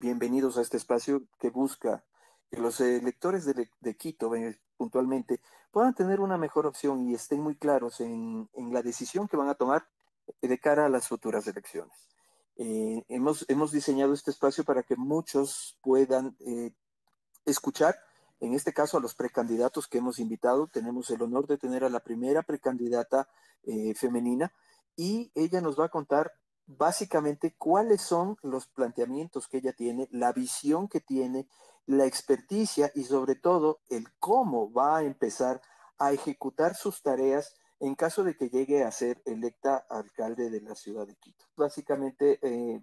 [0.00, 2.04] bienvenidos a este espacio que busca
[2.50, 5.40] que los electores de, Quito eh, puntualmente
[5.70, 9.54] puedan tener una mejor opción y estén muy claros en, la decisión que van a
[9.54, 9.88] tomar
[10.40, 12.08] de cara a las futuras elecciones.
[12.56, 16.72] Eh, hemos, diseñado este espacio para que muchos puedan eh,
[17.44, 17.96] escuchar,
[18.40, 20.68] en este caso a los precandidatos que hemos invitado.
[20.68, 23.28] Tenemos el honor de tener a la primera precandidata
[23.96, 24.52] femenina
[24.96, 26.32] y ella nos va a contar
[26.68, 31.48] básicamente cuáles son los planteamientos que ella tiene, la visión que tiene,
[31.86, 35.62] la experticia y sobre todo el cómo va a empezar
[35.98, 40.74] a ejecutar sus tareas en caso de que llegue a ser electa alcalde de la
[40.74, 41.46] ciudad de Quito.
[41.56, 42.82] Básicamente eh,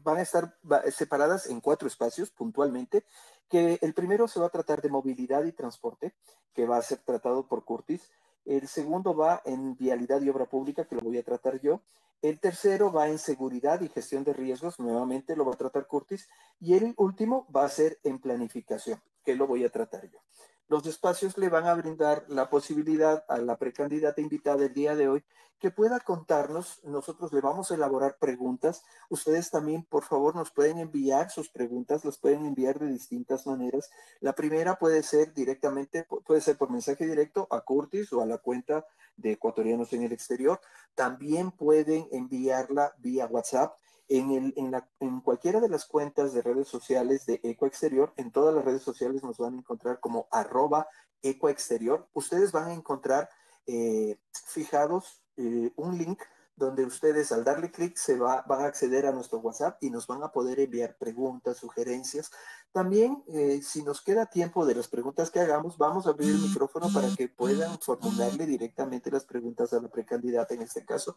[0.00, 0.58] van a estar
[0.92, 3.04] separadas en cuatro espacios puntualmente,
[3.48, 6.14] que el primero se va a tratar de movilidad y transporte,
[6.52, 8.10] que va a ser tratado por Curtis.
[8.44, 11.82] El segundo va en vialidad y obra pública, que lo voy a tratar yo.
[12.22, 16.28] El tercero va en seguridad y gestión de riesgos, nuevamente lo va a tratar Curtis.
[16.60, 20.18] Y el último va a ser en planificación, que lo voy a tratar yo.
[20.68, 25.08] Los espacios le van a brindar la posibilidad a la precandidata invitada el día de
[25.08, 25.24] hoy
[25.58, 26.80] que pueda contarnos.
[26.84, 28.82] Nosotros le vamos a elaborar preguntas.
[29.08, 33.90] Ustedes también, por favor, nos pueden enviar sus preguntas, las pueden enviar de distintas maneras.
[34.20, 38.38] La primera puede ser directamente, puede ser por mensaje directo a Curtis o a la
[38.38, 40.60] cuenta de ecuatorianos en el exterior.
[40.94, 43.76] También pueden enviarla vía WhatsApp
[44.08, 44.54] en,
[45.00, 49.22] en, cualquiera de las cuentas de redes sociales de Ecoexterior, en todas las redes sociales
[49.22, 50.88] nos van a encontrar como arroba
[51.22, 52.08] Ecoexterior.
[52.12, 53.28] Ustedes van a encontrar
[53.66, 56.20] eh, fijados eh, un link
[56.56, 60.06] donde ustedes al darle clic se va, van a acceder a nuestro WhatsApp y nos
[60.06, 62.30] van a poder enviar preguntas, sugerencias.
[62.72, 66.40] También, eh, si nos queda tiempo de las preguntas que hagamos, vamos a abrir el
[66.40, 71.16] micrófono para que puedan formularle directamente las preguntas a la precandidata en este caso,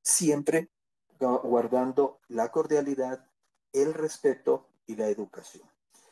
[0.00, 0.70] siempre
[1.18, 3.26] guardando la cordialidad,
[3.72, 5.68] el respeto y la educación.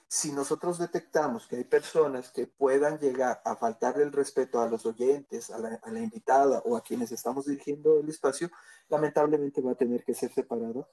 [0.09, 4.87] Si nosotros detectamos que hay personas que puedan llegar a faltar el respeto a los
[4.87, 8.51] oyentes, a la, invitada o a quienes estamos dirigiendo el espacio,
[8.89, 10.89] lamentablemente va a tener que ser separado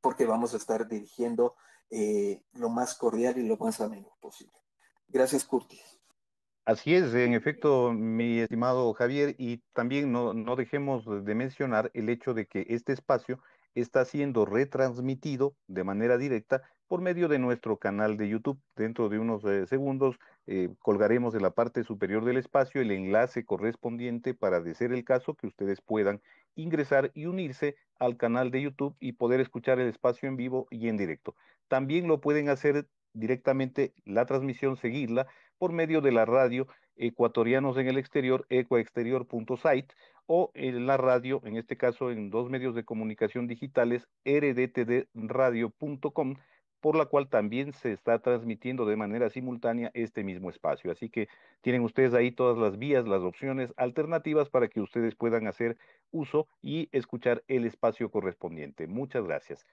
[0.00, 1.56] porque vamos a estar dirigiendo
[1.90, 4.56] eh, lo más cordial y lo más ameno posible.
[5.08, 6.01] Gracias, Curtis.
[6.64, 12.08] Así es, en efecto, mi estimado Javier, y también no, no, dejemos de mencionar el
[12.08, 13.40] hecho de que este espacio
[13.74, 18.60] está siendo retransmitido de manera directa por medio de nuestro canal de YouTube.
[18.76, 23.44] Dentro de unos eh, segundos eh, colgaremos en la parte superior del espacio el enlace
[23.44, 26.20] correspondiente para, de ser el caso, que ustedes puedan
[26.54, 30.88] ingresar y unirse al canal de YouTube y poder escuchar el espacio en vivo y
[30.88, 31.34] en directo.
[31.66, 35.26] También lo pueden hacer directamente la transmisión, seguirla
[35.58, 39.94] por medio de la radio Ecuatorianos en el Exterior, ecoexterior.site,
[40.26, 46.36] o en la radio, en este caso en dos medios de comunicación digitales, rdtdradio.com,
[46.80, 50.90] por la cual también se está transmitiendo de manera simultánea este mismo espacio.
[50.90, 51.28] Así que
[51.60, 55.76] tienen ustedes ahí todas las vías, las opciones alternativas para que ustedes puedan hacer
[56.10, 58.88] uso y escuchar el espacio correspondiente.
[58.88, 59.64] Muchas gracias.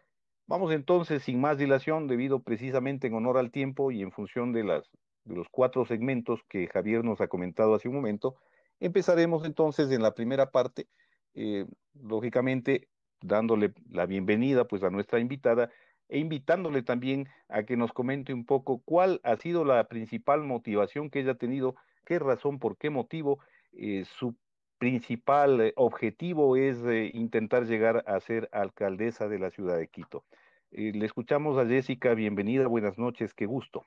[0.50, 4.64] Vamos entonces, sin más dilación, debido precisamente en honor al tiempo y en función de,
[4.64, 8.36] los cuatro segmentos que Javier nos ha comentado hace un momento,
[8.80, 10.88] empezaremos entonces en la primera parte,
[11.36, 12.88] eh, lógicamente
[13.22, 15.70] dándole la bienvenida pues a nuestra invitada
[16.08, 21.12] e invitándole también a que nos comente un poco cuál ha sido la principal motivación
[21.12, 23.38] que ella ha tenido, qué razón, por qué motivo
[23.74, 24.36] eh, su
[24.80, 30.26] principal eh, objetivo es eh, intentar llegar a ser alcaldesa de la ciudad de Quito.
[30.72, 33.86] Eh, le escuchamos a Jessica, bienvenida, buenas noches, qué gusto.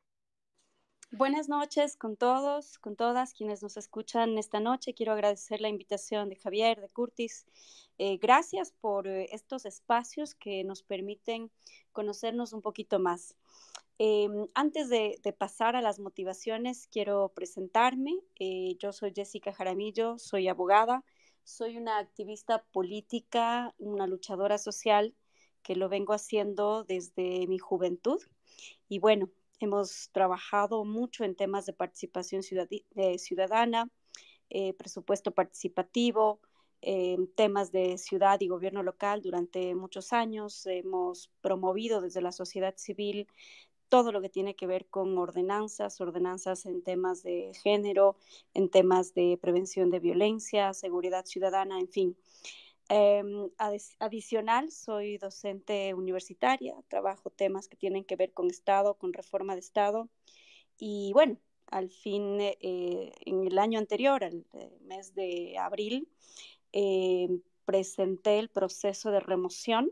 [1.14, 4.94] Buenas noches con todos, con todas quienes nos escuchan esta noche.
[4.94, 7.44] Quiero agradecer la invitación de Javier, de Curtis.
[7.98, 11.50] gracias por estos espacios que nos permiten
[11.92, 13.36] conocernos un poquito más.
[13.98, 18.18] Em, antes de, pasar a las motivaciones, quiero presentarme.
[18.40, 21.04] Eh, yo soy Jessica Jaramillo, soy abogada,
[21.44, 25.14] soy una activista política, una luchadora social
[25.62, 28.18] que lo vengo haciendo desde mi juventud.
[28.88, 29.30] Y bueno,
[29.64, 33.88] hemos trabajado mucho en temas de participación ciudadana,
[34.50, 36.40] eh, presupuesto participativo,
[36.80, 40.66] em, temas de ciudad y gobierno local durante muchos años.
[40.66, 43.28] Hemos promovido desde la sociedad civil
[43.88, 48.16] todo lo que tiene que ver con ordenanzas, ordenanzas en temas de género,
[48.54, 52.16] en temas de prevención de violencia, seguridad ciudadana, en fin.
[52.94, 53.48] Em,
[54.00, 59.60] adicional, soy docente universitaria, trabajo temas que tienen que ver con Estado, con reforma de
[59.60, 60.10] Estado.
[60.76, 66.06] Y bueno, al fin, eh, en el año anterior, el eh, mes de abril,
[66.72, 69.90] em, presenté el proceso de remoción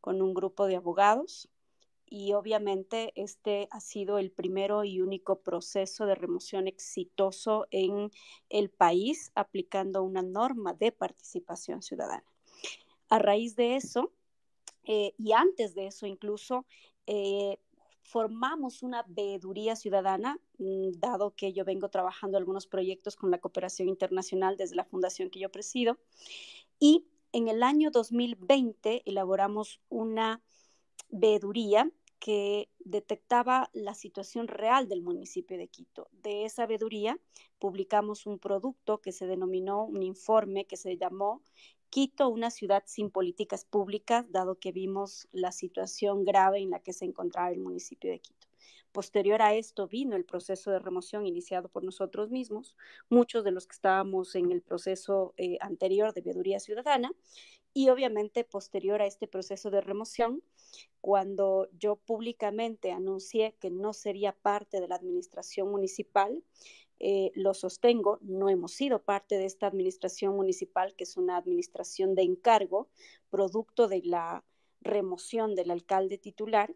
[0.00, 1.48] con un grupo de abogados
[2.06, 8.12] y obviamente este ha sido el primero y único proceso de remoción exitoso en
[8.50, 12.35] el país aplicando una norma de participación ciudadana.
[13.08, 14.12] A raíz de eso,
[14.84, 16.66] eh, y antes de eso incluso,
[17.06, 17.58] eh,
[18.02, 23.88] formamos una veeduría ciudadana, mm, dado que yo vengo trabajando algunos proyectos con la cooperación
[23.88, 25.98] internacional desde la fundación que yo presido,
[26.78, 30.40] y en el año 2020 elaboramos una
[31.10, 36.08] veeduría que detectaba la situación real del municipio de Quito.
[36.12, 37.18] De esa veeduría
[37.58, 41.42] publicamos un producto que se denominó un informe que se llamó
[41.90, 46.92] Quito, una ciudad sin políticas públicas, dado que vimos la situación grave en la que
[46.92, 48.46] se encontraba el municipio de Quito.
[48.92, 52.76] Posterior a esto vino el proceso de remoción iniciado por nosotros mismos,
[53.10, 57.12] muchos de los que estábamos en el proceso eh, anterior de veeduría ciudadana,
[57.74, 60.42] y obviamente posterior a este proceso de remoción,
[61.02, 66.42] cuando yo públicamente anuncié que no sería parte de la administración municipal,
[66.98, 72.14] eh, lo sostengo, no hemos sido parte de esta administración municipal, que es una administración
[72.14, 72.88] de encargo,
[73.30, 74.44] producto de la
[74.80, 76.74] remoción del alcalde titular.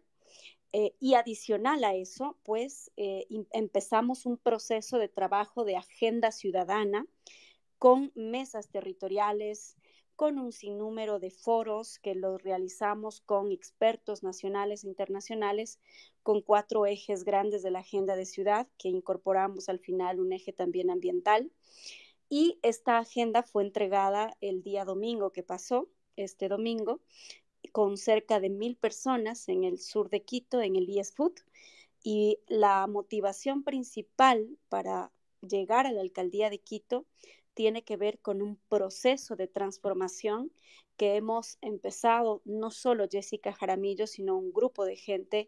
[0.73, 7.05] Eh, y adicional a eso, pues eh, empezamos un proceso de trabajo de agenda ciudadana
[7.77, 9.75] con mesas territoriales,
[10.21, 15.79] con un sinnúmero de foros que los realizamos con expertos nacionales e internacionales,
[16.21, 20.53] con cuatro ejes grandes de la agenda de ciudad, que incorporamos al final un eje
[20.53, 21.51] también ambiental.
[22.29, 27.01] Y esta agenda fue entregada el día domingo que pasó, este domingo,
[27.71, 31.33] con cerca de mil personas en el sur de Quito, en el IES Food.
[32.03, 37.07] Y la motivación principal para llegar a la alcaldía de Quito
[37.61, 40.51] tiene que ver con un proceso de transformación
[40.97, 45.47] que hemos empezado no solo Jessica Jaramillo, sino un grupo de gente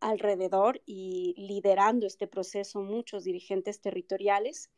[0.00, 4.70] alrededor y liderando este proceso muchos dirigentes territoriales,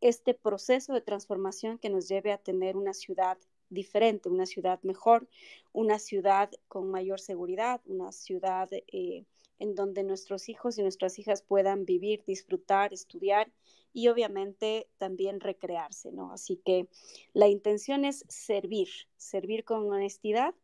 [0.00, 3.36] este proceso de transformación que nos lleve a tener una ciudad
[3.68, 5.28] diferente, una ciudad mejor,
[5.74, 9.26] una ciudad con mayor seguridad, una ciudad eh,
[9.58, 13.52] en donde nuestros hijos y nuestras hijas puedan vivir, disfrutar, estudiar
[13.96, 16.30] y obviamente también recrearse, ¿no?
[16.30, 16.86] Así que
[17.32, 20.54] la intención es servir, servir con honestidad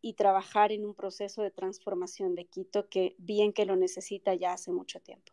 [0.00, 4.54] y trabajar en un proceso de transformación de Quito que bien que lo necesita ya
[4.54, 5.32] hace mucho tiempo.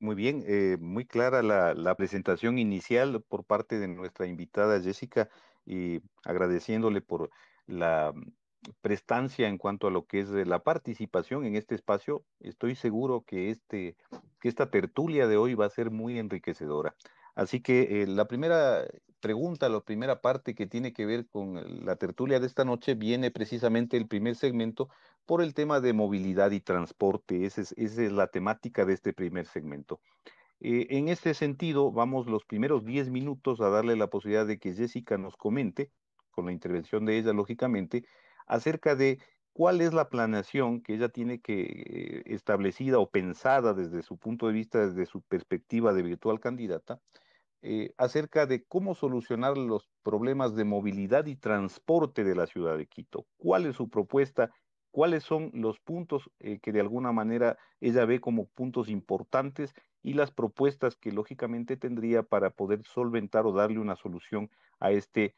[0.00, 5.30] Muy bien, eh, muy clara la, la, presentación inicial por parte de nuestra invitada Jessica
[5.64, 7.30] y agradeciéndole por
[7.68, 8.12] la
[8.80, 13.50] prestancia en cuanto a lo que es la participación en este espacio, estoy seguro que,
[13.50, 13.96] este,
[14.40, 16.94] que esta tertulia de hoy va a ser muy enriquecedora.
[17.34, 18.84] Así que eh, la primera
[19.20, 23.30] pregunta, la primera parte que tiene que ver con la tertulia de esta noche viene
[23.30, 24.88] precisamente el primer segmento
[25.26, 27.44] por el tema de movilidad y transporte.
[27.44, 30.00] Esa es, esa es la temática de este primer segmento.
[30.60, 34.74] Eh, en este sentido, vamos los primeros 10 minutos a darle la posibilidad de que
[34.74, 35.90] Jessica nos comente,
[36.30, 38.04] con la intervención de ella, lógicamente,
[38.50, 39.20] acerca de
[39.52, 44.48] cuál es la planeación que ella tiene que eh, establecida o pensada desde su punto
[44.48, 47.00] de vista, desde su perspectiva de virtual candidata,
[47.62, 52.86] eh, acerca de cómo solucionar los problemas de movilidad y transporte de la ciudad de
[52.86, 53.26] Quito.
[53.36, 54.50] ¿Cuál es su propuesta?
[54.90, 60.14] ¿Cuáles son los puntos eh, que de alguna manera ella ve como puntos importantes y
[60.14, 65.36] las propuestas que lógicamente tendría para poder solventar o darle una solución a este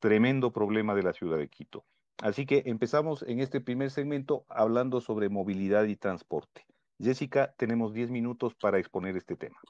[0.00, 1.84] tremendo problema de la ciudad de Quito?
[2.18, 6.66] Así que empezamos en este primer segmento hablando sobre movilidad y transporte.
[6.98, 9.60] Jessica, tenemos 10 minutos para exponer este tema.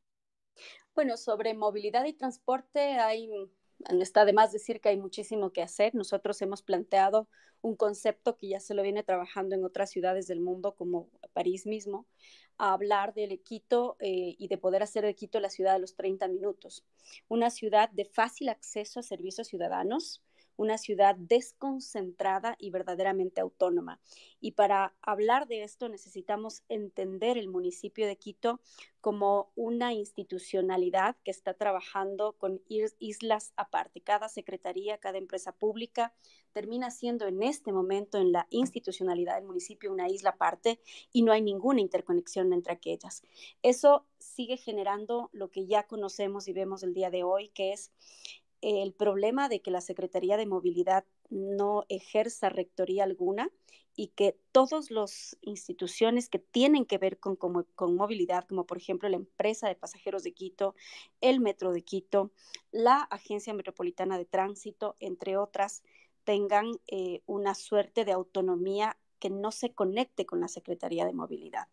[0.95, 3.29] Bueno, sobre movilidad y transporte hay,
[4.01, 5.95] está de más decir que hay muchísimo que hacer.
[5.95, 7.29] Nosotros hemos planteado
[7.61, 11.67] un concepto que ya se lo viene trabajando en otras ciudades del mundo, como París
[11.67, 12.07] mismo,
[12.59, 15.97] a hablar del Quito eh, y de poder hacer de Quito la ciudad de los
[15.97, 16.85] 30 minutos.
[17.29, 20.23] Una ciudad de fácil acceso a servicios ciudadanos,
[20.57, 24.01] una ciudad desconcentrada y verdaderamente autónoma.
[24.41, 28.61] Y para hablar de esto necesitamos entender el municipio de Quito
[29.01, 34.01] como una institucionalidad que está trabajando con islas aparte.
[34.01, 36.13] Cada secretaría, cada empresa pública
[36.53, 40.81] termina siendo en este momento en la institucionalidad del municipio una isla aparte
[41.13, 43.23] y no hay ninguna interconexión entre aquellas.
[43.63, 47.93] Eso sigue generando lo que ya conocemos y vemos el día de hoy, que es
[48.67, 53.49] el problema de que la Secretaría de Movilidad no ejerza rectoría alguna
[53.95, 59.09] y que todas las instituciones que tienen que ver con, con, movilidad, como por ejemplo
[59.09, 60.75] la empresa de pasajeros de Quito,
[61.21, 62.33] el Metro de Quito,
[62.73, 65.85] la Agencia Metropolitana de Tránsito, entre otras,
[66.25, 71.69] tengan eh, una suerte de autonomía que no se conecte con la Secretaría de Movilidad.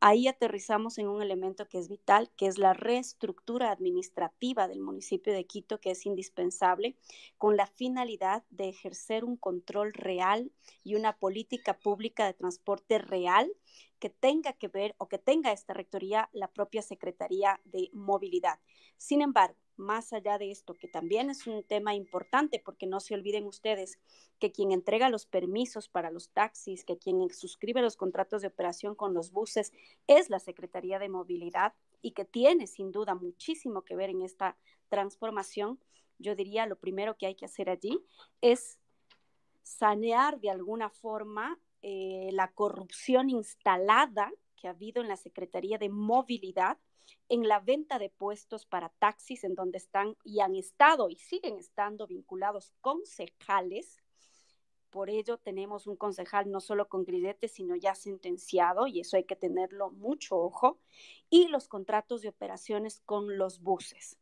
[0.00, 5.32] Ahí aterrizamos en un elemento que es vital, que es la reestructura administrativa del municipio
[5.32, 6.96] de Quito, que es indispensable,
[7.38, 13.50] con la finalidad de ejercer un control real y una política pública de transporte real
[13.98, 18.58] que tenga que ver o que tenga esta rectoría la propia Secretaría de Movilidad.
[18.98, 23.14] Sin embargo, más allá de esto, que también es un tema importante, porque no se
[23.14, 23.98] olviden ustedes
[24.38, 28.94] que quien entrega los permisos para los taxis, que quien suscribe los contratos de operación
[28.94, 29.72] con los buses
[30.06, 34.56] es la Secretaría de Movilidad y que tiene sin duda muchísimo que ver en esta
[34.88, 35.78] transformación,
[36.18, 37.98] yo diría lo primero que hay que hacer allí
[38.40, 38.78] es
[39.62, 45.88] sanear de alguna forma eh, la corrupción instalada que ha habido en la Secretaría de
[45.88, 46.78] Movilidad
[47.28, 51.58] en la venta de puestos para taxis en donde están y han estado y siguen
[51.58, 53.98] estando vinculados concejales.
[54.90, 59.24] Por ello tenemos un concejal no solo con grillete, sino ya sentenciado, y eso hay
[59.24, 60.78] que tenerlo mucho ojo,
[61.30, 64.16] y los contratos de operaciones con los buses.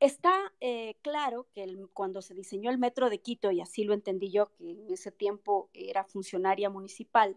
[0.00, 4.30] Está eh, claro que cuando se diseñó el metro de Quito, y así lo entendí
[4.30, 7.36] yo, que en ese tiempo era funcionaria municipal,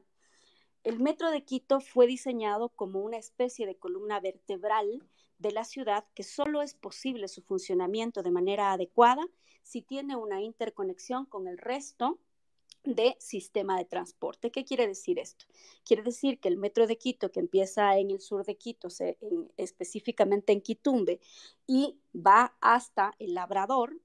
[0.83, 5.03] el metro de Quito fue diseñado como una especie de columna vertebral
[5.37, 9.25] de la ciudad que solo es posible su funcionamiento de manera adecuada
[9.63, 12.19] si tiene una interconexión con el resto
[12.83, 14.51] de sistema de transporte.
[14.51, 15.45] ¿Qué quiere decir esto?
[15.85, 18.87] Quiere decir que el metro de Quito, que empieza en el sur de Quito,
[19.57, 21.19] específicamente en Quitumbe,
[21.67, 23.95] y va hasta el Labrador,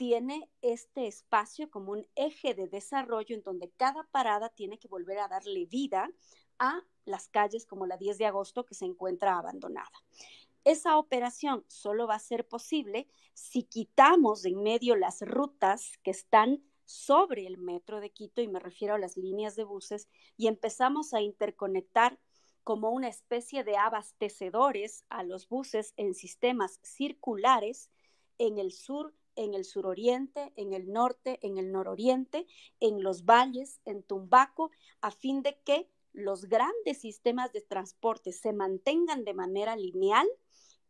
[0.00, 5.18] tiene este espacio como un eje de desarrollo en donde cada parada tiene que volver
[5.18, 6.10] a darle vida
[6.58, 9.92] a las calles como la 10 de agosto que se encuentra abandonada.
[10.64, 16.12] Esa operación solo va a ser posible si quitamos de en medio las rutas que
[16.12, 20.46] están sobre el metro de Quito, y me refiero a las líneas de buses, y
[20.46, 22.18] empezamos a interconectar
[22.64, 27.90] como una especie de abastecedores a los buses en sistemas circulares
[28.38, 32.46] en el sur en el suroriente, en el norte, en el nororiente,
[32.80, 34.70] en los valles, en Tumbaco,
[35.00, 40.28] a fin de que los grandes sistemas de transporte se mantengan de manera lineal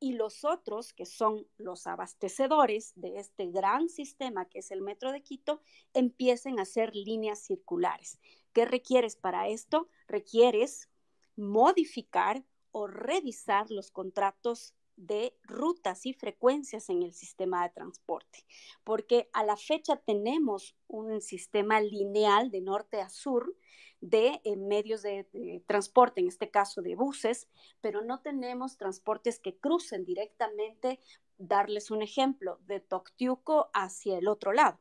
[0.03, 5.13] y los otros, que son los abastecedores de este gran sistema que es el Metro
[5.13, 5.61] de Quito,
[5.93, 8.19] empiecen a hacer líneas circulares.
[8.55, 9.89] ¿Qué requieres para esto?
[10.09, 10.89] Requieres
[11.37, 18.45] modificar o revisar los contratos de rutas y frecuencias en el sistema de transporte,
[18.85, 23.57] porque a la fecha tenemos un sistema lineal de norte a sur
[24.01, 27.49] de eh, medios de, de, transporte, en este caso de buses,
[27.81, 31.01] pero no tenemos transportes que crucen directamente,
[31.39, 34.79] darles un ejemplo, de Toctiuco hacia el otro lado,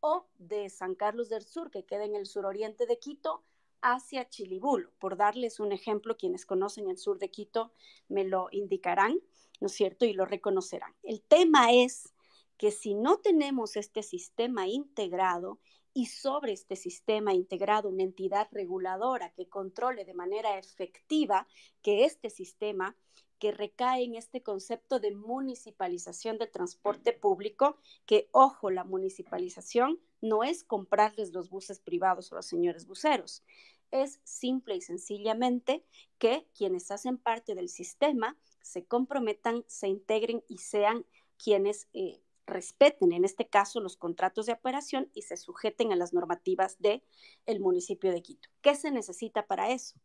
[0.00, 3.44] o de San Carlos del Sur, que queda en el suroriente de Quito,
[3.82, 4.90] hacia Chilibulo.
[4.98, 7.72] Por darles un ejemplo, quienes conocen el sur de Quito
[8.08, 9.20] me lo indicarán.
[9.62, 10.04] ¿No es cierto?
[10.04, 10.92] Y lo reconocerán.
[11.04, 12.12] El tema es
[12.58, 15.60] que si no tenemos este sistema integrado
[15.94, 21.46] y sobre este sistema integrado una entidad reguladora que controle de manera efectiva
[21.80, 22.96] que este sistema
[23.38, 30.42] que recae en este concepto de municipalización del transporte público, que ojo, la municipalización no
[30.42, 33.44] es comprarles los buses privados a los señores buceros,
[33.92, 35.84] es simple y sencillamente
[36.18, 41.04] que quienes hacen parte del sistema se comprometan, se integren y sean
[41.36, 46.12] quienes eh, respeten, en este caso, los contratos de operación y se sujeten a las
[46.12, 47.02] normativas del
[47.46, 48.48] el municipio de Quito.
[48.60, 49.96] ¿Qué se necesita para eso?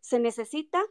[0.00, 0.82] Se necesita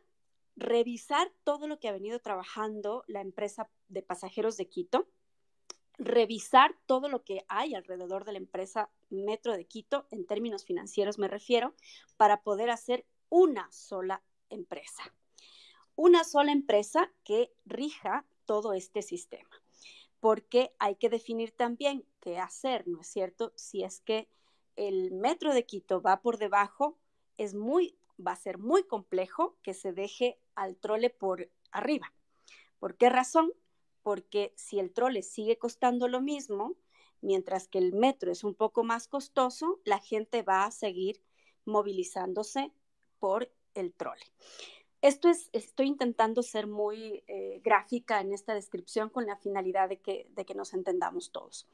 [0.55, 5.07] revisar todo lo que ha venido trabajando la empresa de pasajeros de Quito,
[5.97, 11.17] revisar todo lo que hay alrededor de la empresa Metro de Quito, en términos financieros
[11.17, 11.73] me refiero,
[12.17, 15.13] para poder hacer una sola empresa
[15.95, 19.49] una sola empresa que rija todo este sistema.
[20.19, 23.53] Porque hay que definir también qué hacer, ¿no es cierto?
[23.55, 24.27] Si es que
[24.75, 26.97] el metro de Quito va por debajo,
[27.37, 32.13] es muy, va a ser muy complejo que se deje al trole por arriba.
[32.79, 33.53] ¿Por qué razón?
[34.03, 36.75] Porque si el trole sigue costando lo mismo,
[37.21, 41.21] mientras que el metro es un poco más costoso, la gente va a seguir
[41.65, 42.71] movilizándose
[43.19, 44.21] por el trole.
[45.05, 49.99] Esto es, estoy intentando ser muy eh, gráfica en esta descripción con la finalidad de
[49.99, 51.67] que, de que nos entendamos todos.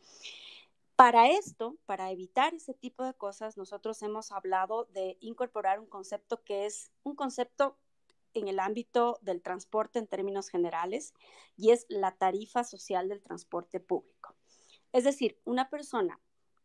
[0.98, 6.44] Para esto, para evitar ese tipo de cosas, nosotros hemos hablado de incorporar un concepto
[6.44, 7.78] que es un concepto
[8.34, 11.14] en el ámbito del transporte en términos generales
[11.56, 14.36] y es la tarifa social del transporte público.
[14.92, 16.20] Es decir, una persona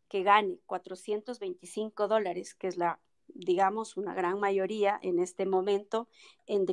[0.09, 2.99] que gane 425 dólares, que es la
[3.39, 6.09] digamos, una gran mayoría en este momento
[6.47, 6.67] en,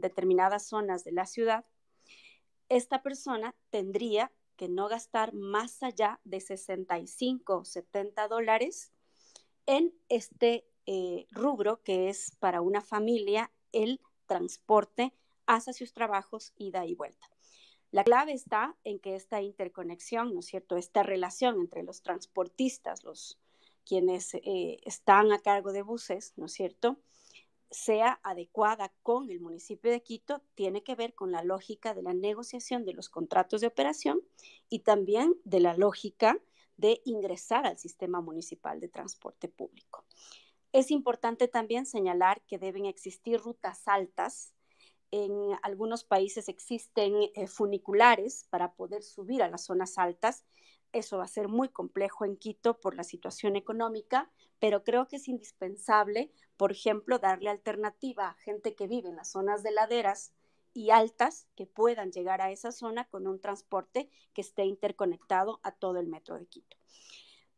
[0.00, 1.64] determinadas zonas de la ciudad,
[2.68, 8.92] esta persona tendría que no gastar más allá de 65 o 70 dólares
[9.66, 15.12] en este eh, rubro que es para una familia el transporte
[15.46, 17.28] hacia sus trabajos, ida y vuelta.
[17.90, 20.78] La clave está en que esta interconexión, ¿no es cierto?
[20.78, 23.38] Esta relación entre los transportistas, los
[23.84, 26.98] quienes eh, están a cargo de buses, ¿no es cierto?
[27.72, 32.12] sea adecuada con el municipio de Quito tiene que ver con la lógica de la
[32.12, 34.20] negociación de los contratos de operación
[34.68, 36.38] y también de la lógica
[36.76, 40.04] de ingresar al sistema municipal de transporte público.
[40.72, 44.52] Es importante también señalar que deben existir rutas altas.
[45.10, 50.44] En algunos países existen eh, funiculares para poder subir a las zonas altas
[50.92, 55.16] eso va a ser muy complejo en Quito por la situación económica, pero creo que
[55.16, 60.32] es indispensable, por ejemplo, darle alternativa a gente que vive en las zonas de laderas
[60.74, 65.72] y altas que puedan llegar a esa zona con un transporte que esté interconectado a
[65.72, 66.76] todo el metro de Quito.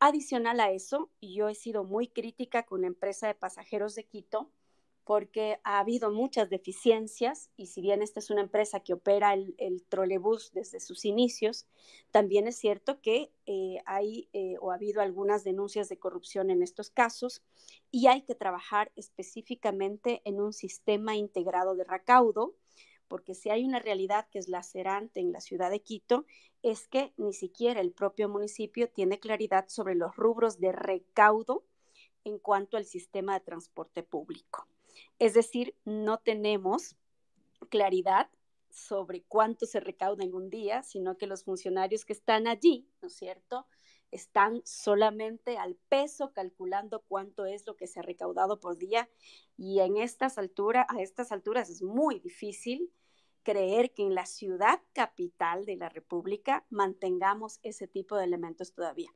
[0.01, 4.51] Adicional a eso, yo he sido muy crítica con la empresa de pasajeros de Quito
[5.05, 9.85] porque ha habido muchas deficiencias y si bien esta es una empresa que opera el,
[9.89, 11.67] trolebús desde sus inicios,
[12.11, 16.63] también es cierto que eh, hay eh, o ha habido algunas denuncias de corrupción en
[16.63, 17.43] estos casos
[17.91, 22.55] y hay que trabajar específicamente en un sistema integrado de recaudo,
[23.07, 26.25] porque si hay una realidad que es lacerante en la ciudad de Quito,
[26.63, 31.63] es que ni siquiera el propio municipio tiene claridad sobre los rubros de recaudo
[32.25, 34.67] en cuanto al sistema de transporte público.
[35.19, 36.97] Es decir, no tenemos
[37.69, 38.31] claridad
[38.71, 43.09] sobre cuánto se recauda en un día, sino que los funcionarios que están allí, ¿no
[43.09, 43.67] es cierto?,
[44.11, 49.09] están solamente al peso calculando cuánto es lo que se ha recaudado por día
[49.57, 52.93] y en estas alturas, a estas alturas es muy difícil
[53.43, 59.11] creer que en la ciudad capital de la República mantengamos ese tipo de elementos todavía.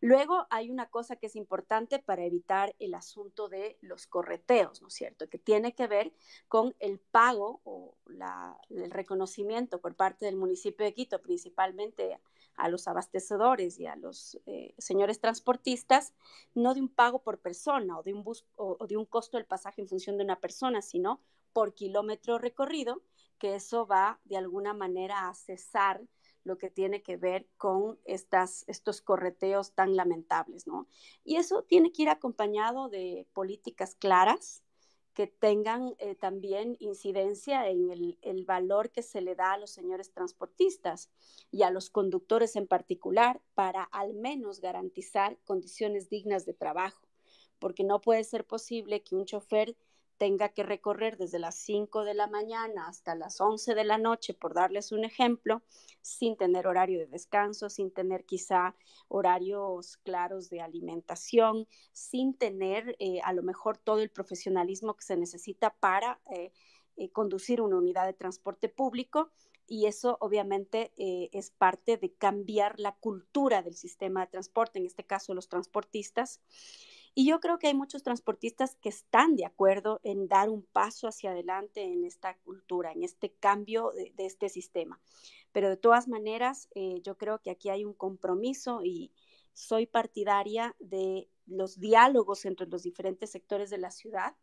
[0.00, 4.88] Luego hay una cosa que es importante para evitar el asunto de los correteos, ¿no
[4.88, 5.28] es cierto?
[5.28, 6.12] Que tiene que ver
[6.46, 7.96] con el pago o
[8.70, 12.20] el reconocimiento por parte del municipio de Quito, principalmente
[12.54, 16.12] a los abastecedores y a los eh, señores transportistas,
[16.54, 19.46] no de un pago por persona o de un, bus, o de un costo del
[19.46, 21.20] pasaje en función de una persona, sino
[21.52, 23.02] por kilómetro recorrido,
[23.38, 26.02] que eso va de alguna manera a cesar
[26.48, 30.88] lo que tiene que ver con estas, estos correteos tan lamentables, ¿no?
[31.22, 34.64] Y eso tiene que ir acompañado de políticas claras
[35.12, 39.70] que tengan eh, también incidencia en el, el, valor que se le da a los
[39.70, 41.10] señores transportistas
[41.50, 47.06] y a los conductores en particular para al menos garantizar condiciones dignas de trabajo,
[47.58, 49.76] porque no puede ser posible que un chofer
[50.18, 54.34] tenga que recorrer desde las 5 de la mañana hasta las 11 de la noche,
[54.34, 55.62] por darles un ejemplo,
[56.02, 58.74] sin tener horario de descanso, sin tener quizá
[59.06, 65.16] horarios claros de alimentación, sin tener eh, a lo mejor todo el profesionalismo que se
[65.16, 66.52] necesita para eh,
[66.96, 69.30] eh, conducir una unidad de transporte público.
[69.70, 75.04] Y eso obviamente es parte de cambiar la cultura del sistema de transporte, en este
[75.04, 76.40] caso los transportistas.
[77.14, 81.08] Y yo creo que hay muchos transportistas que están de acuerdo en dar un paso
[81.08, 85.00] hacia adelante en esta cultura, en este cambio de, este sistema.
[85.52, 89.12] Pero de todas maneras, eh, yo creo que aquí hay un compromiso y
[89.52, 94.36] soy partidaria de los diálogos entre los diferentes sectores de la ciudad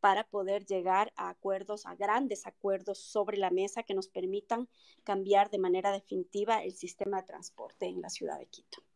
[0.00, 4.68] para poder llegar a acuerdos, a grandes acuerdos sobre la mesa que nos permitan
[5.04, 8.87] cambiar de manera definitiva el sistema de transporte en la ciudad de Quito.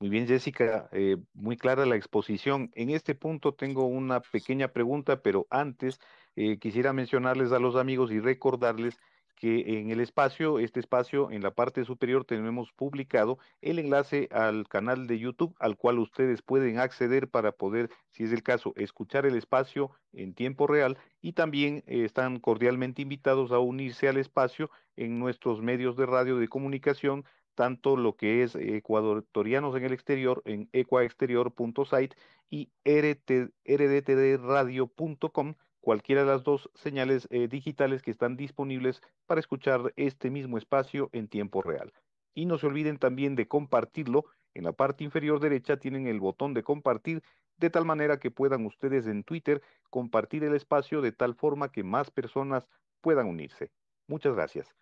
[0.00, 2.70] Muy bien, Jessica, eh, muy clara la exposición.
[2.74, 5.98] En este punto tengo una pequeña pregunta, pero antes
[6.36, 8.96] eh, quisiera mencionarles a los amigos y recordarles
[9.34, 14.68] que en el espacio, este espacio, en la parte superior tenemos publicado el enlace al
[14.68, 19.26] canal de YouTube al cual ustedes pueden acceder para poder, si es el caso, escuchar
[19.26, 24.70] el espacio en tiempo real y también eh, están cordialmente invitados a unirse al espacio
[24.96, 27.24] en nuestros medios de radio de comunicación
[27.58, 32.16] tanto lo que es ecuatorianos en el exterior en ecuaexterior.site
[32.48, 40.30] y rdtdradio.com, cualquiera de las dos señales eh, digitales que están disponibles para escuchar este
[40.30, 41.92] mismo espacio en tiempo real.
[42.32, 44.26] Y no se olviden también de compartirlo.
[44.54, 47.24] En la parte inferior derecha tienen el botón de compartir
[47.56, 51.82] de tal manera que puedan ustedes en Twitter compartir el espacio de tal forma que
[51.82, 52.68] más personas
[53.00, 53.72] puedan unirse.
[54.06, 54.72] Muchas gracias.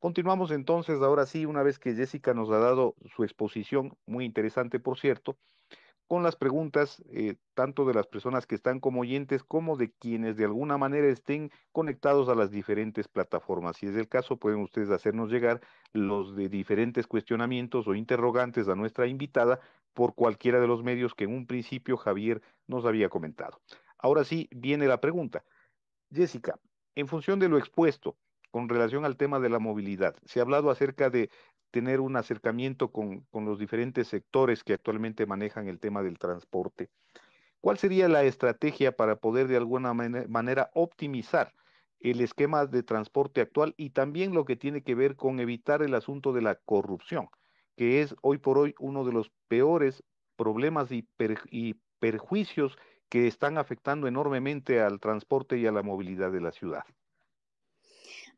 [0.00, 4.80] Continuamos entonces, ahora sí, una vez que Jessica nos ha dado su exposición, muy interesante
[4.80, 5.36] por cierto,
[6.06, 10.38] con las preguntas eh, tanto de las personas que están como oyentes como de quienes
[10.38, 13.76] de alguna manera estén conectados a las diferentes plataformas.
[13.76, 15.60] Si es el caso, pueden ustedes hacernos llegar
[15.92, 19.60] los de diferentes cuestionamientos o interrogantes a nuestra invitada
[19.92, 23.60] por cualquiera de los medios que en un principio Javier nos había comentado.
[23.98, 25.44] Ahora sí, viene la pregunta.
[26.10, 26.58] Jessica,
[26.94, 28.16] en función de lo expuesto
[28.50, 31.30] con relación al tema de la movilidad, se ha hablado acerca de
[31.70, 36.90] tener un acercamiento con, los diferentes sectores que actualmente manejan el tema del transporte.
[37.60, 41.54] ¿Cuál sería la estrategia para poder de alguna manera optimizar
[42.00, 45.94] el esquema de transporte actual y también lo que tiene que ver con evitar el
[45.94, 47.28] asunto de la corrupción,
[47.76, 50.02] que es hoy por hoy uno de los peores
[50.36, 51.06] problemas y,
[51.98, 52.78] perjuicios
[53.10, 56.84] que están afectando enormemente al transporte y a la movilidad de la ciudad?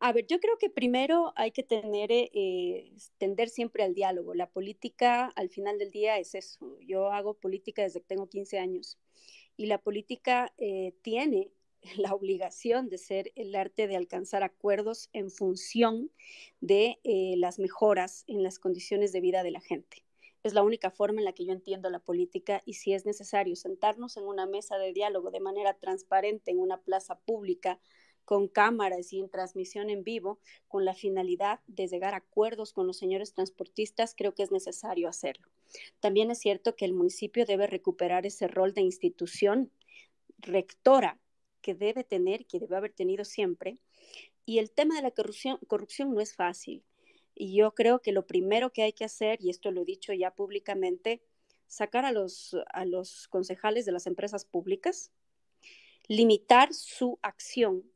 [0.05, 4.35] A ver, yo creo que primero hay que tener, eh, tender siempre al diálogo.
[4.35, 6.77] La política al final del día es eso.
[6.81, 8.99] Yo hago política desde que tengo 15 años
[9.57, 11.53] y la política eh, tiene
[11.99, 16.11] la obligación de ser el arte de alcanzar acuerdos en función
[16.61, 20.05] de eh, las mejoras en las condiciones de vida de la gente.
[20.43, 23.55] Es la única forma en la que yo entiendo la política y si es necesario
[23.55, 27.79] sentarnos en una mesa de diálogo de manera transparente en una plaza pública
[28.33, 32.87] con cámaras y en transmisión en vivo, con la finalidad de llegar a acuerdos con
[32.87, 35.51] los señores transportistas, creo que es necesario hacerlo.
[36.01, 39.71] También es cierto que el municipio debe recuperar ese rol de institución
[40.38, 41.21] rectora
[41.61, 43.77] que debe tener, que debe haber tenido siempre.
[44.47, 46.83] Y el tema de la corrupción, no es fácil.
[47.35, 50.14] Y yo creo que lo primero que hay que hacer, y esto lo he dicho
[50.14, 51.21] ya públicamente,
[51.66, 55.12] sacar a los concejales de las empresas públicas,
[56.09, 57.91] limitar su acción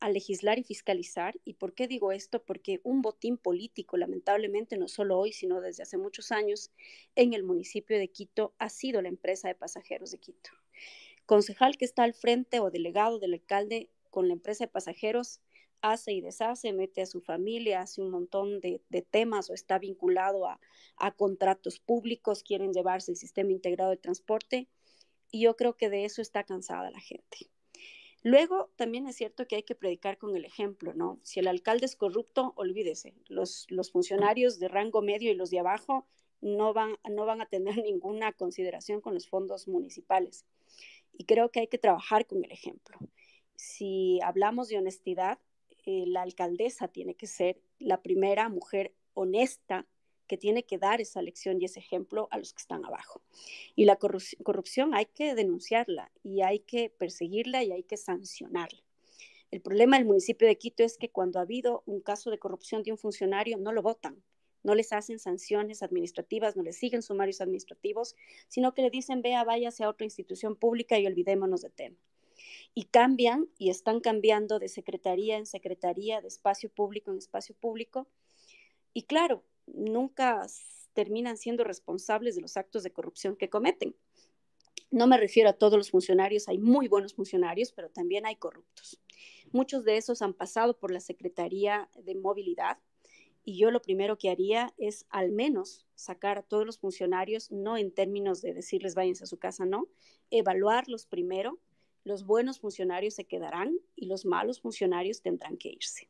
[0.00, 1.38] a legislar y fiscalizar.
[1.44, 2.42] ¿Y por qué digo esto?
[2.44, 6.70] Porque un botín político, lamentablemente, no solo hoy, sino desde hace muchos años,
[7.14, 10.50] en el municipio de Quito ha sido la empresa de pasajeros de Quito.
[11.24, 15.40] Concejal que está al frente o delegado del alcalde con la empresa de pasajeros
[15.82, 18.80] hace y deshace, mete a su familia, hace un montón de,
[19.10, 20.60] temas o está vinculado a,
[20.96, 24.68] a contratos públicos, quieren llevarse el sistema integrado de transporte
[25.30, 27.50] y yo creo que de eso está cansada la gente.
[28.22, 31.20] Luego, también es cierto que hay que predicar con el ejemplo, ¿no?
[31.22, 35.60] Si el alcalde es corrupto, olvídese, los, los funcionarios de rango medio y los de
[35.60, 36.06] abajo
[36.40, 40.44] no van, no van a tener ninguna consideración con los fondos municipales.
[41.12, 42.98] Y creo que hay que trabajar con el ejemplo.
[43.54, 45.38] Si hablamos de honestidad,
[45.84, 49.86] eh, la alcaldesa tiene que ser la primera mujer honesta
[50.26, 53.22] que tiene que dar esa lección y ese ejemplo a los que están abajo.
[53.74, 58.82] Y la corrupción hay que denunciarla y hay que perseguirla y hay que sancionarla.
[59.50, 62.82] El problema del municipio de Quito es que cuando ha habido un caso de corrupción
[62.82, 64.22] de un funcionario, no lo votan,
[64.66, 68.16] no les hacen sanciones administrativas, no les siguen sumarios administrativos,
[68.48, 71.96] sino que le dicen, vea, váyase a otra institución pública y olvidémonos del tema.
[72.74, 78.08] Y cambian y están cambiando de secretaría en secretaría, de espacio público en espacio público.
[78.92, 80.46] Y claro, nunca
[80.92, 83.94] terminan siendo responsables de los actos de corrupción que cometen.
[84.90, 89.00] No me refiero a todos los funcionarios, hay muy buenos funcionarios, pero también hay corruptos.
[89.52, 92.78] Muchos de esos han pasado por la Secretaría de Movilidad
[93.44, 97.76] y yo lo primero que haría es al menos sacar a todos los funcionarios, no
[97.76, 99.88] en términos de decirles váyanse a su casa, no,
[100.30, 101.60] evaluarlos primero
[102.06, 106.08] los buenos funcionarios se quedarán y los malos funcionarios tendrán que irse.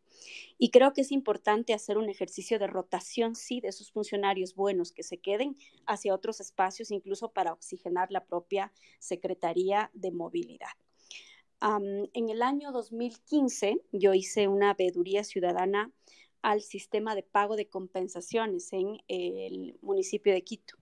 [0.58, 4.92] Y creo que es importante hacer un ejercicio de rotación, sí, de esos funcionarios buenos
[4.92, 5.56] que se queden
[5.86, 10.76] hacia otros espacios, incluso para oxigenar la propia Secretaría de Movilidad.
[11.62, 15.90] en el año 2015 yo hice una veeduría ciudadana
[16.42, 20.76] al sistema de pago de compensaciones en el municipio de Quito.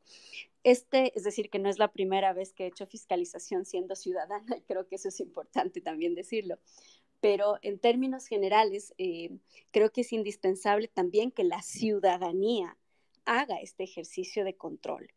[0.64, 4.56] Este, es decir, que no es la primera vez que he hecho fiscalización siendo ciudadana,
[4.56, 6.58] y creo que eso es importante también decirlo.
[7.20, 9.30] Pero en términos generales, eh,
[9.70, 12.76] creo que es indispensable también que la ciudadanía
[13.26, 15.12] haga este ejercicio de control.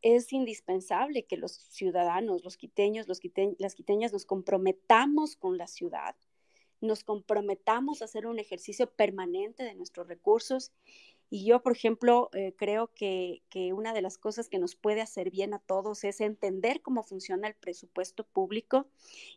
[0.00, 6.14] Es indispensable que los ciudadanos, los quiteños, las quiteñas nos comprometamos con la ciudad,
[6.80, 10.72] nos comprometamos a hacer un ejercicio permanente de nuestros recursos
[11.30, 13.42] y yo, por ejemplo, eh, creo que,
[13.74, 17.48] una de las cosas que nos puede hacer bien a todos es entender cómo funciona
[17.48, 18.86] el presupuesto público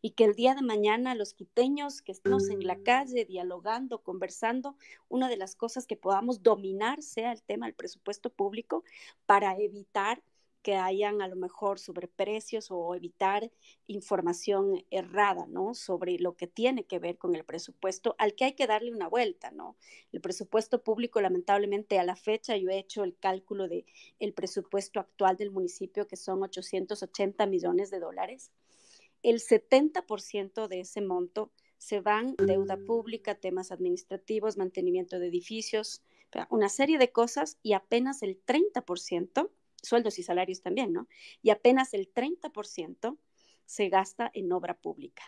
[0.01, 4.75] y que el día de mañana los quiteños que estemos en la calle dialogando, conversando,
[5.09, 8.83] una de las cosas que podamos dominar sea el tema del presupuesto público
[9.25, 10.21] para evitar
[10.61, 13.51] que hayan a lo mejor sobreprecios o evitar
[13.87, 15.73] información errada, ¿no?
[15.73, 19.07] Sobre lo que tiene que ver con el presupuesto al que hay que darle una
[19.07, 19.75] vuelta, ¿no?
[20.11, 23.85] El presupuesto público, lamentablemente, a la fecha yo he hecho el cálculo de
[24.19, 28.51] el presupuesto actual del municipio, que son 880 millones de dólares.
[29.23, 36.03] El 70% de ese monto se van deuda pública, temas administrativos, mantenimiento de edificios,
[36.49, 39.49] una serie de cosas y apenas el 30%
[39.81, 41.07] sueldos y salarios también, ¿no?
[41.41, 43.17] Y apenas el 30%
[43.65, 45.23] se gasta en obra pública,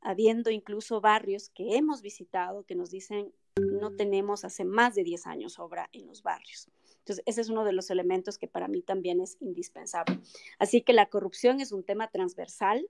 [0.00, 5.26] habiendo incluso barrios que hemos visitado que nos dicen no tenemos hace más de 10
[5.26, 6.68] años obra en los barrios.
[6.98, 10.18] Entonces, ese es uno de los elementos que para mí también es indispensable.
[10.58, 12.86] Así que la corrupción es un tema transversal,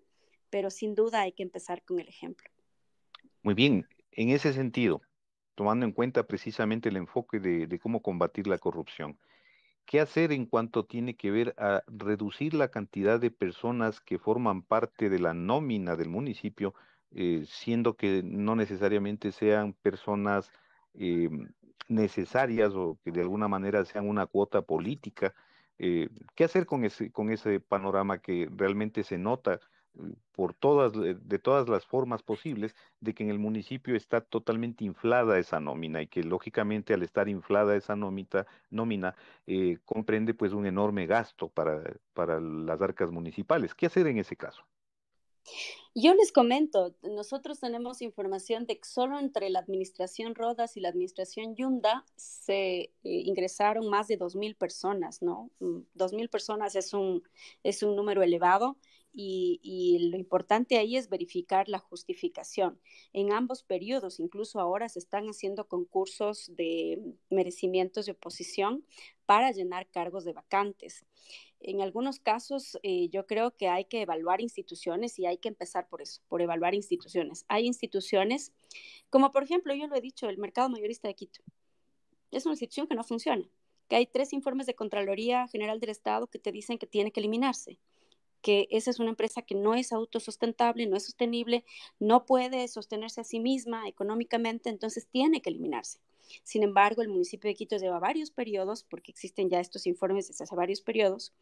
[0.51, 2.51] pero sin duda hay que empezar con el ejemplo.
[3.43, 5.03] Muy bien, en ese sentido,
[5.55, 9.19] tomando en cuenta precisamente el enfoque de, de cómo combatir la corrupción,
[9.87, 14.63] ¿Qué hacer en cuanto tiene que ver a reducir la cantidad de personas que forman
[14.63, 16.75] parte de la nómina del municipio,
[17.13, 20.51] eh, siendo que no necesariamente sean personas
[20.95, 21.31] eh,
[21.89, 25.35] necesarias o que de alguna manera sean una cuota política?
[25.79, 29.61] Eh, ¿Qué hacer con ese, con ese panorama que realmente se nota
[30.33, 34.85] por todas, eh, de todas las formas posibles, de que en el municipio está totalmente
[34.85, 39.15] inflada esa nómina y que lógicamente al estar inflada esa nómina, nómina
[39.47, 41.83] eh, comprende pues un enorme gasto para,
[42.15, 43.75] para las arcas municipales.
[43.75, 44.63] ¿Qué hacer en ese caso?
[45.95, 50.91] Yo les comento, nosotros tenemos información de que solo entre la administración Rodas y la
[50.91, 55.51] administración Yunda se eh, ingresaron más de 2.000 personas, ¿no?
[55.61, 57.23] 2.000 mm, personas es un,
[57.63, 58.77] es un número elevado
[59.19, 62.79] y, lo importante ahí es verificar la justificación.
[63.15, 67.01] En ambos periodos, incluso ahora se están haciendo concursos de
[67.31, 68.85] merecimientos de oposición
[69.25, 71.07] para llenar cargos de vacantes.
[71.61, 75.89] En algunos casos, eh, yo creo que hay que evaluar instituciones y hay que empezar
[75.89, 77.47] por eso, por evaluar instituciones.
[77.49, 78.53] Hay instituciones,
[79.09, 81.43] como por ejemplo, yo lo he dicho, el mercado mayorista de Quito.
[82.31, 83.49] Es una institución que no funciona,
[83.89, 87.21] que hay tres informes de Contraloría General del Estado que te dicen que tiene que
[87.21, 87.79] eliminarse
[88.47, 91.65] que esa es una empresa que no es autosustentable, no es sostenible,
[91.99, 95.99] no puede sostenerse a sí misma económicamente, entonces tiene que eliminarse.
[96.45, 100.45] Sin embargo, el municipio de Quito lleva varios periodos, porque existen ya estos informes desde
[100.45, 101.33] hace varios periodos,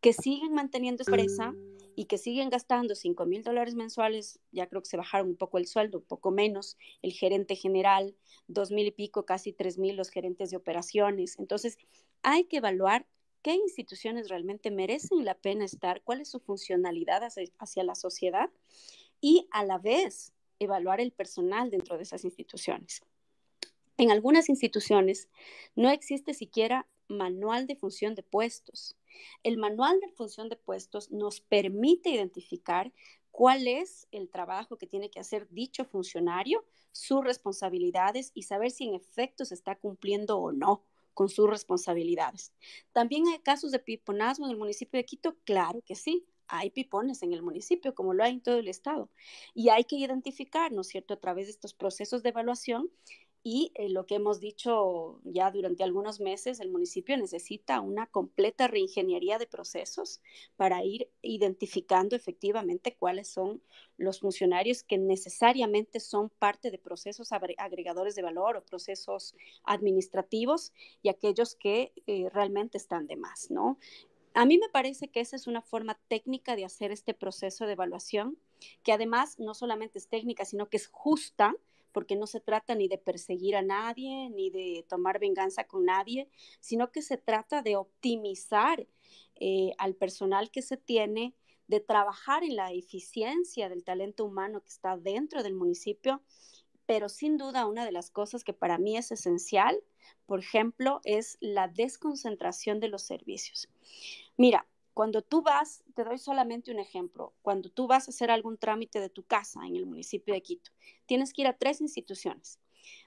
[0.00, 1.52] que siguen manteniendo esa empresa
[1.96, 5.58] y que siguen gastando 5 mil dólares mensuales, ya creo que se bajaron un poco
[5.58, 8.14] el sueldo, un poco menos, el gerente general,
[8.46, 11.40] dos mil y pico, casi tres mil los gerentes de operaciones.
[11.40, 11.76] Entonces,
[12.22, 13.04] hay que evaluar
[13.46, 18.50] qué instituciones realmente merecen la pena estar, cuál es su funcionalidad hacia, la sociedad
[19.20, 23.02] y a la vez evaluar el personal dentro de esas instituciones.
[23.98, 25.28] En algunas instituciones
[25.76, 28.96] no existe siquiera manual de función de puestos.
[29.44, 32.92] El manual de función de puestos nos permite identificar
[33.30, 38.88] cuál es el trabajo que tiene que hacer dicho funcionario, sus responsabilidades y saber si
[38.88, 40.82] en efecto se está cumpliendo o no
[41.16, 42.52] con sus responsabilidades.
[42.92, 46.26] También hay casos de piponazgo en el municipio de Quito, claro que sí.
[46.46, 49.10] Hay pipones en el municipio, como lo hay en todo el estado.
[49.54, 52.90] Y hay que identificar, ¿no es cierto?, a través de estos procesos de evaluación,
[53.48, 58.66] y eh, lo que hemos dicho ya durante algunos meses, el municipio necesita una completa
[58.66, 60.20] reingeniería de procesos
[60.56, 63.62] para ir identificando efectivamente cuáles son
[63.98, 71.08] los funcionarios que necesariamente son parte de procesos agregadores de valor o procesos administrativos y
[71.08, 73.78] aquellos que eh, realmente están de más, ¿no?
[74.34, 77.74] A mí me parece que esa es una forma técnica de hacer este proceso de
[77.74, 78.38] evaluación,
[78.82, 81.54] que además no solamente es técnica, sino que es justa,
[81.96, 86.28] porque no se trata ni de perseguir a nadie, ni de tomar venganza con nadie,
[86.60, 88.86] sino que se trata de optimizar
[89.36, 91.34] eh, al personal que se tiene,
[91.68, 96.20] de trabajar en la eficiencia del talento humano que está dentro del municipio,
[96.84, 99.82] pero sin duda una de las cosas que para mí es esencial,
[100.26, 103.70] por ejemplo, es la desconcentración de los servicios.
[104.36, 108.56] Mira, cuando tú vas, te doy solamente un ejemplo, cuando tú vas a hacer algún
[108.56, 110.70] trámite de tu casa en el municipio de Quito,
[111.04, 112.60] tienes que ir a tres instituciones,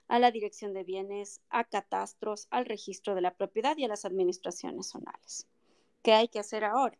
[0.08, 4.06] a la Dirección de Bienes, a Catastros, al Registro de la Propiedad y a las
[4.06, 5.48] administraciones zonales.
[6.04, 7.00] ¿Qué hay que hacer ahora?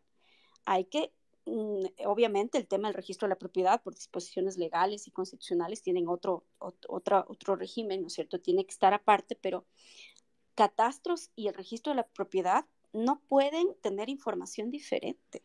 [0.64, 1.12] Hay que,
[1.46, 6.08] mm, obviamente, el tema del registro de la propiedad por disposiciones legales y constitucionales tienen
[6.08, 8.40] otro, otro, otro régimen, ¿no es cierto?
[8.40, 9.66] Tiene que estar aparte, pero
[10.56, 15.42] catastros y el registro de la propiedad no pueden tener información diferente.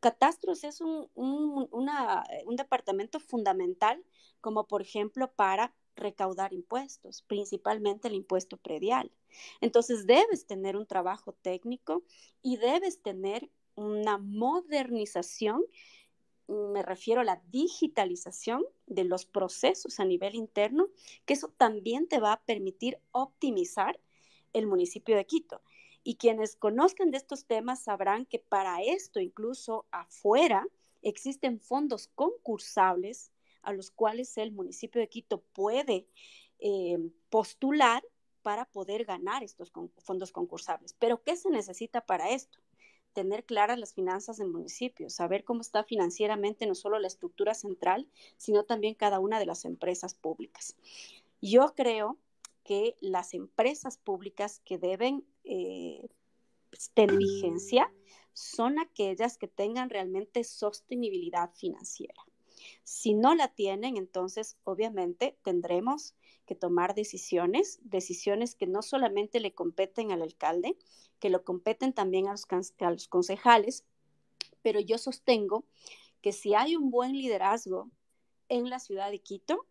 [0.00, 4.04] Catastros es un, un, departamento fundamental,
[4.40, 9.10] como por ejemplo para recaudar impuestos, principalmente el impuesto predial.
[9.60, 12.02] Entonces debes tener un trabajo técnico
[12.42, 15.62] y debes tener una modernización,
[16.46, 20.88] me refiero a la digitalización de los procesos a nivel interno,
[21.24, 23.98] que eso también te va a permitir optimizar
[24.52, 25.62] el municipio de Quito.
[26.04, 30.66] Y quienes conozcan de estos temas sabrán que para esto, incluso afuera,
[31.02, 36.06] existen fondos concursables a los cuales el municipio de Quito puede
[36.58, 36.98] eh,
[37.30, 38.04] postular
[38.42, 40.94] para poder ganar estos fondos concursables.
[40.98, 42.58] Pero ¿qué se necesita para esto?
[43.14, 48.06] Tener claras las finanzas del municipio, saber cómo está financieramente no solo la estructura central,
[48.36, 50.76] sino también cada una de las empresas públicas.
[51.40, 52.18] Yo creo
[52.64, 56.08] que las empresas públicas que deben eh,
[57.18, 57.92] vigencia
[58.32, 62.20] son aquellas que tengan realmente sostenibilidad financiera.
[62.82, 66.14] Si no la tienen, entonces obviamente tendremos
[66.46, 70.76] que tomar decisiones, decisiones que no solamente le competen al alcalde,
[71.18, 72.32] que lo competen también a
[72.90, 73.84] los concejales,
[74.62, 75.64] pero yo sostengo
[76.20, 77.90] que si hay un buen liderazgo
[78.48, 79.66] en la ciudad de Quito,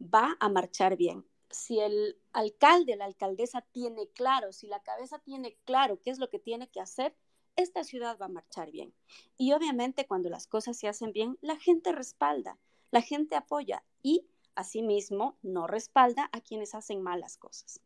[0.00, 1.24] va a marchar bien.
[1.50, 6.28] Si el alcalde, la alcaldesa tiene claro, si la cabeza tiene claro qué es lo
[6.30, 7.14] que tiene que hacer,
[7.56, 8.92] esta ciudad va a marchar bien.
[9.36, 12.58] Y obviamente cuando las cosas se hacen bien, la gente respalda,
[12.90, 17.80] la gente apoya y asimismo no respalda a quienes hacen malas cosas.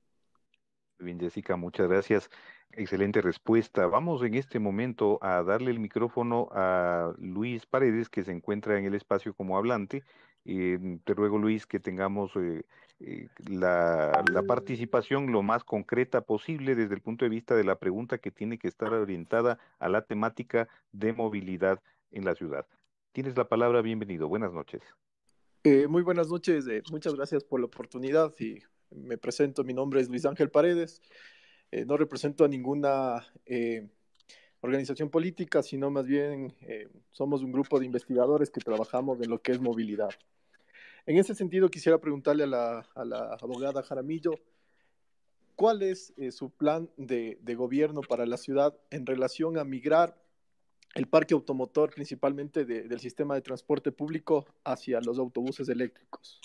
[0.98, 2.28] Bien, Jessica, muchas gracias.
[2.72, 3.86] Excelente respuesta.
[3.86, 8.84] Vamos en este momento a darle el micrófono a Luis Paredes, que se encuentra en
[8.84, 10.02] el espacio como hablante.
[10.50, 12.62] Eh, te ruego, Luis, que tengamos eh,
[13.00, 18.16] eh, la, participación lo más concreta posible desde el punto de vista de la pregunta
[18.16, 21.82] que tiene que estar orientada a la temática de movilidad
[22.12, 22.66] en la ciudad.
[23.12, 24.26] Tienes la palabra, bienvenido.
[24.26, 24.80] Buenas noches.
[25.64, 30.08] Eh, muy buenas noches, muchas gracias por la oportunidad y me presento, mi nombre es
[30.08, 31.02] Luis Ángel Paredes,
[31.86, 33.26] no represento a ninguna
[34.60, 36.54] organización política, sino más bien
[37.10, 40.10] somos un grupo de investigadores que trabajamos en lo que es movilidad.
[41.08, 44.32] En ese sentido, quisiera preguntarle a la, abogada Jaramillo,
[45.56, 50.20] ¿cuál es eh, su plan de, gobierno para la ciudad en relación a migrar
[50.94, 56.42] el parque automotor, principalmente del sistema de transporte público, hacia los autobuses eléctricos?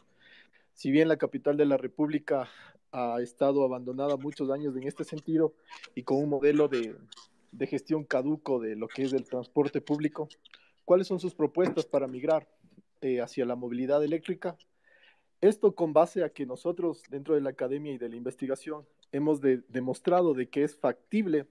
[0.73, 2.47] Si bien la capital de la República
[2.93, 5.55] ha estado abandonada muchos años en este sentido
[5.93, 6.95] y con un modelo de,
[7.51, 10.29] de gestión caduco de lo que es el transporte público,
[10.85, 12.47] ¿cuáles son sus propuestas para migrar?
[13.03, 14.57] Hacia la movilidad eléctrica.
[15.41, 19.41] Esto con base a que nosotros dentro de la academia y de la investigación hemos
[19.41, 21.45] demostrado de que es factible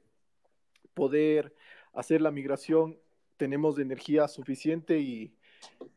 [0.94, 1.54] poder
[1.92, 2.98] hacer la migración,
[3.36, 5.34] tenemos energía suficiente y,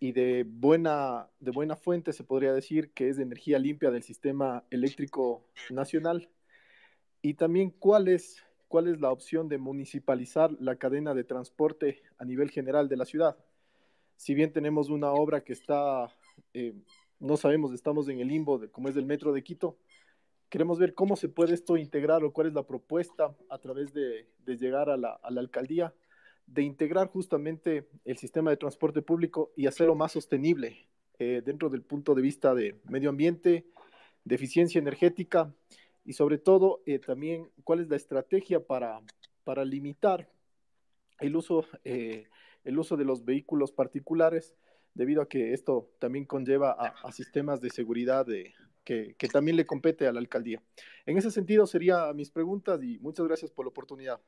[0.02, 4.04] y de, buena, de buena fuente, se podría decir, que es de energía limpia del
[4.04, 6.30] sistema eléctrico nacional.
[7.22, 12.26] Y también cuál es, cuál es la opción de municipalizar la cadena de transporte a
[12.26, 13.38] nivel general de la ciudad
[14.16, 16.10] si bien tenemos una obra que está,
[16.54, 16.74] eh,
[17.20, 19.78] no sabemos, estamos en el limbo de como es del metro de Quito,
[20.50, 24.28] queremos ver cómo se puede esto integrar o cuál es la propuesta a través de,
[24.46, 25.94] llegar a la, alcaldía,
[26.48, 30.88] de integrar justamente el sistema de transporte público y hacerlo más sostenible
[31.20, 33.66] eh, dentro del punto de vista de medio ambiente,
[34.24, 35.54] de eficiencia energética
[36.06, 39.02] y sobre todo eh, también cuál es la estrategia para,
[39.44, 40.30] para limitar
[41.20, 41.66] el uso
[42.66, 44.54] el uso de los vehículos particulares,
[44.94, 48.26] debido a que esto también conlleva a, sistemas de seguridad
[48.84, 50.62] que, también le compete a la alcaldía.
[51.06, 54.20] En ese sentido serían mis preguntas y muchas gracias por la oportunidad.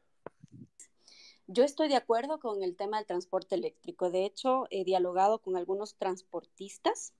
[1.47, 4.11] Yo estoy de acuerdo con el tema del transporte eléctrico.
[4.11, 7.13] De hecho, he dialogado con algunos transportistas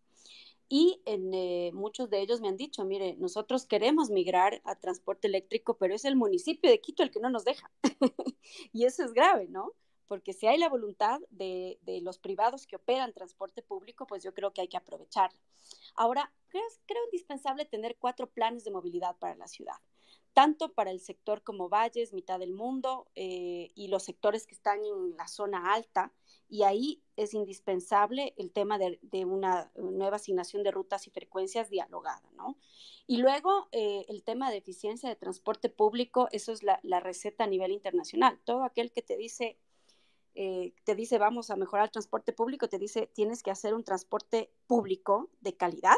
[0.70, 5.28] y en, eh, muchos de ellos me han dicho, mire, nosotros queremos migrar a transporte
[5.28, 7.72] eléctrico, pero es el municipio de Quito el que no nos deja.
[8.74, 9.72] y eso es grave, ¿no?
[10.08, 14.54] Porque si hay la voluntad de, los privados que operan transporte público, pues yo creo
[14.54, 15.40] que hay que aprovecharla.
[15.96, 19.76] Ahora, creo, creo indispensable tener cuatro planes de movilidad para la ciudad,
[20.34, 24.80] tanto para el sector como Valles, mitad del mundo, eh, y los sectores que están
[24.84, 26.14] en la zona alta,
[26.50, 32.30] y ahí es indispensable el tema de, una nueva asignación de rutas y frecuencias dialogada,
[32.36, 32.58] ¿no?
[33.06, 37.46] Y luego eh, el tema de eficiencia de transporte público, eso es la, la receta
[37.46, 38.40] a nivel internacional.
[38.44, 39.58] Todo aquel que te dice
[40.40, 43.84] eh, te dice vamos a mejorar el transporte público, te dice tienes que hacer un
[43.84, 45.98] transporte público de calidad,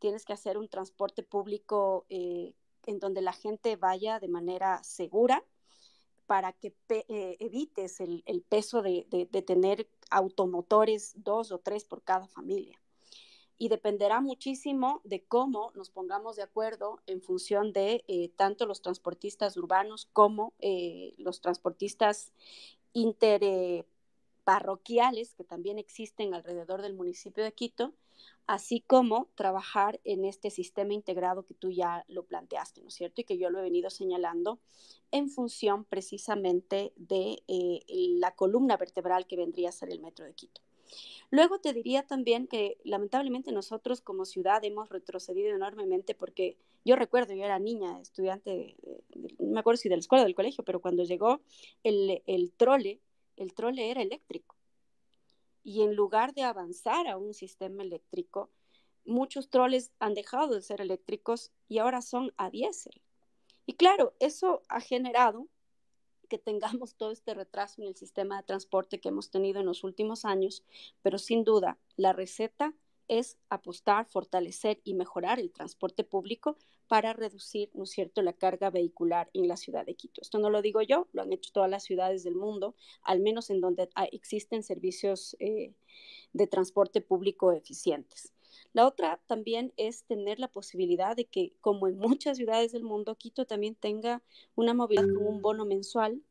[0.00, 2.56] tienes que hacer un transporte público eh,
[2.86, 5.44] en donde la gente vaya de manera segura
[6.26, 9.06] para que eh, evites el, peso de,
[9.46, 12.80] tener automotores dos o tres por cada familia
[13.58, 19.56] y dependerá muchísimo de cómo nos pongamos de acuerdo en función de tanto los transportistas
[19.56, 20.52] urbanos como
[21.18, 22.32] los transportistas
[22.92, 27.94] interparroquiales que también existen alrededor del municipio de Quito,
[28.46, 33.20] así como trabajar en este sistema integrado que tú ya lo planteaste, ¿no es cierto?
[33.20, 34.58] Y que yo lo he venido señalando
[35.10, 37.80] en función precisamente de eh,
[38.18, 40.60] la columna vertebral que vendría a ser el metro de Quito.
[41.30, 47.34] Luego te diría también que lamentablemente nosotros como ciudad hemos retrocedido enormemente porque yo recuerdo,
[47.34, 48.76] yo era niña, estudiante,
[49.38, 51.40] no me acuerdo si de la escuela o del colegio, pero cuando llegó
[51.84, 53.00] el, el trole,
[53.36, 54.56] el trole era eléctrico.
[55.64, 58.50] Y en lugar de avanzar a un sistema eléctrico,
[59.04, 63.00] muchos troles han dejado de ser eléctricos y ahora son a diésel.
[63.64, 65.48] Y claro, eso ha generado
[66.32, 69.84] que tengamos todo este retraso en el sistema de transporte que hemos tenido en los
[69.84, 70.64] últimos años,
[71.02, 72.72] pero sin duda la receta
[73.06, 76.56] es apostar, fortalecer y mejorar el transporte público
[76.88, 80.22] para reducir, ¿no es cierto?, la carga vehicular en la ciudad de Quito.
[80.22, 83.50] Esto no lo digo yo, lo han hecho todas las ciudades del mundo, al menos
[83.50, 85.74] en donde existen servicios eh,
[86.32, 88.32] de transporte público eficientes.
[88.72, 93.16] La otra también es tener la posibilidad de que, como en muchas ciudades del mundo,
[93.16, 94.22] Quito también tenga
[94.54, 96.22] una movilidad con un bono mensual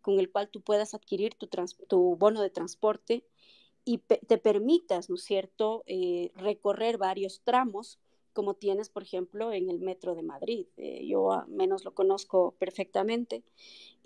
[0.00, 1.46] con el cual tú puedas adquirir tu,
[1.86, 3.24] tu bono de transporte
[3.84, 7.98] y te permitas, ¿no es cierto?, eh, recorrer varios tramos
[8.32, 10.66] como tienes, por ejemplo, en el metro de Madrid.
[10.76, 13.42] Eh, yo al menos lo conozco perfectamente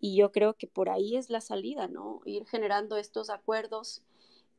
[0.01, 2.21] y yo creo que por ahí es la salida, ¿no?
[2.25, 4.03] Ir generando estos acuerdos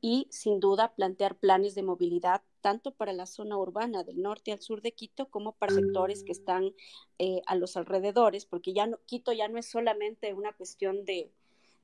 [0.02, 4.60] y sin duda plantear planes de movilidad tanto para la zona urbana del norte al
[4.60, 6.74] sur de Quito como para sectores que están
[7.20, 11.32] eh, a los alrededores, porque ya no, Quito ya no es solamente una cuestión de,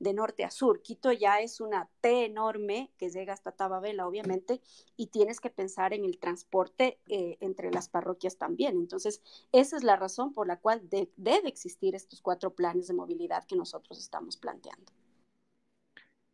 [0.00, 0.82] de norte a sur.
[0.82, 4.60] Quito ya es una T enorme que llega hasta Tababela, obviamente,
[4.96, 8.74] y tienes que pensar en el transporte eh, entre las parroquias también.
[8.74, 9.22] Entonces,
[9.52, 13.54] esa es la razón por la cual debe existir estos cuatro planes de movilidad que
[13.54, 14.90] nosotros estamos planteando.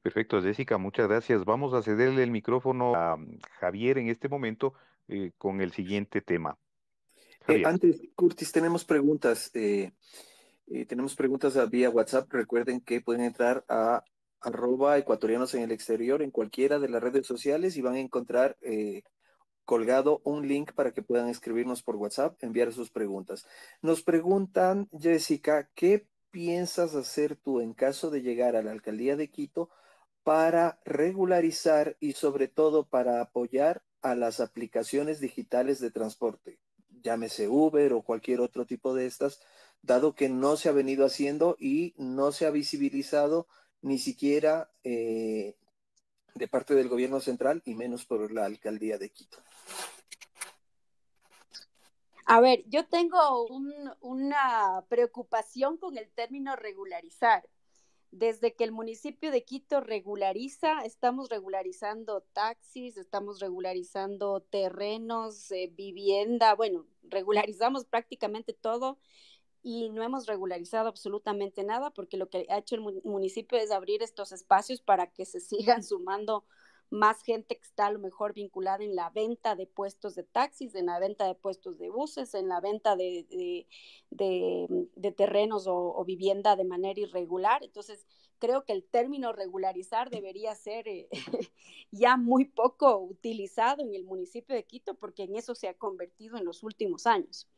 [0.03, 1.45] Perfecto, Jessica, muchas gracias.
[1.45, 4.75] Vamos a cederle el micrófono a mm, Javier en este momento
[5.09, 6.59] eh, con el siguiente tema.
[7.49, 9.51] Eh, antes, Curtis, tenemos preguntas.
[9.55, 9.93] Eh,
[10.87, 12.31] tenemos preguntas vía WhatsApp.
[12.33, 14.05] Recuerden que pueden entrar a
[14.41, 18.57] arroba ecuatorianos en el exterior en cualquiera de las redes sociales y van a encontrar
[18.61, 19.03] eh,
[19.65, 23.47] colgado un link para que puedan escribirnos por WhatsApp, enviar sus preguntas.
[23.83, 29.29] Nos preguntan, Jessica, ¿qué piensas hacer tú en caso de llegar a la alcaldía de
[29.29, 29.71] Quito
[30.29, 36.61] para regularizar y sobre todo para apoyar a las aplicaciones digitales de transporte?
[37.01, 39.41] Llámese Uber o cualquier otro tipo de estas
[39.81, 43.47] dado que no se ha venido haciendo y no se ha visibilizado
[43.81, 45.57] ni siquiera eh,
[46.35, 49.39] de parte del gobierno central y menos por la alcaldía de Quito.
[52.27, 53.47] A ver, yo tengo
[54.03, 57.49] una preocupación con el término regularizar.
[58.11, 66.55] Desde que el municipio de Quito regulariza, estamos regularizando taxis, estamos regularizando terrenos, eh, vivienda,
[66.55, 68.99] bueno, regularizamos prácticamente todo
[69.63, 74.03] y no hemos regularizado absolutamente nada porque lo que ha hecho el municipio es abrir
[74.03, 76.45] estos espacios para que se sigan sumando
[76.91, 80.75] más gente que está a lo mejor vinculada en la venta de puestos de taxis,
[80.75, 83.27] en la venta de puestos de buses, en la venta de,
[84.11, 87.63] de, terrenos o, vivienda de manera irregular.
[87.63, 88.07] Entonces,
[88.39, 91.09] creo que el término regularizar debería ser eh,
[91.91, 96.39] ya muy poco utilizado en el municipio de Quito porque en eso se ha convertido
[96.39, 97.49] en los últimos años.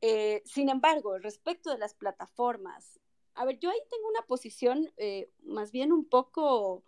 [0.00, 3.00] Eh, sin embargo, respecto de las plataformas,
[3.34, 6.84] a ver, yo ahí tengo una posición eh, más bien un poco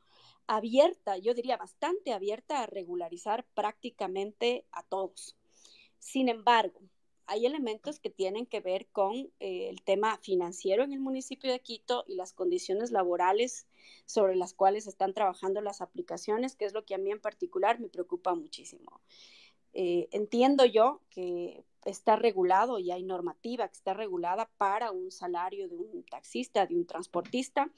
[0.47, 5.37] abierta, yo diría bastante abierta a regularizar prácticamente a todos.
[5.99, 6.81] Sin embargo,
[7.27, 11.61] hay elementos que tienen que ver con eh, el tema financiero en el municipio de
[11.61, 13.67] Quito y las condiciones laborales
[14.05, 17.81] sobre las cuales están trabajando las aplicaciones, que es lo que a mí en particular
[17.81, 19.01] me preocupa muchísimo.
[19.73, 25.77] entiendo yo que está regulado y hay normativa que está regulada para un salario de
[25.77, 27.71] un taxista, de un transportista,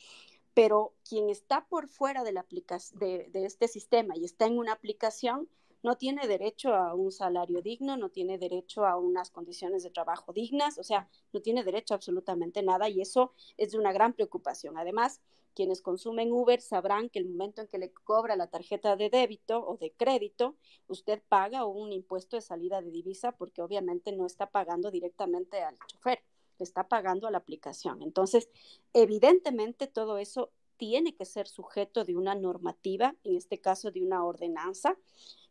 [0.56, 2.46] pero quien está por fuera de, la
[2.94, 5.50] de, este sistema y está en una aplicación,
[5.82, 10.32] no tiene derecho a un salario digno, no tiene derecho a unas condiciones de trabajo
[10.32, 14.14] dignas, o sea, no tiene derecho a absolutamente nada y eso es de una gran
[14.14, 14.78] preocupación.
[14.78, 15.20] Además,
[15.54, 19.62] quienes consumen Uber sabrán que el momento en que le cobra la tarjeta de débito
[19.62, 20.56] o de crédito,
[20.88, 25.76] usted paga un impuesto de salida de divisa porque obviamente no está pagando directamente al
[25.86, 26.22] chofer,
[26.58, 28.02] le está pagando a la aplicación.
[28.02, 28.48] Entonces,
[28.92, 34.24] evidentemente todo eso tiene que ser sujeto de una normativa, en este caso de una
[34.24, 34.96] ordenanza,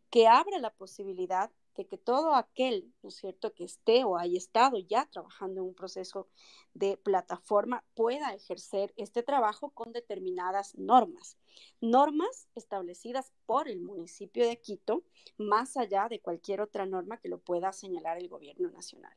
[0.09, 4.37] que abra la posibilidad de que todo aquel, ¿no es cierto?, que esté o haya
[4.37, 6.27] estado ya trabajando en un proceso
[6.73, 11.37] de plataforma pueda ejercer este trabajo con determinadas normas.
[11.79, 15.03] Normas establecidas por el municipio de Quito,
[15.37, 19.15] más allá de cualquier otra norma que lo pueda señalar el gobierno nacional.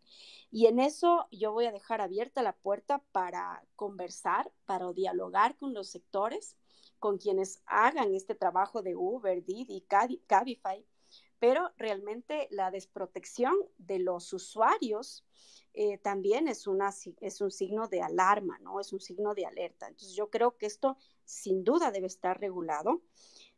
[0.51, 5.75] Y en eso yo voy a dejar abierta la puerta para conversar, para dialogar con
[5.75, 6.57] los sectores,
[6.99, 9.85] con quienes hagan este trabajo de Uber, Didi,
[10.27, 10.85] Cabify,
[11.39, 15.25] pero realmente la desprotección de los usuarios
[15.75, 18.81] eh, también es, una, es un signo de alarma, ¿no?
[18.81, 19.87] Es un signo de alerta.
[19.87, 23.03] Entonces yo creo que esto sin duda debe estar regulado,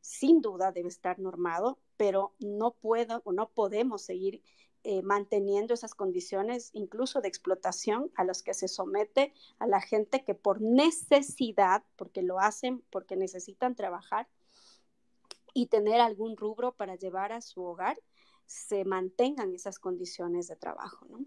[0.01, 4.43] sin duda debe estar normado, pero no puedo o no podemos seguir
[4.83, 10.25] eh, manteniendo esas condiciones incluso de explotación a las que se somete a la gente
[10.25, 14.27] que por necesidad, porque lo hacen, porque necesitan trabajar
[15.55, 17.99] y tener algún rubro para llevar a su hogar,
[18.47, 21.25] se mantengan esas condiciones de trabajo, ¿no?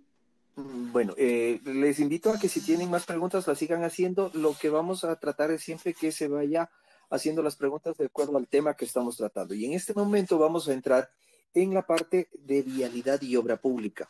[0.56, 4.30] Mm, bueno, eh, les invito a que si tienen más preguntas las sigan haciendo.
[4.34, 6.70] Lo que vamos a tratar es siempre que se vaya
[7.10, 9.54] haciendo las preguntas de acuerdo al tema que estamos tratando.
[9.54, 11.10] Y en este momento vamos a entrar
[11.54, 14.08] en la parte de vialidad y obra pública.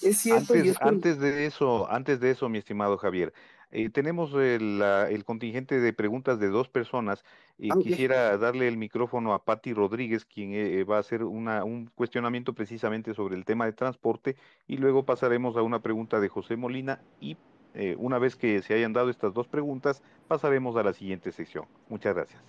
[0.00, 0.54] Es cierto.
[0.54, 3.32] Antes, antes de eso, antes de eso, mi estimado Javier,
[3.70, 7.22] eh, tenemos el, el, contingente de preguntas de dos personas
[7.58, 11.64] y ah, quisiera darle el micrófono a Patti Rodríguez, quien eh, va a hacer una,
[11.64, 16.28] un cuestionamiento precisamente sobre el tema de transporte y luego pasaremos a una pregunta de
[16.28, 17.36] José Molina y
[17.74, 21.66] eh, una vez que se hayan dado estas dos preguntas pasaremos a la siguiente sección.
[21.88, 22.40] Muchas gracias.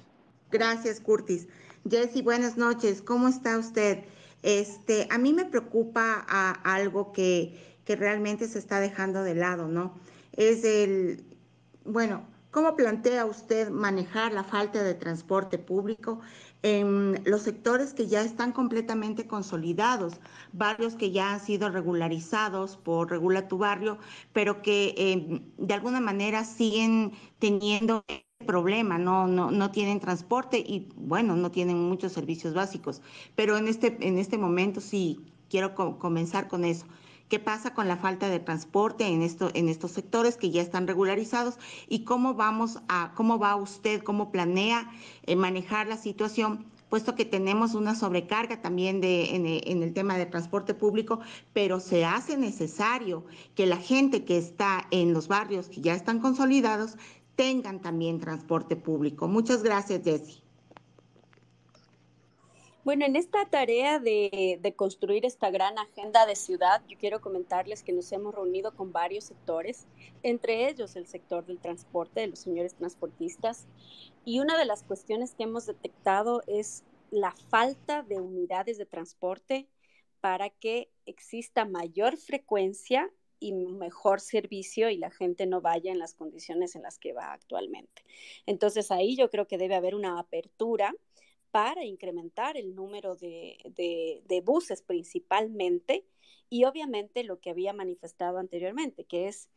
[0.51, 1.47] Gracias, Curtis.
[1.89, 3.01] Jesse, buenas noches.
[3.01, 4.05] ¿Cómo está usted?
[4.41, 9.67] Este, a mí me preocupa a algo que, que realmente se está dejando de lado,
[9.67, 9.99] ¿no?
[10.33, 11.23] Es el,
[11.85, 16.19] bueno, ¿cómo plantea usted manejar la falta de transporte público
[16.61, 20.19] en los sectores que ya están completamente consolidados,
[20.51, 23.97] barrios que ya han sido regularizados por Regula tu Barrio,
[24.33, 28.03] pero que eh, de alguna manera siguen teniendo
[28.45, 33.01] problema, no, no, no tienen transporte y bueno, no tienen muchos servicios básicos.
[33.35, 35.19] Pero en este, en este momento sí
[35.49, 36.85] quiero comenzar con eso
[37.29, 40.87] qué pasa con la falta de transporte en, esto, en estos sectores que ya están
[40.87, 41.57] regularizados
[41.87, 44.91] y cómo vamos a, cómo va usted, cómo planea
[45.23, 50.17] eh, manejar la situación puesto que tenemos una sobrecarga también de, en, en, el tema
[50.17, 51.19] de transporte público,
[51.53, 53.23] pero se hace necesario
[53.53, 56.97] que la gente que está en los barrios que ya están consolidados
[57.35, 59.27] tengan también transporte público.
[59.27, 60.48] Muchas gracias, Jessie.
[62.89, 67.93] Bueno, en esta tarea de, construir esta gran agenda de ciudad, yo quiero comentarles que
[67.93, 69.85] nos hemos reunido con varios sectores,
[70.23, 73.67] entre ellos el sector del transporte, de los señores transportistas,
[74.25, 79.67] y una de las cuestiones que hemos detectado es la falta de unidades de transporte
[80.19, 83.07] para que exista mayor frecuencia
[83.39, 87.33] y mejor servicio y la gente no vaya en las condiciones en las que va
[87.33, 88.01] actualmente.
[88.47, 90.91] Entonces ahí yo creo que debe haber una apertura
[91.51, 93.57] para incrementar el número de,
[94.27, 96.05] de, buses principalmente
[96.49, 99.49] y obviamente lo que había manifestado anteriormente, que es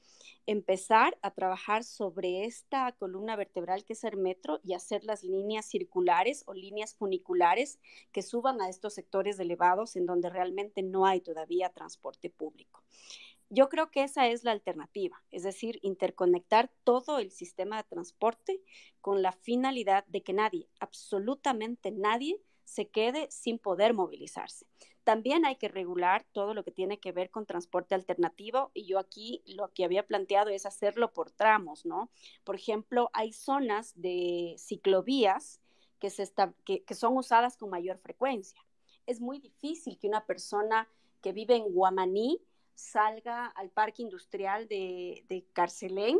[0.46, 5.66] empezar a trabajar sobre esta columna vertebral que es el metro y hacer las líneas
[5.66, 7.78] circulares o líneas funiculares
[8.10, 12.82] que suban a estos sectores elevados en donde realmente no hay todavía transporte público.
[13.54, 18.62] Yo creo que esa es la alternativa, es decir, interconectar todo el sistema de transporte
[19.02, 24.64] con la finalidad de que nadie, absolutamente nadie, se quede sin poder movilizarse.
[25.04, 28.98] También hay que regular todo lo que tiene que ver con transporte alternativo y yo
[28.98, 32.10] aquí lo que había planteado es hacerlo por tramos, ¿no?
[32.44, 35.60] Por ejemplo, hay zonas de ciclovías
[35.98, 36.26] que, se
[36.64, 38.64] que, que son usadas con mayor frecuencia.
[39.04, 40.88] Es muy difícil que una persona
[41.20, 42.40] que vive en Guamaní
[42.74, 46.18] salga al parque industrial de, de Carcelén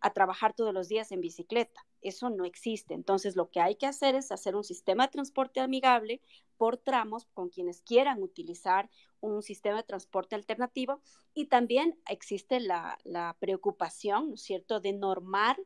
[0.00, 1.86] a trabajar todos los días en bicicleta.
[2.02, 2.94] Eso no existe.
[2.94, 6.20] Entonces, lo que hay que hacer es hacer un sistema de transporte amigable
[6.56, 8.88] por tramos con quienes quieran utilizar
[9.20, 11.00] un sistema de transporte alternativo.
[11.34, 15.58] Y también existe la, la preocupación, ¿no es cierto?, de normar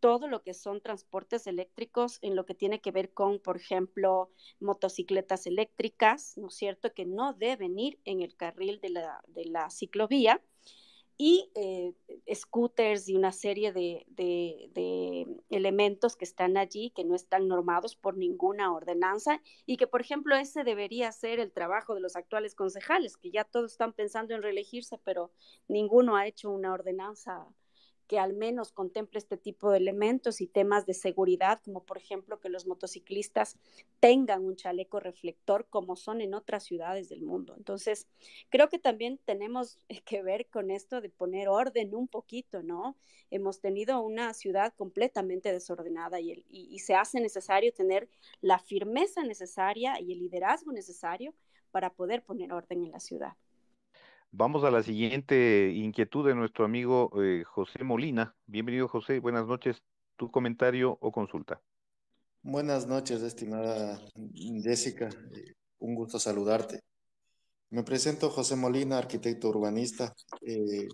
[0.00, 4.30] todo lo que son transportes eléctricos en lo que tiene que ver con, por ejemplo,
[4.60, 9.44] motocicletas eléctricas, ¿no es cierto?, que no deben ir en el carril de la, de
[9.46, 10.40] la ciclovía
[11.18, 11.94] y eh,
[12.34, 17.96] scooters y una serie de, de, de, elementos que están allí que no están normados
[17.96, 22.54] por ninguna ordenanza y que, por ejemplo, ese debería ser el trabajo de los actuales
[22.54, 25.30] concejales, que ya todos están pensando en reelegirse, pero
[25.68, 27.46] ninguno ha hecho una ordenanza
[28.06, 32.40] que al menos contemple este tipo de elementos y temas de seguridad, como por ejemplo
[32.40, 33.56] que los motociclistas
[34.00, 37.54] tengan un chaleco reflector como son en otras ciudades del mundo.
[37.56, 38.06] Entonces,
[38.48, 42.96] creo que también tenemos que ver con esto de poner orden un poquito, ¿no?
[43.30, 48.08] Hemos tenido una ciudad completamente desordenada y, se hace necesario tener
[48.40, 51.34] la firmeza necesaria y el liderazgo necesario
[51.72, 53.32] para poder poner orden en la ciudad.
[54.30, 58.34] Vamos a la siguiente inquietud de nuestro amigo eh, José Molina.
[58.46, 59.20] Bienvenido, José.
[59.20, 59.82] Buenas noches.
[60.16, 61.60] Tu comentario o consulta.
[62.42, 64.00] Buenas noches, estimada
[64.34, 65.08] Jessica.
[65.78, 66.80] Un gusto saludarte.
[67.70, 70.14] Me presento José Molina, arquitecto urbanista.
[70.40, 70.86] Eh,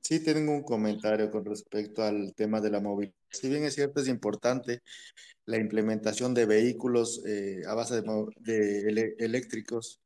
[0.00, 3.14] sí tengo un comentario con respecto al tema de la movilidad.
[3.30, 4.82] Si bien es cierto, es importante
[5.46, 8.02] la implementación de vehículos eh, a base
[8.40, 10.00] de, eléctricos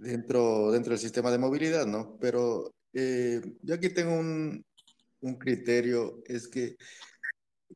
[0.00, 2.18] dentro, dentro del sistema de movilidad, ¿no?
[2.20, 4.64] Pero eh, yo aquí tengo un,
[5.20, 6.76] un criterio, es que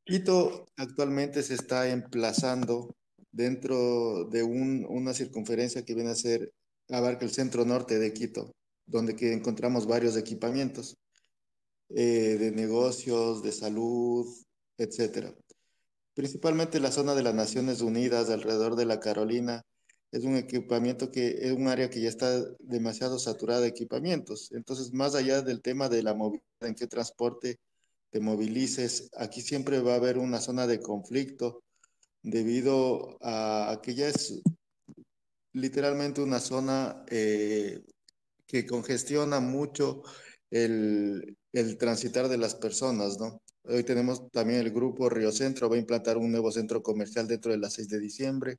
[0.04, 2.96] Quito actualmente se está emplazando
[3.30, 6.52] dentro de un, una circunferencia que viene a ser,
[6.90, 8.54] abarca el centro norte de Quito,
[8.86, 10.96] donde que encontramos varios equipamientos
[11.90, 14.26] eh, de negocios, de salud,
[14.78, 15.34] etcétera.
[16.14, 19.62] Principalmente la zona de las Naciones Unidas, alrededor de la Carolina,
[20.14, 24.52] es un equipamiento que es un área que ya está demasiado saturada de equipamientos.
[24.52, 27.58] Entonces, más allá del tema de la movilidad, en qué transporte
[28.10, 31.64] te movilices, aquí siempre va a haber una zona de conflicto
[32.22, 34.40] debido a, que ya es
[35.52, 37.82] literalmente una zona eh,
[38.46, 40.04] que congestiona mucho
[40.48, 43.42] el, el transitar de las personas, ¿no?
[43.64, 47.50] Hoy tenemos también el grupo Río Centro, va a implantar un nuevo centro comercial dentro
[47.50, 48.58] de las 6 de diciembre.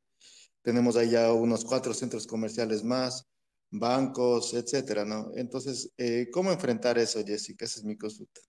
[0.66, 3.30] Tenemos ahí ya unos cuatro centros comerciales más,
[3.70, 5.30] bancos, etcétera, ¿no?
[5.36, 7.66] Entonces, eh, ¿cómo enfrentar eso, Jessica?
[7.66, 8.42] Esa es mi consulta.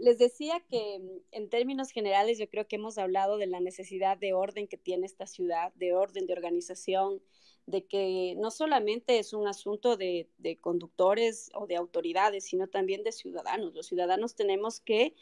[0.00, 4.32] Les decía que en términos generales yo creo que hemos hablado de la necesidad de
[4.32, 7.22] orden que tiene esta ciudad, de orden, de organización,
[7.66, 13.04] de que no solamente es un asunto de, de, conductores o de autoridades, sino también
[13.04, 13.74] de ciudadanos.
[13.74, 15.14] Los ciudadanos tenemos que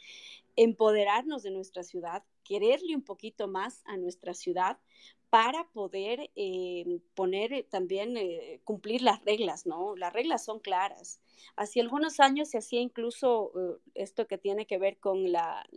[0.55, 4.79] empoderarnos de nuestra ciudad, quererle un poquito más a nuestra ciudad
[5.29, 9.95] para poder eh, poner eh, también, eh, cumplir las reglas, ¿no?
[9.95, 11.19] Las reglas son claras.
[11.55, 13.51] Hace algunos años se hacía incluso
[13.93, 15.67] esto que tiene que ver con la,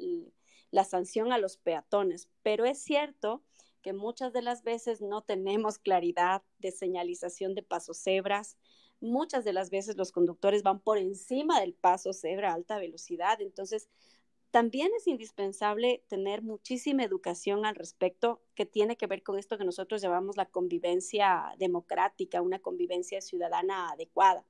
[0.70, 3.42] la sanción a los peatones, pero es cierto
[3.82, 8.57] que muchas de las veces no tenemos claridad de señalización de pasos cebras,
[9.01, 13.40] muchas de las veces los conductores van por encima del paso cebra a alta velocidad,
[13.40, 13.88] entonces
[14.51, 19.64] también es indispensable tener muchísima educación al respecto que tiene que ver con esto que
[19.64, 24.44] nosotros llamamos la convivencia democrática, una convivencia ciudadana adecuada.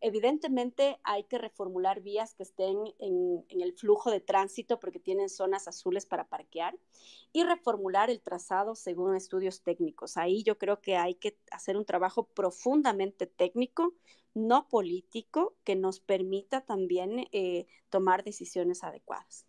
[0.00, 5.66] Evidentemente hay que reformular vías que estén en, el flujo de tránsito porque tienen zonas
[5.66, 6.76] azules para parquear
[7.32, 10.18] y reformular el trazado según estudios técnicos.
[10.18, 13.94] Ahí yo creo que hay que hacer un trabajo profundamente técnico,
[14.34, 19.46] no político, que nos permita también eh, tomar decisiones adecuadas.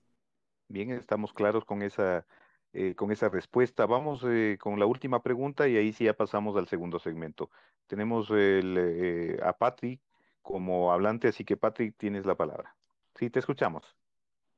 [0.68, 2.26] Bien, estamos claros con esa,
[2.74, 3.86] eh, con esa respuesta.
[3.86, 7.50] Vamos eh, con la última pregunta y ahí sí ya pasamos al segundo segmento.
[7.88, 10.02] Tenemos el, a Patrick
[10.46, 12.76] como hablante, así que Patrick, tienes la palabra.
[13.16, 13.84] Sí, te escuchamos.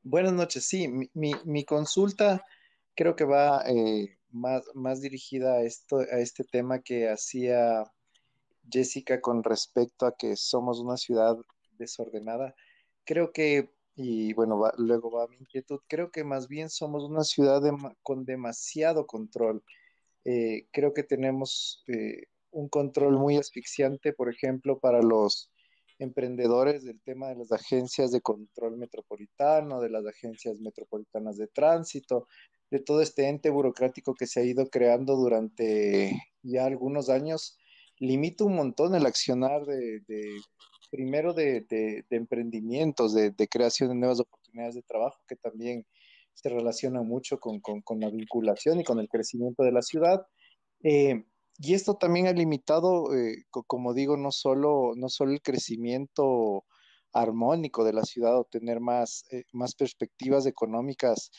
[0.04, 2.44] Buenas noches, sí, mi, mi, consulta
[2.96, 7.84] creo que va eh, más, más dirigida a, esto, a este tema que hacía
[8.70, 11.38] Jessica con respecto a que somos una ciudad
[11.78, 12.55] desordenada.
[13.05, 17.61] Creo que, y bueno, luego va mi inquietud, creo que más bien somos una ciudad
[18.03, 19.63] con demasiado control.
[20.26, 25.51] Eh, creo que tenemos eh, un control muy asfixiante, por ejemplo, para los
[25.99, 32.28] emprendedores del tema de las agencias de control metropolitano, de las agencias metropolitanas de tránsito,
[32.70, 36.11] de todo este ente burocrático que se ha ido creando durante
[36.43, 37.57] ya algunos años,
[38.00, 40.02] limita un montón el accionar de,
[40.91, 45.86] primero de, emprendimientos, de, creación de nuevas oportunidades de trabajo, que también
[46.34, 47.62] se relaciona mucho con,
[48.00, 50.26] la vinculación y con el crecimiento de la ciudad.
[50.84, 51.24] Eh,
[51.60, 56.66] y esto también ha limitado, eh, como digo, no solo, no solo el crecimiento
[57.14, 61.32] armónico de la ciudad o tener más, eh, más perspectivas económicas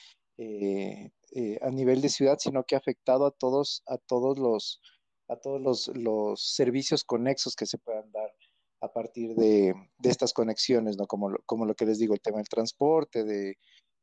[1.61, 4.80] a nivel de ciudad, sino que ha afectado a todos, a todos los,
[5.28, 8.32] a todos los, los servicios conexos que se puedan dar
[8.80, 11.06] a partir de, de estas conexiones, ¿no?
[11.06, 13.56] Como, como lo que les digo, el tema del transporte, de,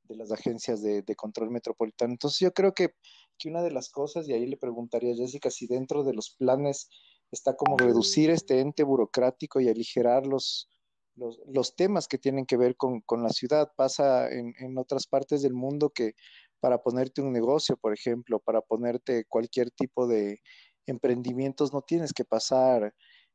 [0.08, 2.14] de las agencias de, control metropolitano.
[2.14, 2.90] Entonces yo creo que,
[3.38, 6.32] que, una de las cosas, y ahí le preguntaría a Jessica si dentro de los
[6.32, 6.90] planes
[7.32, 10.70] está como reducir este ente burocrático y aligerar los,
[11.16, 13.72] los, temas que tienen que ver con, la ciudad.
[13.76, 16.14] Pasa en, en, otras partes del mundo que
[16.60, 20.40] para ponerte un negocio, por ejemplo, para ponerte cualquier tipo de
[20.86, 22.94] emprendimientos, no tienes que pasar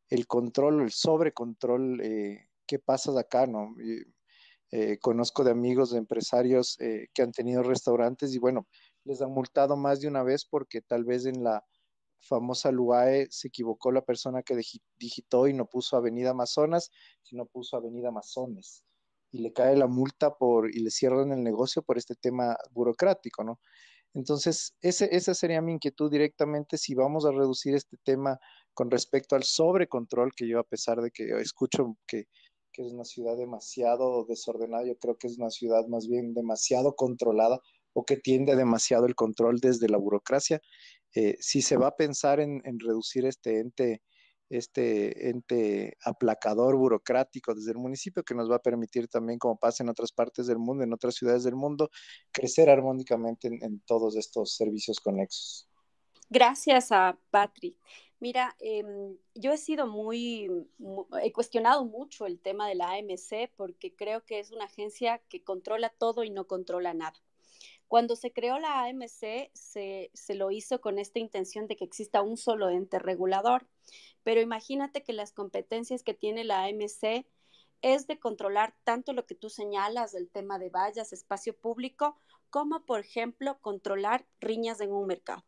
[0.08, 3.74] el control, el sobrecontrol eh, que pasas acá, ¿no?
[4.72, 8.68] Eh, conozco de amigos, de empresarios eh, que han tenido restaurantes y bueno,
[9.04, 11.64] les han multado más de una vez porque tal vez en la
[12.20, 14.60] famosa LUAE se equivocó la persona que
[14.96, 16.90] digitó y no puso Avenida Amazonas,
[17.22, 18.84] sino puso Avenida Amazones.
[19.32, 23.42] Y le cae la multa por, y le cierran el negocio por este tema burocrático,
[23.42, 23.60] ¿no?
[24.14, 28.38] Entonces, ese, esa sería mi inquietud directamente, si vamos a reducir este tema
[28.74, 32.24] con respecto al sobrecontrol, que yo a pesar de que escucho que,
[32.72, 36.94] que es una ciudad demasiado desordenada, yo creo que es una ciudad más bien demasiado
[36.94, 37.60] controlada
[37.92, 40.60] o que tiende demasiado el control desde la burocracia.
[41.14, 44.02] Eh, si se va a pensar en, reducir este ente,
[44.50, 49.84] este ente aplacador burocrático desde el municipio que nos va a permitir también, como pasa
[49.84, 51.88] en otras partes del mundo, en otras ciudades del mundo,
[52.32, 55.68] crecer armónicamente en, todos estos servicios conexos.
[56.28, 57.76] Gracias a Patrick.
[58.18, 60.50] Mira, em, yo he sido muy,
[61.22, 65.42] he cuestionado mucho el tema de la AMC porque creo que es una agencia que
[65.42, 67.18] controla todo y no controla nada.
[67.90, 72.36] Cuando se creó la AMC, se, lo hizo con esta intención de que exista un
[72.36, 73.66] solo ente regulador,
[74.22, 77.26] pero imagínate que las competencias que tiene la AMC
[77.82, 82.16] es de controlar tanto lo que tú señalas del tema de vallas, espacio público,
[82.48, 85.44] como por ejemplo controlar riñas en un mercado,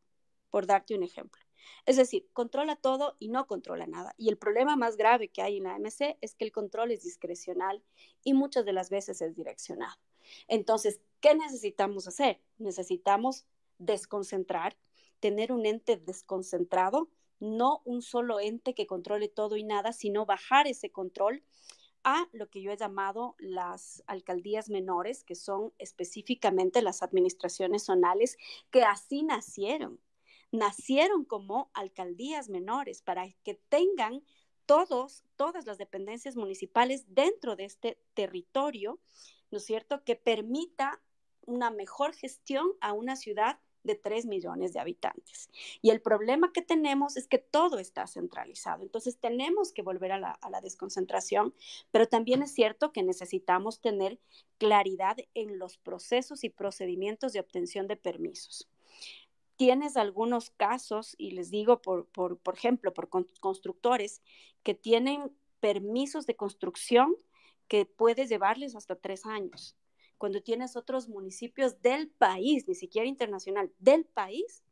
[0.51, 1.41] por darte un ejemplo.
[1.87, 4.17] Es decir, controla todo y no controla nada.
[4.19, 7.05] Y el problema más grave que hay en la AMC es que el control es
[7.05, 7.85] discrecional
[8.25, 9.95] y muchas de las veces es direccionado.
[10.49, 12.43] Entonces, ¿qué necesitamos hacer?
[12.59, 13.47] Necesitamos
[13.79, 14.77] desconcentrar,
[15.21, 17.09] tener un ente desconcentrado,
[17.39, 21.43] no un solo ente que controle todo y nada, sino bajar ese control
[22.05, 28.37] a lo que yo he llamado las alcaldías menores, que son específicamente las administraciones zonales,
[28.71, 30.01] que así nacieron.
[30.51, 34.25] Nacieron como alcaldías menores para que tengan
[34.67, 38.99] todos, todas las dependencias municipales dentro de este territorio
[39.53, 41.01] ¿no es cierto?, que permita
[41.47, 45.51] una mejor gestión a una ciudad de 3 millones de habitantes.
[45.81, 48.83] Y el problema que tenemos es que todo está centralizado.
[48.83, 51.55] Entonces tenemos que volver a la, desconcentración,
[51.91, 54.21] pero también es cierto que necesitamos tener
[54.59, 58.69] claridad en los procesos y procedimientos de obtención de permisos.
[59.57, 64.23] Tienes algunos casos, y les digo, por, por, ejemplo, por constructores
[64.63, 67.17] que tienen permisos de construcción
[67.69, 69.77] que puedes llevarles hasta tres años.
[70.23, 74.63] Cuando tienes otros municipios del país, ni siquiera internacional, del país,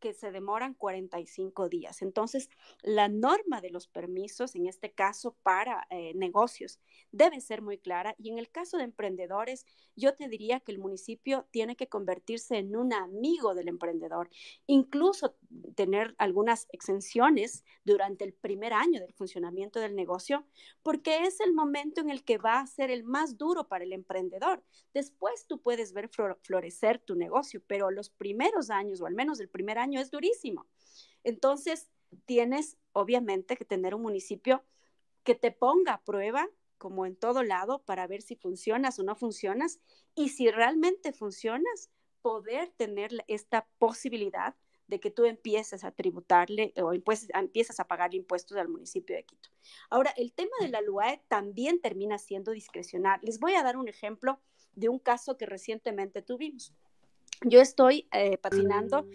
[0.00, 2.02] que se demoran 45 días.
[2.02, 2.48] Entonces,
[2.82, 6.80] la norma de los permisos, en este caso para eh, negocios,
[7.12, 8.14] debe ser muy clara.
[8.18, 12.56] Y en el caso de emprendedores, yo te diría que el municipio tiene que convertirse
[12.56, 14.30] en un amigo del emprendedor,
[14.66, 15.36] incluso
[15.76, 20.44] tener algunas exenciones durante el primer año del funcionamiento del negocio,
[20.82, 23.92] porque es el momento en el que va a ser el más duro para el
[23.92, 24.62] emprendedor.
[24.94, 26.10] Después tú puedes ver
[26.42, 30.66] florecer tu negocio, pero los primeros años, o al menos el primer año, es durísimo.
[31.24, 31.90] Entonces,
[32.26, 34.62] tienes obviamente que tener un municipio
[35.24, 39.16] que te ponga a prueba, como en todo lado, para ver si funcionas o no
[39.16, 39.80] funcionas.
[40.14, 41.90] Y si realmente funcionas,
[42.22, 44.54] poder tener esta posibilidad
[44.86, 49.48] de que tú empieces a tributarle o empiezas a pagar impuestos al municipio de Quito.
[49.88, 53.20] Ahora, el tema de la LUAE también termina siendo discrecional.
[53.22, 54.40] Les voy a dar un ejemplo
[54.74, 56.74] de un caso que recientemente tuvimos.
[57.42, 59.06] Yo estoy eh, patinando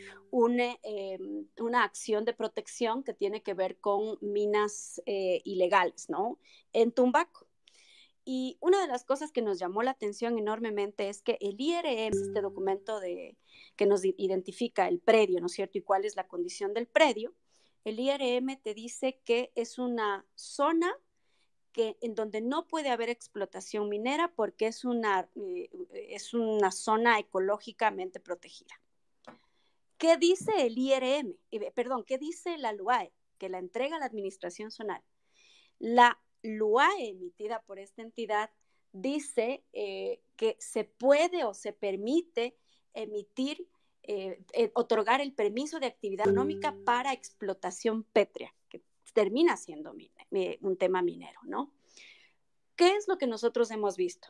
[0.84, 1.20] eh,
[1.60, 6.40] una, acción de protección que tiene que ver con minas eh, ilegales, ¿no?
[6.74, 7.48] En Tumbaco.
[8.26, 12.14] Y una de las cosas que nos llamó la atención enormemente es que el IRM,
[12.14, 13.38] este documento de,
[13.76, 15.78] que nos identifica el predio, ¿no es cierto?
[15.78, 17.36] Y cuál es la condición del predio,
[17.84, 20.92] el IRM te dice que es una zona
[21.76, 27.20] que, en donde no puede haber explotación minera porque es una, eh, es una zona
[27.20, 28.82] ecológicamente protegida.
[29.98, 31.36] ¿Qué dice el IRM?
[31.52, 33.12] Eh, perdón, ¿qué dice la LUAE?
[33.38, 35.04] Que la entrega a la administración zonal.
[35.78, 38.52] La LUAE emitida por esta entidad
[38.94, 42.56] dice eh, que se puede o se permite
[42.94, 43.68] emitir,
[44.76, 48.54] otorgar el permiso de actividad económica para explotación pétrea,
[49.16, 49.96] termina siendo
[50.60, 51.72] un tema minero, ¿no?
[52.76, 54.28] ¿Qué es lo que nosotros hemos visto?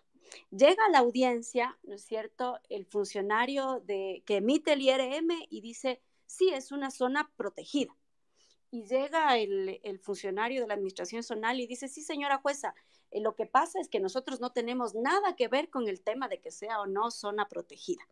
[0.52, 5.62] Llega a la audiencia, ¿no es cierto?, el funcionario de, que emite el IRM y
[5.62, 7.96] dice, sí, es una zona protegida.
[8.72, 12.76] y llega el, funcionario de la administración zonal y dice, sí, señora jueza,
[13.10, 16.28] eh, lo que pasa es que nosotros no tenemos nada que ver con el tema
[16.28, 18.04] de que sea o no zona protegida.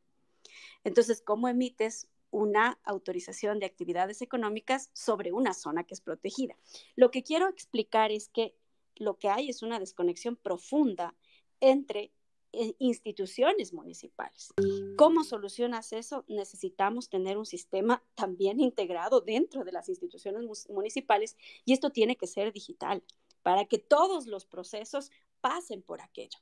[0.84, 6.58] Entonces, ¿cómo emites una autorización de actividades económicas sobre una zona que es protegida?
[6.96, 8.56] Lo que quiero explicar es que
[8.96, 11.16] lo que hay es una desconexión profunda
[11.60, 12.12] entre
[12.52, 14.54] eh, instituciones municipales.
[14.98, 16.26] ¿Cómo solucionas eso?
[16.28, 22.28] Necesitamos tener un sistema también integrado dentro de las instituciones municipales y esto tiene que
[22.28, 23.04] ser digital
[23.44, 25.12] para que todos los procesos
[25.44, 26.40] pasen por aquello.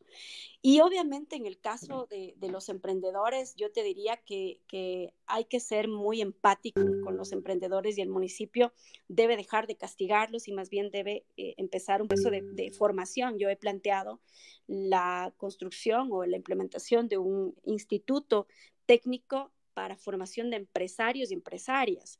[0.62, 4.60] Y obviamente en el caso de, los emprendedores, yo te diría que,
[5.26, 8.74] hay que ser muy empático con los emprendedores y el municipio
[9.08, 13.40] debe dejar de castigarlos y más bien debe eh, empezar un proceso de, formación.
[13.40, 14.22] Yo he planteado
[14.68, 18.46] la construcción o la implementación de un instituto
[18.86, 22.20] técnico para formación de empresarios y empresarias,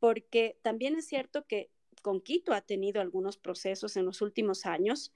[0.00, 1.70] porque también es cierto que
[2.02, 5.12] con Quito ha tenido algunos procesos en los últimos años,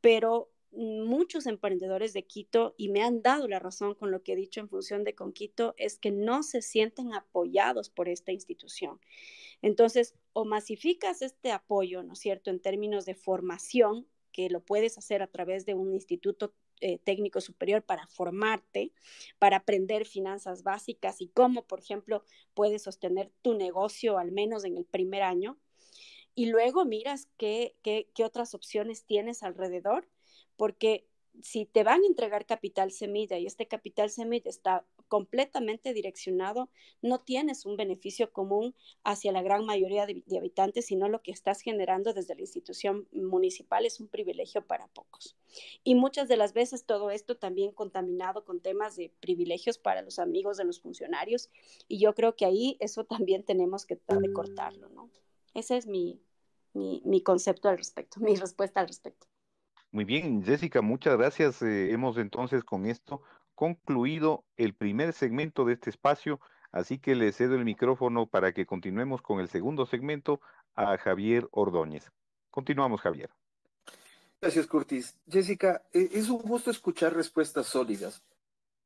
[0.00, 4.36] pero muchos emprendedores de Quito, y me han dado la razón con lo que he
[4.36, 9.00] dicho en función de con Quito, es que no se sienten apoyados por esta institución.
[9.62, 14.96] Entonces, o masificas este apoyo, ¿no es cierto?, en términos de formación, que lo puedes
[14.96, 18.92] hacer a través de un instituto eh, técnico superior para formarte,
[19.38, 22.24] para aprender finanzas básicas y cómo, por ejemplo,
[22.54, 25.58] puedes sostener tu negocio al menos en el primer año
[26.40, 30.08] y luego miras qué, qué, qué otras opciones tienes alrededor,
[30.56, 31.06] porque
[31.42, 36.70] si te van a entregar capital semilla y este capital semilla está completamente direccionado,
[37.02, 38.74] no tienes un beneficio común
[39.04, 43.84] hacia la gran mayoría de, habitantes, sino lo que estás generando desde la institución municipal
[43.84, 45.36] es un privilegio para pocos.
[45.84, 50.18] Y muchas de las veces todo esto también contaminado con temas de privilegios para los
[50.18, 51.50] amigos de los funcionarios,
[51.86, 55.10] y yo creo que ahí eso también tenemos que tratar cortarlo, ¿no?
[55.52, 56.20] Ese es mi,
[56.74, 59.26] mi, concepto al respecto, mi respuesta al respecto.
[59.90, 61.62] Muy bien, Jessica, muchas gracias.
[61.62, 63.22] Eh, hemos entonces con esto
[63.54, 66.40] concluido el primer segmento de este espacio,
[66.72, 70.40] así que le cedo el micrófono para que continuemos con el segundo segmento
[70.74, 72.10] a Javier Ordóñez.
[72.50, 73.30] Continuamos, Javier.
[74.40, 75.14] Gracias, Curtis.
[75.28, 78.22] Jessica, e, es un gusto escuchar respuestas sólidas,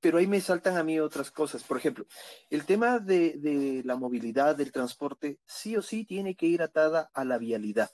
[0.05, 1.63] pero ahí me saltan a mí otras cosas.
[1.63, 2.05] Por ejemplo,
[2.51, 7.25] el tema de, la movilidad, del transporte, sí o sí tiene que ir atada a
[7.25, 7.91] la vialidad.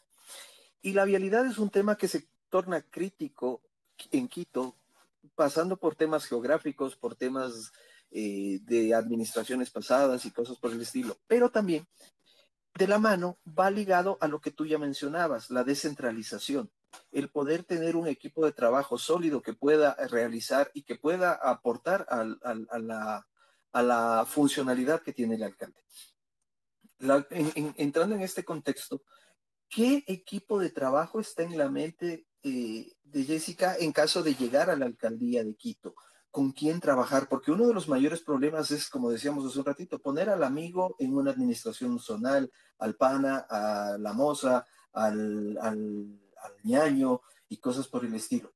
[0.83, 3.63] Y la vialidad es un tema que se torna crítico
[4.11, 4.75] en Quito,
[5.37, 7.71] pasando por temas geográficos, por temas
[8.11, 11.17] eh, de administraciones pasadas y cosas por el estilo.
[11.29, 11.87] Pero también,
[12.75, 16.73] de la mano, va ligado a lo que tú ya mencionabas, la descentralización
[17.13, 22.07] el poder tener un equipo de trabajo sólido que pueda realizar y que pueda aportar
[22.09, 22.25] a,
[23.83, 25.83] la, funcionalidad que tiene el alcalde.
[27.77, 29.03] entrando en este contexto,
[29.69, 34.71] ¿qué equipo de trabajo está en la mente eh, de Jessica en caso de llegar
[34.71, 35.95] a la alcaldía de Quito?
[36.31, 37.29] ¿Con quién trabajar?
[37.29, 40.95] Porque uno de los mayores problemas es, como decíamos hace un ratito, poner al amigo
[41.01, 46.21] en una administración zonal, al PANA, a la MOSA, al al
[46.63, 48.53] ñaño y cosas por el estilo.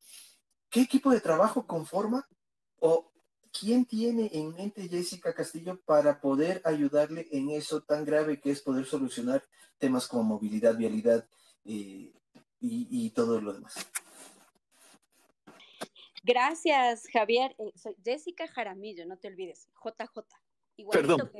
[0.70, 2.28] ¿Qué equipo de trabajo conforma
[2.80, 3.12] o
[3.58, 8.60] quién tiene en mente Jessica Castillo para poder ayudarle en eso tan grave que es
[8.60, 9.44] poder solucionar
[9.78, 11.28] temas como movilidad, vialidad
[11.64, 12.12] eh,
[12.60, 13.74] y, todo lo demás?
[16.22, 17.54] Gracias, Javier.
[17.58, 19.68] Eh, soy Jessica Jaramillo, no te olvides.
[19.84, 20.24] JJ.
[20.90, 21.30] Perdón.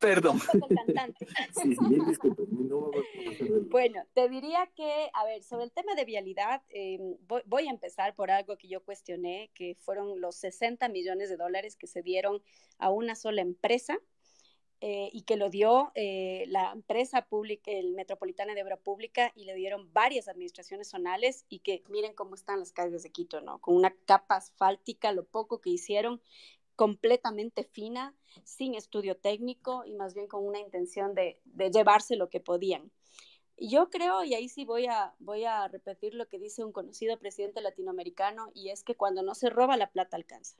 [0.00, 0.40] Perdón.
[3.70, 8.14] bueno, te diría que, a ver, sobre el tema de vialidad, em, voy, a empezar
[8.14, 12.42] por algo que yo cuestioné, que fueron los 60 millones de dólares que se dieron
[12.78, 13.98] a una sola empresa
[14.80, 19.44] eh, y que lo dio eh, la empresa pública, el Metropolitana de Obra Pública, y
[19.44, 23.60] le dieron varias administraciones zonales y que miren cómo están las calles de Quito, ¿no?
[23.60, 26.22] Con una capa asfáltica, lo poco que hicieron,
[26.80, 31.38] completamente fina, sin estudio técnico y más bien con una intención de,
[31.70, 32.90] llevarse lo que podían.
[33.58, 37.18] Yo creo, y ahí sí voy a, voy a repetir lo que dice un conocido
[37.18, 40.56] presidente latinoamericano, y es que cuando no se roba la plata alcanza.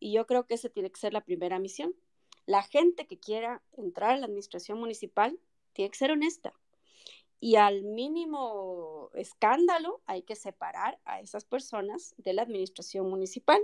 [0.00, 1.94] Y yo creo que esa tiene que ser la primera misión.
[2.46, 5.38] La gente que quiera entrar a la administración municipal
[5.74, 6.54] tiene que ser honesta.
[7.38, 13.60] Y al mínimo escándalo hay que separar a esas personas de la administración municipal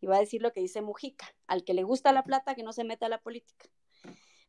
[0.00, 2.62] y va a decir lo que dice Mujica, al que le gusta la plata, que
[2.62, 3.68] no se meta a la política.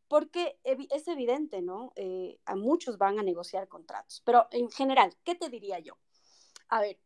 [0.07, 1.91] Porque es evidente, ¿no?
[1.95, 5.97] Eh, a muchos van a negociar contratos, pero en general, ¿qué te diría yo?
[6.69, 6.99] A ver,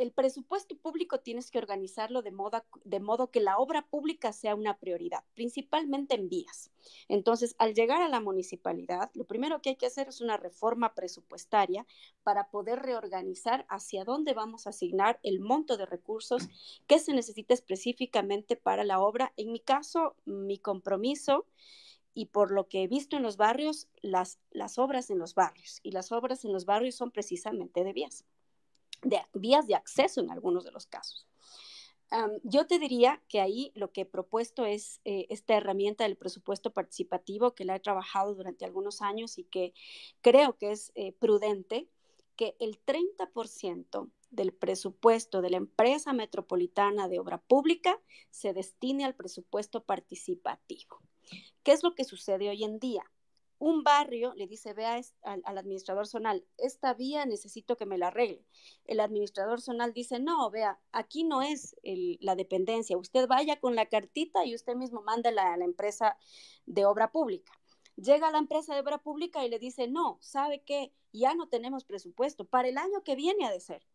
[0.00, 5.24] el presupuesto público tienes que organizarlo de modo, que la obra pública sea una prioridad,
[5.34, 6.70] principalmente en vías.
[7.08, 10.94] Entonces, al llegar a la municipalidad, lo primero que hay que hacer es una reforma
[10.94, 11.86] presupuestaria
[12.22, 16.48] para poder reorganizar hacia dónde vamos a asignar el monto de recursos
[16.86, 19.34] que se necesita específicamente para la obra.
[19.36, 21.44] En mi caso, mi compromiso
[22.14, 24.38] y por lo que he visto en los barrios, las
[24.78, 25.80] obras en los barrios.
[25.82, 28.24] Y las obras en los barrios son precisamente de vías
[29.02, 31.26] de vías de acceso en algunos de los casos.
[32.42, 36.72] yo te diría que ahí lo que he propuesto es eh, esta herramienta del presupuesto
[36.72, 39.74] participativo que la he trabajado durante algunos años y que
[40.20, 41.88] creo que es eh, prudente
[42.34, 49.14] que el 30% del presupuesto de la empresa metropolitana de obra pública se destine al
[49.14, 51.00] presupuesto participativo.
[51.62, 53.04] ¿Qué es lo que sucede hoy en día?
[53.60, 58.42] Un barrio le dice, vea al, administrador zonal, esta vía necesito que me la arregle.
[58.86, 63.84] El administrador zonal dice, no, vea, aquí no es la dependencia, usted vaya con la
[63.84, 66.16] cartita y usted mismo mándela a la empresa
[66.64, 67.52] de obra pública.
[67.96, 70.94] Llega a la empresa de obra pública y le dice, no, ¿sabe qué?
[71.12, 73.86] Ya no tenemos presupuesto para el año que viene a de ser.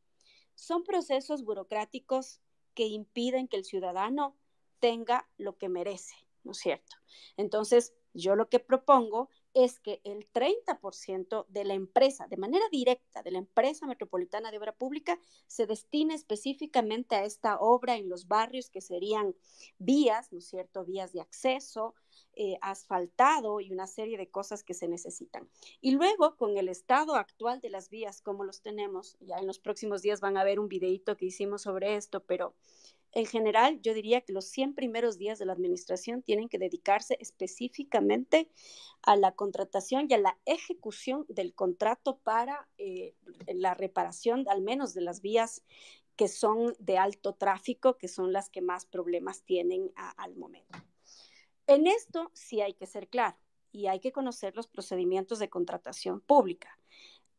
[0.53, 2.39] Son procesos burocráticos
[2.75, 4.37] que impiden que el ciudadano
[4.79, 6.13] tenga lo que merece,
[6.43, 6.97] ¿no es cierto?
[7.35, 13.23] Entonces, yo lo que propongo es que el 30% de la empresa, de manera directa,
[13.23, 18.27] de la empresa metropolitana de obra pública, se destine específicamente a esta obra en los
[18.27, 19.33] barrios que serían
[19.79, 20.83] vías, ¿no es cierto?
[20.83, 21.95] Vías de acceso,
[22.35, 25.49] eh, asfaltado y una serie de cosas que se necesitan.
[25.79, 29.59] Y luego, con el estado actual de las vías, como los tenemos, ya en los
[29.59, 32.53] próximos días van a ver un videito que hicimos sobre esto, pero
[33.15, 37.17] en general, yo diría que los 100 primeros días de la administración tienen que dedicarse
[37.21, 38.51] específicamente
[39.01, 43.15] a la contratación y a la ejecución del contrato para eh,
[43.47, 45.63] la reparación, al menos de las vías
[46.17, 50.77] que son de alto tráfico, que son las que más problemas tienen al momento.
[51.67, 53.37] En esto sí hay que ser claro
[53.71, 56.77] y hay que conocer los procedimientos de contratación pública.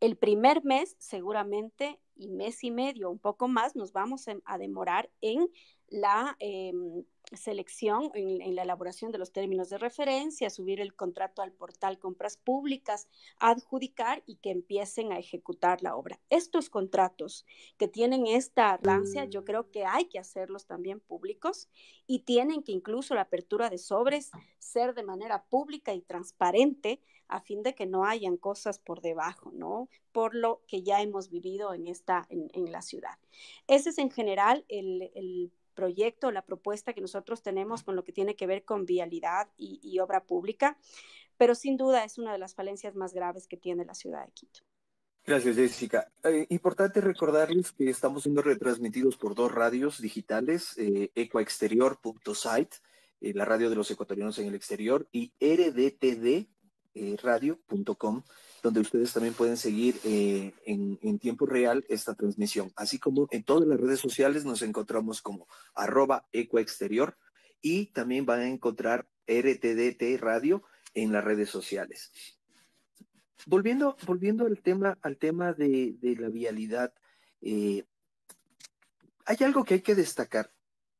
[0.00, 5.10] El primer mes seguramente y mes y medio, un poco más, nos vamos a demorar
[5.20, 5.48] en
[5.88, 11.52] la em, selección, en, la elaboración de los términos de referencia, subir el contrato al
[11.52, 13.08] portal compras públicas,
[13.38, 16.20] adjudicar y que empiecen a ejecutar la obra.
[16.30, 17.44] Estos contratos
[17.78, 21.68] que tienen esta arrancia, yo creo que hay que hacerlos también públicos
[22.06, 27.40] y tienen que incluso la apertura de sobres ser de manera pública y transparente a
[27.40, 29.88] fin de que no hayan cosas por debajo, ¿no?
[30.12, 33.18] Por lo que ya hemos vivido en esta, en, la ciudad.
[33.66, 38.10] Ese es en general el, el proyecto, la propuesta que nosotros tenemos con lo que
[38.10, 40.76] tiene que ver con vialidad y, obra pública,
[41.36, 44.32] pero sin duda es una de las falencias más graves que tiene la ciudad de
[44.32, 44.60] Quito.
[45.24, 46.10] Gracias, Jessica.
[46.24, 52.76] Eh, importante recordarles que estamos siendo retransmitidos por dos radios digitales, eh, ecoexterior.site,
[53.20, 56.48] eh, la radio de los ecuatorianos en el exterior, y RDTD
[57.22, 58.22] radio.com
[58.66, 62.72] donde ustedes también pueden seguir eh, en, tiempo real esta transmisión.
[62.74, 67.16] Así como en todas las redes sociales nos encontramos como arroba ecoexterior
[67.62, 70.64] y también van a encontrar RTDT Radio
[70.94, 72.10] en las redes sociales.
[73.46, 76.92] Volviendo, volviendo al tema, al tema de, la vialidad,
[77.42, 77.84] eh,
[79.26, 80.52] hay algo que hay que destacar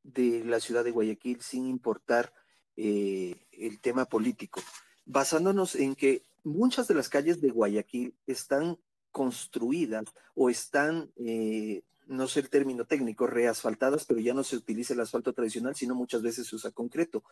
[0.03, 2.33] de la ciudad de Guayaquil sin importar
[2.77, 4.61] eh, el tema político,
[5.05, 8.77] basándonos en que muchas de las calles de Guayaquil están
[9.11, 14.93] construidas o están, eh, no sé el término técnico, reasfaltadas, pero ya no se utiliza
[14.93, 17.23] el asfalto tradicional, sino muchas veces se usa concreto.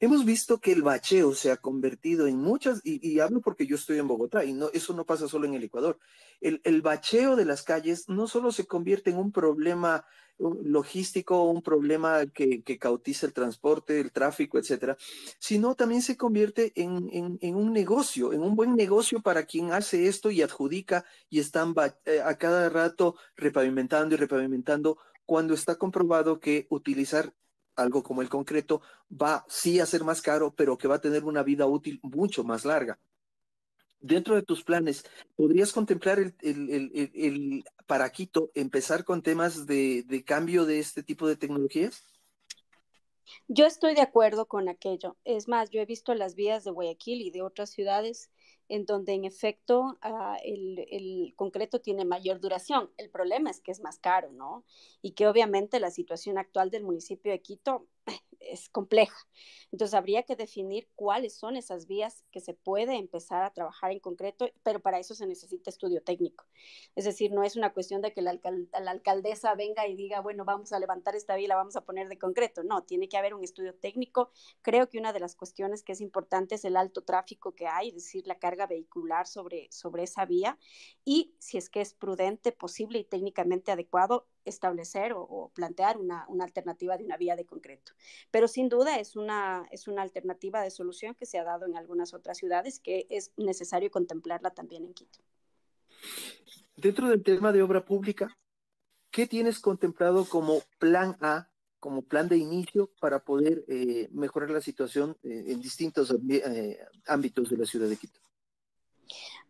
[0.00, 3.98] Hemos visto que el bacheo se ha convertido en muchas, y, hablo porque yo estoy
[3.98, 5.98] en Bogotá, y no, eso no pasa solo en el Ecuador.
[6.40, 10.04] El, el bacheo de las calles no solo se convierte en un problema
[10.38, 14.96] logístico, un problema que, cautiza el transporte, el tráfico, etcétera,
[15.38, 20.30] sino también se convierte en, un negocio, en un buen negocio para quien hace esto
[20.30, 21.74] y adjudica y están
[22.04, 27.32] eh, a cada rato repavimentando y repavimentando cuando está comprobado que utilizar
[27.76, 31.24] algo como el concreto va sí a ser más caro, pero que va a tener
[31.24, 32.98] una vida útil mucho más larga
[34.04, 40.66] dentro de tus planes, ¿podrías contemplar el, el, para Quito empezar con temas de, cambio
[40.66, 42.04] de este tipo de tecnologías?
[43.48, 45.16] Yo estoy de acuerdo con aquello.
[45.24, 48.30] Es más, yo he visto las vías de Guayaquil y de otras ciudades
[48.68, 52.90] en donde en efecto ah, el, concreto tiene mayor duración.
[52.98, 54.64] El problema es que es más caro, ¿no?
[55.00, 57.86] Y que obviamente la situación actual del municipio de Quito
[58.40, 59.16] es compleja.
[59.72, 63.98] Entonces habría que definir cuáles son esas vías que se puede empezar a trabajar en
[63.98, 66.44] concreto, pero para eso se necesita estudio técnico.
[66.94, 68.38] Es decir, no es una cuestión de que la,
[68.86, 72.08] alcaldesa venga y diga, bueno, vamos a levantar esta vía y la vamos a poner
[72.08, 72.62] de concreto.
[72.62, 74.30] No, tiene que haber un estudio técnico.
[74.62, 77.88] Creo que una de las cuestiones que es importante es el alto tráfico que hay,
[77.88, 80.58] es decir, la carga vehicular sobre, sobre esa vía
[81.04, 86.96] y si es que es prudente, posible y técnicamente adecuado, establecer o, plantear una, alternativa
[86.96, 87.92] de una vía de concreto.
[88.30, 91.76] Pero sin duda es una, es una alternativa de solución que se ha dado en
[91.76, 95.20] algunas otras ciudades que es necesario contemplarla también en Quito.
[96.76, 98.36] Dentro del tema de obra pública,
[99.10, 104.60] ¿qué tienes contemplado como plan A, como plan de inicio para poder eh, mejorar la
[104.60, 108.20] situación eh, en distintos eh, ámbitos de la ciudad de Quito?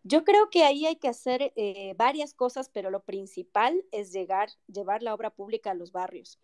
[0.07, 4.51] Yo creo que ahí hay que hacer eh, varias cosas, pero lo principal es llegar,
[4.67, 6.39] llevar la obra pública a los barrios.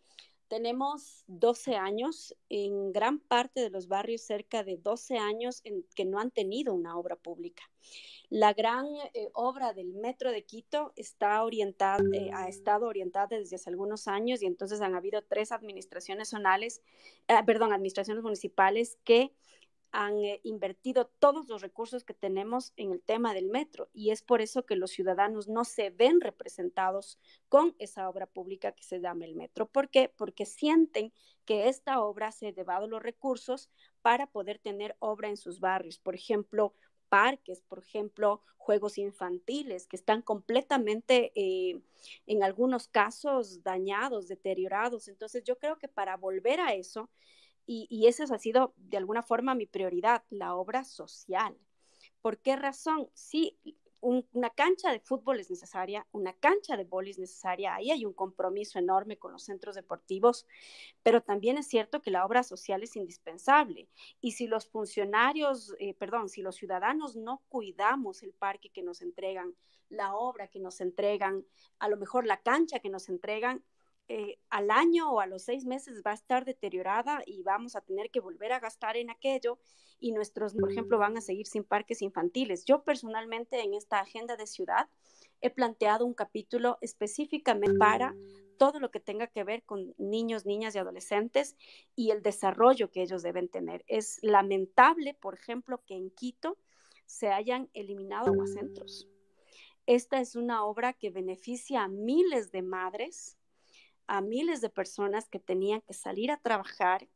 [0.49, 6.07] Tenemos 12 años, en gran parte de los barrios, cerca de 12 años en que
[6.07, 7.63] no han tenido una obra pública.
[8.31, 13.57] La gran eh, obra del Metro de Quito está orientada, eh, ha estado orientada desde
[13.57, 16.81] hace algunos años y entonces han habido tres administraciones zonales,
[17.45, 19.35] perdón, administraciones municipales que
[19.93, 24.23] han eh, invertido todos los recursos que tenemos en el tema del metro y es
[24.23, 27.19] por eso que los ciudadanos no se ven representados
[27.49, 29.67] con esa obra pública que se llama el metro.
[29.67, 30.09] ¿Por qué?
[30.09, 31.13] Porque sienten
[31.45, 33.71] que esta obra se ha llevado los recursos
[34.03, 35.99] para poder tener obra en sus barrios.
[35.99, 36.75] Por ejemplo,
[37.09, 41.83] parques, por ejemplo, juegos infantiles que están completamente, eh,
[42.27, 45.09] en algunos casos, dañados, deteriorados.
[45.09, 47.11] Entonces, yo creo que para volver a eso,
[47.67, 51.57] y, y ha sido de alguna forma mi prioridad, la obra social.
[52.21, 53.09] ¿Por qué razón?
[53.15, 53.59] Sí,
[54.03, 58.15] una cancha de fútbol es necesaria, una cancha de boli es necesaria, ahí hay un
[58.15, 60.47] compromiso enorme con los centros deportivos,
[61.03, 63.89] pero también es cierto que la obra social es indispensable.
[64.21, 69.03] Y si los funcionarios, eh, perdón, si los ciudadanos no cuidamos el parque que nos
[69.03, 69.55] entregan,
[69.91, 71.45] la obra que nos entregan,
[71.79, 73.65] a lo mejor la cancha que nos entregan,
[74.13, 77.81] eh, al año o a los seis meses va a estar deteriorada y vamos a
[77.81, 79.61] tener que volver a gastar en aquello
[80.01, 82.65] y nuestros, por ejemplo, van a seguir sin parques infantiles.
[82.65, 84.89] Yo personalmente en esta agenda de ciudad
[85.41, 88.17] he planteado un capítulo específicamente para
[88.59, 91.55] todo lo que tenga que ver con niños, niñas y adolescentes
[91.95, 93.85] y el desarrollo que ellos deben tener.
[93.87, 96.59] Es lamentable, por ejemplo, que en Quito
[97.07, 99.07] se hayan eliminado aguacentros.
[99.87, 103.37] Esta es una obra que beneficia a miles de madres
[104.11, 107.09] a miles de personas que tenían que salir a trabajar,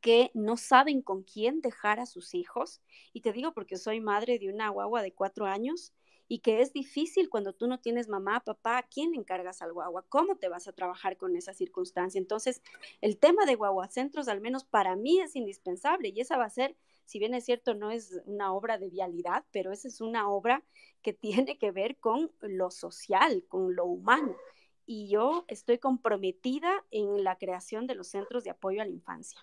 [0.00, 2.80] que no saben con quién dejar a sus hijos.
[3.12, 5.92] Y te digo porque soy madre de una guagua de cuatro años
[6.26, 10.06] y que es difícil cuando tú no tienes mamá, papá, ¿a quién encargas al guagua?
[10.08, 12.18] ¿Cómo te vas a trabajar con esa circunstancia?
[12.18, 12.62] Entonces,
[13.02, 16.76] el tema de guaguacentros, al menos para mí, es indispensable y esa va a ser,
[17.04, 20.64] si bien es cierto, no es una obra de vialidad, pero esa es una obra
[21.02, 24.34] que tiene que ver con lo social, con lo humano
[24.92, 29.38] y yo estoy comprometida en la creación de los centros de apoyo a la infancia.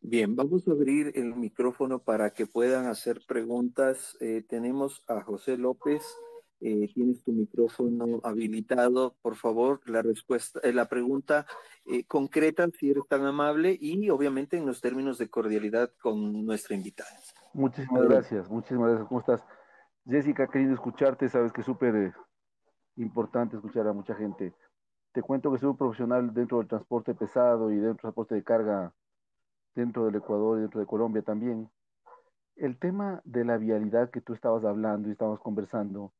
[0.00, 4.16] Bien, vamos a abrir el micrófono para que puedan hacer preguntas.
[4.20, 6.04] Eh, tenemos a José López.
[6.60, 11.46] Eh, tienes tu micrófono habilitado, por favor, la respuesta, eh, la pregunta
[12.06, 17.10] concreta, si eres tan amable, y obviamente en los términos de cordialidad con nuestra invitada.
[17.54, 19.08] Muchísimas gracias, muchísimas gracias.
[19.08, 19.44] ¿Cómo estás?
[20.06, 22.14] Jessica, querido escucharte, sabes que es súper
[22.94, 24.54] importante escuchar a mucha gente.
[25.12, 28.44] Te cuento que soy un profesional dentro del transporte pesado y dentro del transporte de
[28.44, 28.94] carga
[29.74, 31.70] dentro del Ecuador y dentro de Colombia también.
[32.56, 36.12] El tema de la vialidad que tú estabas hablando y estábamos conversando,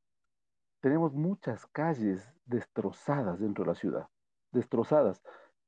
[0.81, 4.09] tenemos muchas calles destrozadas dentro de la ciudad,
[4.51, 5.23] destrozadas.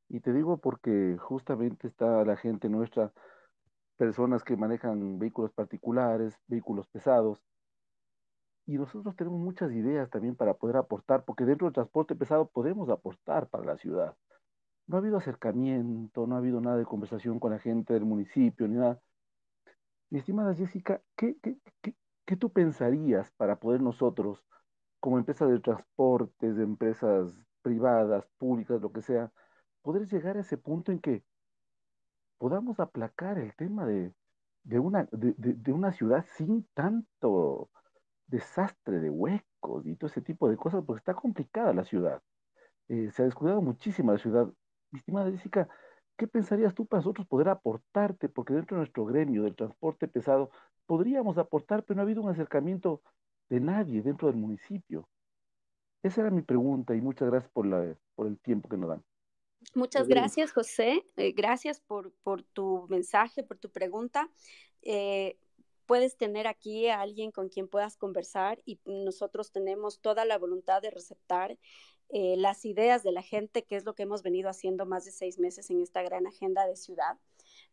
[0.08, 3.12] Y te digo porque justamente está la gente nuestra,
[3.96, 7.42] personas que manejan vehículos particulares, vehículos pesados,
[8.66, 12.88] y nosotros tenemos muchas ideas también para poder aportar, porque dentro del transporte pesado podemos
[12.88, 14.16] aportar para la ciudad.
[14.86, 18.66] No ha habido acercamiento, no ha habido nada de conversación con la gente del municipio,
[18.66, 19.00] ni nada.
[20.10, 24.42] Mi estimada Jessica, ¿qué, qué, qué, tú pensarías para poder nosotros,
[25.00, 29.30] como empresa de transportes, de empresas privadas, públicas, lo que sea,
[29.82, 31.22] poder llegar a ese punto en que
[32.38, 34.14] podamos aplacar el tema de,
[34.62, 37.70] de una, de una ciudad sin tanto
[38.26, 42.22] desastre de huecos y todo ese tipo de cosas, porque está complicada la ciudad.
[42.88, 44.46] Eh, se ha descuidado muchísimo la ciudad.
[44.90, 45.68] Mi estimada Jessica,
[46.16, 48.28] ¿qué pensarías tú para nosotros poder aportarte?
[48.28, 50.50] Porque dentro de nuestro gremio del transporte pesado
[50.86, 53.02] podríamos aportar, pero no ha habido un acercamiento
[53.48, 55.08] de nadie dentro del municipio.
[56.02, 59.02] Esa era mi pregunta y muchas gracias por, la, por el tiempo que nos dan.
[59.74, 61.06] Muchas gracias, José.
[61.16, 64.28] Eh, gracias por, por, tu mensaje, por tu pregunta.
[64.82, 65.38] Eh,
[65.86, 70.82] puedes tener aquí a alguien con quien puedas conversar y nosotros tenemos toda la voluntad
[70.82, 71.58] de receptar
[72.10, 75.12] eh, las ideas de la gente, que es lo que hemos venido haciendo más de
[75.12, 77.18] seis meses en esta gran agenda de ciudad.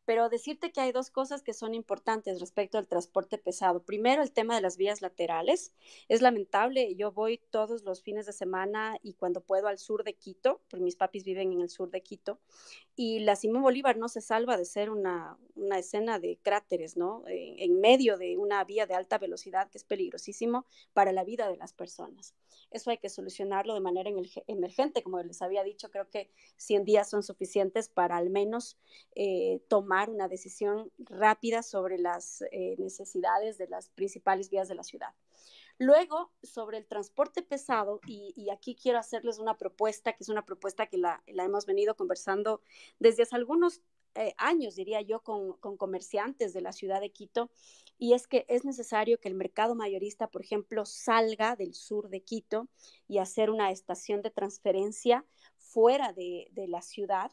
[0.05, 3.83] Pero decirte que hay dos cosas que son importantes respecto al transporte pesado.
[3.83, 5.73] Primero, el tema de las vías laterales.
[6.09, 10.13] Es lamentable, yo voy todos los fines de semana y cuando puedo al sur de
[10.13, 12.39] Quito, porque mis papis viven en el sur de Quito,
[12.95, 17.23] y la Simón Bolívar no se salva de ser una, una escena de cráteres, ¿no?
[17.27, 21.49] En, en, medio de una vía de alta velocidad que es peligrosísimo para la vida
[21.49, 22.35] de las personas.
[22.69, 24.09] Eso hay que solucionarlo de manera
[24.47, 28.77] emergente, como les había dicho, creo que 100 días son suficientes para al menos
[29.15, 34.83] eh, tomar una decisión rápida sobre las eh, necesidades de las principales vías de la
[34.83, 35.13] ciudad.
[35.77, 40.85] Luego, sobre el transporte pesado, y, aquí quiero hacerles una propuesta, que es una propuesta
[40.87, 42.61] que la, hemos venido conversando
[42.99, 43.81] desde hace algunos
[44.15, 47.49] eh, años, diría yo, con, comerciantes de la ciudad de Quito,
[47.97, 52.21] y es que es necesario que el mercado mayorista, por ejemplo, salga del sur de
[52.21, 52.67] Quito
[53.07, 55.25] y hacer una estación de transferencia
[55.57, 57.31] fuera de la ciudad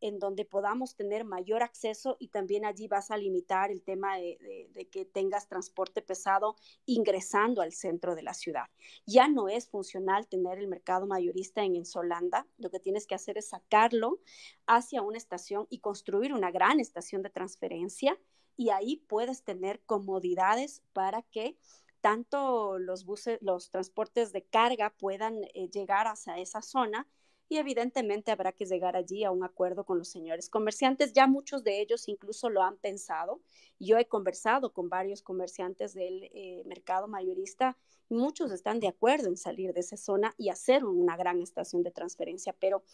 [0.00, 4.88] en donde podamos tener mayor acceso y también allí vas a limitar el tema de,
[4.90, 6.56] que tengas transporte pesado
[6.86, 8.64] ingresando al centro de la ciudad.
[9.06, 13.38] Ya no es funcional tener el mercado mayorista en Ensolanda, lo que tienes que hacer
[13.38, 14.20] es sacarlo
[14.66, 18.18] hacia una estación y construir una gran estación de transferencia
[18.56, 21.56] y ahí puedes tener comodidades para que
[22.00, 27.06] tanto los buses, los transportes de carga puedan eh, llegar hacia esa zona
[27.50, 31.12] y evidentemente habrá que llegar allí a un acuerdo con los señores comerciantes.
[31.12, 33.40] Ya muchos de ellos incluso lo han pensado.
[33.80, 37.76] Yo he conversado con varios comerciantes del eh, mercado mayorista
[38.08, 41.82] y muchos están de acuerdo en salir de esa zona y hacer una gran estación
[41.82, 42.84] de transferencia, pero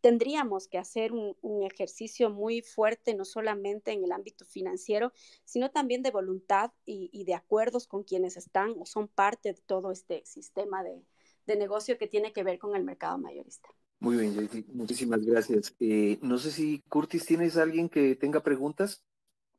[0.00, 1.36] tendríamos que hacer un,
[1.70, 5.12] ejercicio muy fuerte, no solamente en el ámbito financiero,
[5.44, 9.92] sino también de voluntad y, de acuerdos con quienes están o son parte de todo
[9.92, 13.68] este sistema de negocio que tiene que ver con el mercado mayorista.
[13.98, 15.74] Muy bien, Jaycee, muchísimas gracias.
[15.80, 19.02] Eh, no sé si Curtis, ¿tienes alguien que tenga preguntas?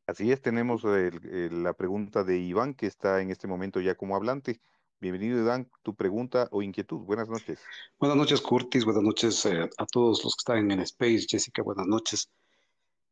[0.05, 4.61] Así es, tenemos la pregunta de Iván, que está en este momento ya como hablante.
[4.99, 6.99] Bienvenido, Iván, tu pregunta o inquietud.
[7.01, 7.59] Buenas noches.
[7.99, 8.83] Buenas noches, Curtis.
[8.83, 11.27] Buenas noches eh, a todos los que están en Space.
[11.29, 12.31] Jessica, buenas noches.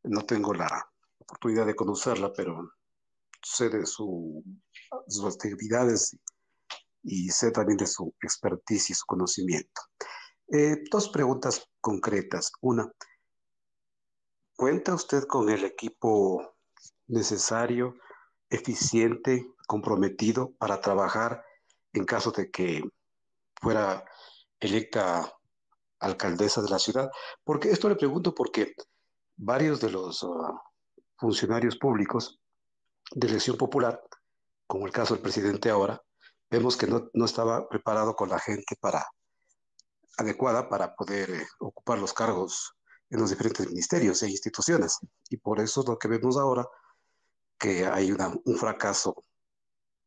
[0.04, 0.90] No tengo la
[1.20, 2.72] oportunidad de conocerla, pero
[3.44, 4.44] sé de su,
[5.08, 6.18] sus actividades
[7.04, 9.82] y sé también de su expertise y su conocimiento.
[10.48, 12.52] Eh, dos preguntas concretas.
[12.62, 12.92] Una,
[14.56, 16.56] ¿cuenta usted con el equipo
[17.08, 17.96] necesario,
[18.50, 21.44] eficiente, comprometido para trabajar
[21.94, 22.84] en caso de que
[23.60, 24.06] fuera
[24.60, 25.34] electa
[26.00, 27.10] alcaldesa de la ciudad?
[27.44, 28.76] Porque esto le pregunto porque
[29.36, 30.62] varios de los ah,
[31.18, 32.40] funcionarios públicos
[33.12, 34.00] de elección popular,
[34.68, 36.00] como el caso del presidente ahora,
[36.52, 39.06] vemos que no, no estaba preparado con la gente para
[40.18, 42.76] adecuada para poder eh, ocupar los cargos
[43.10, 45.00] en los diferentes ministerios e instituciones.
[45.30, 46.68] Y por eso es lo que vemos ahora,
[47.58, 49.24] que hay un fracaso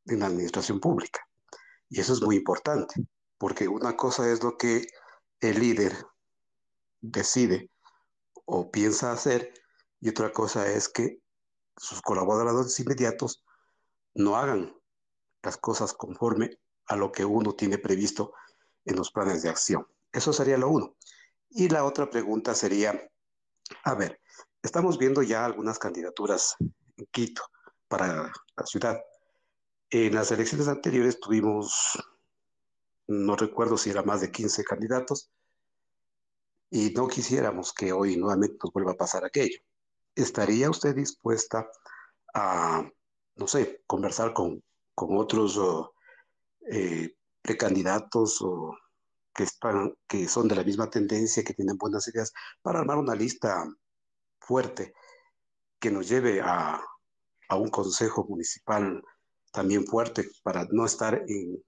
[0.07, 1.21] en la administración pública.
[1.89, 3.07] Y eso es muy importante,
[3.39, 4.87] porque una cosa es lo que
[5.41, 5.97] el líder
[7.01, 7.71] decide
[8.45, 9.53] o piensa hacer,
[10.01, 11.21] y otra cosa es que
[11.77, 13.45] sus colaboradores inmediatos
[14.15, 14.75] no hagan
[15.43, 18.33] las cosas conforme a lo que uno tiene previsto
[18.85, 19.87] en los planes de acción.
[20.13, 20.97] Eso sería lo uno.
[21.51, 23.11] Y la otra pregunta sería,
[23.85, 24.21] a ver,
[24.63, 27.43] estamos viendo ya algunas candidaturas en Quito
[27.89, 29.01] para la ciudad.
[29.91, 31.99] En las elecciones anteriores tuvimos,
[33.07, 35.31] no recuerdo si era más de 15 candidatos,
[36.71, 39.59] y no quisiéramos que hoy nuevamente nos vuelva a pasar aquello.
[40.15, 41.67] ¿Estaría usted dispuesta
[42.35, 42.87] a,
[43.37, 44.63] no sé, conversar con,
[44.95, 45.95] otros oh,
[46.71, 48.77] eh, precandidatos o
[49.39, 53.15] que, están, que son de la misma tendencia, que tienen buenas ideas, para armar una
[53.15, 53.65] lista
[54.41, 54.95] fuerte
[55.79, 56.83] que nos lleve a,
[57.49, 59.01] a un consejo municipal
[59.53, 61.63] también fuerte para no estar en,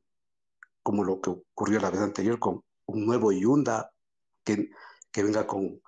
[0.82, 3.92] como lo que ocurrió la vez anterior, con un nuevo Yunda
[4.42, 4.68] que,
[5.12, 5.80] que venga con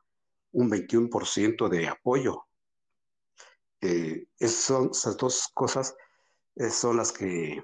[0.53, 2.45] un 21% de apoyo.
[3.81, 5.97] Eh, son, esas dos cosas
[6.55, 7.61] eh, son las que,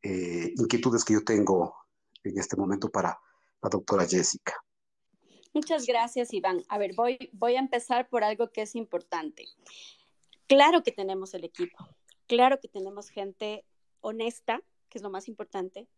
[0.00, 1.74] eh, inquietudes que yo tengo
[2.24, 3.20] en este momento para
[3.62, 4.54] la doctora Jessica.
[5.52, 6.62] Muchas gracias, Iván.
[6.68, 9.46] A ver, voy, voy a empezar por algo que es importante.
[10.46, 11.76] Claro que tenemos el equipo,
[12.26, 13.64] claro que tenemos gente
[14.00, 15.88] honesta, que es lo más importante,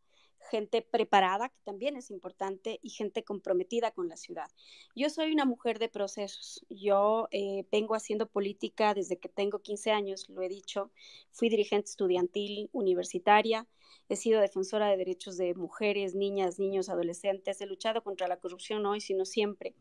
[0.51, 4.49] gente preparada, que también es importante, y gente comprometida con la ciudad.
[4.95, 6.65] Yo soy una mujer de procesos.
[6.69, 10.91] Yo eh, vengo haciendo política desde que tengo 15 años, lo he dicho.
[11.31, 13.67] Fui dirigente estudiantil universitaria,
[14.09, 18.85] he sido defensora de derechos de mujeres, niñas, niños, adolescentes, he luchado contra la corrupción
[18.87, 19.75] hoy, sino siempre.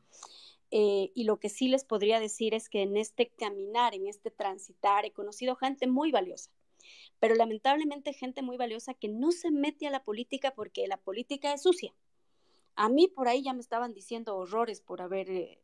[0.71, 4.29] Eh, y lo que sí les podría decir es que en este caminar, en este
[4.29, 6.51] transitar, he conocido gente muy valiosa
[7.19, 11.53] pero lamentablemente gente muy valiosa que no se mete a la política porque la política
[11.53, 11.93] es sucia.
[12.75, 15.59] A mí por ahí ya me estaban diciendo horrores por haber eh,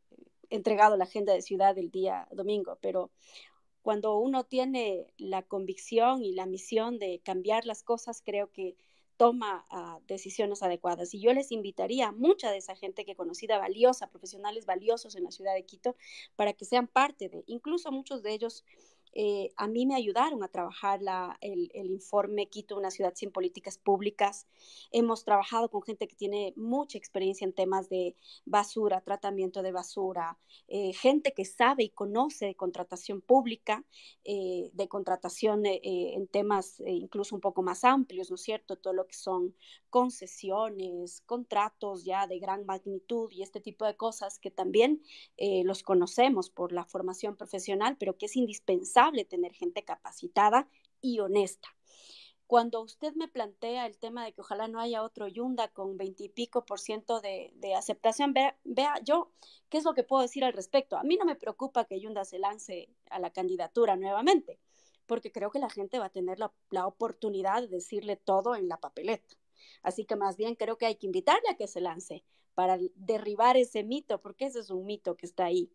[0.50, 3.10] entregado la agenda de ciudad el día domingo, pero
[3.82, 8.76] cuando uno tiene la convicción y la misión de cambiar las cosas, creo que
[9.16, 11.14] toma uh, decisiones adecuadas.
[11.14, 15.24] Y yo les invitaría a mucha de esa gente que conocida valiosa, profesionales valiosos en
[15.24, 15.96] la ciudad de Quito,
[16.36, 18.64] para que sean parte de, incluso muchos de ellos
[19.18, 21.00] eh, a mí me ayudaron a trabajar
[21.40, 24.46] el, informe Quito, una ciudad sin políticas públicas.
[24.92, 28.14] Hemos trabajado con gente que tiene mucha experiencia en temas de
[28.44, 30.38] basura, tratamiento de basura,
[30.68, 33.86] eh, gente que sabe y conoce de contratación pública,
[34.24, 38.76] eh, de contratación en temas incluso un poco más amplios, ¿no es cierto?
[38.76, 39.54] Todo lo que son
[39.88, 45.00] concesiones, contratos ya de gran magnitud y este tipo de cosas que también
[45.64, 50.68] los conocemos por la formación profesional, pero que es indispensable tener gente capacitada
[51.00, 51.68] y honesta.
[52.46, 56.64] Cuando usted me plantea el tema de que ojalá no haya otro Yunda con veintipico
[56.64, 59.32] por ciento de, aceptación, vea, vea, yo,
[59.68, 60.96] ¿qué es lo que puedo decir al respecto?
[60.96, 64.60] A mí no me preocupa que Yunda se lance a la candidatura nuevamente,
[65.06, 68.68] porque creo que la gente va a tener la, la oportunidad de decirle todo en
[68.68, 69.34] la papeleta.
[69.82, 72.24] Así que más bien creo que hay que invitarle a que se lance
[72.54, 75.70] para derribar ese mito, porque ese es un mito que está ahí.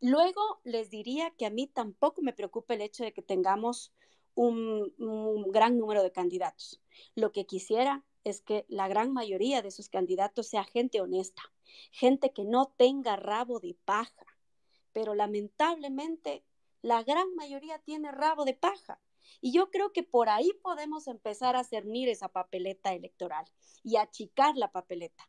[0.00, 3.92] Luego les diría que a mí tampoco me preocupa el hecho de que tengamos
[4.34, 4.92] un,
[5.50, 6.80] gran número de candidatos.
[7.14, 11.42] Lo que quisiera es que la gran mayoría de esos candidatos sea gente honesta,
[11.92, 14.26] gente que no tenga rabo de paja.
[14.92, 16.44] Pero lamentablemente
[16.82, 19.00] la gran mayoría tiene rabo de paja.
[19.42, 23.44] Y yo creo que por ahí podemos empezar a cernir esa papeleta electoral
[23.82, 25.28] y achicar la papeleta.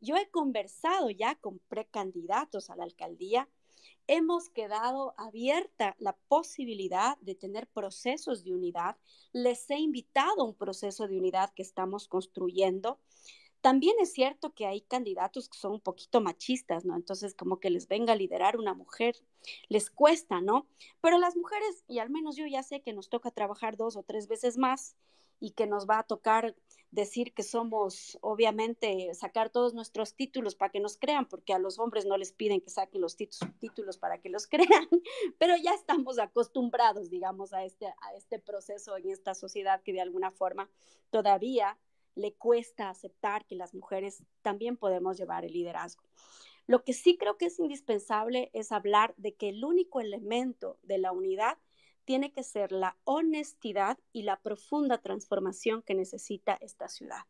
[0.00, 3.48] Yo he conversado ya con precandidatos a la alcaldía
[4.08, 8.96] hemos quedado abierta la posibilidad de tener procesos de unidad.
[9.32, 12.98] Les he invitado a un proceso de unidad que estamos construyendo.
[13.60, 16.96] También es cierto que hay candidatos que son un poquito machistas, ¿no?
[16.96, 19.16] Entonces, como que les venga a liderar una mujer,
[19.68, 20.66] les cuesta, ¿no?
[21.00, 24.02] Pero las mujeres, y al menos yo ya sé que nos toca trabajar dos o
[24.02, 24.96] tres veces más
[25.40, 26.54] y que nos va a tocar
[26.90, 31.78] decir que somos, obviamente, sacar todos nuestros títulos para que nos crean, porque a los
[31.78, 34.88] hombres no les piden que saquen los títulos para que los crean,
[35.38, 40.00] pero ya estamos acostumbrados, digamos, a este, a este proceso en esta sociedad que de
[40.00, 40.70] alguna forma
[41.10, 41.78] todavía
[42.14, 46.02] le cuesta aceptar que las mujeres también podemos llevar el liderazgo.
[46.66, 50.98] Lo que sí creo que es indispensable es hablar de que el único elemento de
[50.98, 51.58] la unidad
[52.08, 57.20] tiene que ser la honestidad y la profunda transformación que necesita esta ciudad.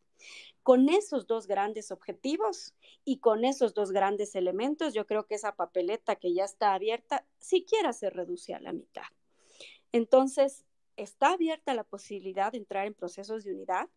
[0.63, 5.57] Con esos dos grandes objetivos y con esos dos grandes elementos, yo creo que esa
[5.57, 9.03] papeleta que ya está abierta siquiera se reduce a la mitad.
[9.91, 10.65] Entonces,
[10.97, 13.89] está abierta la posibilidad de entrar en procesos de unidad.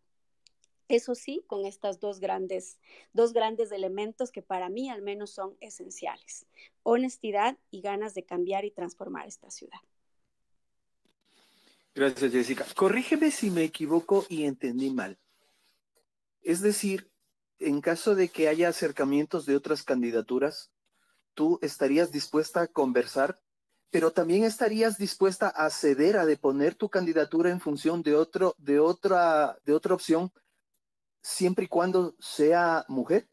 [0.88, 2.80] Eso sí, con estos dos grandes,
[3.12, 6.44] dos grandes elementos que para mí al menos son esenciales.
[6.82, 9.78] Honestidad y ganas de cambiar y transformar esta ciudad.
[11.94, 12.66] Gracias, Jessica.
[12.74, 15.18] Corrígeme si me equivoco y entendí mal.
[16.40, 17.10] Es decir,
[17.58, 20.72] en caso de que haya acercamientos de otras candidaturas,
[21.34, 23.40] tú estarías dispuesta a conversar,
[23.90, 28.80] pero también estarías dispuesta a ceder a deponer tu candidatura en función de otro, de
[28.80, 30.32] otra, de otra opción,
[31.20, 33.28] siempre y cuando sea mujer.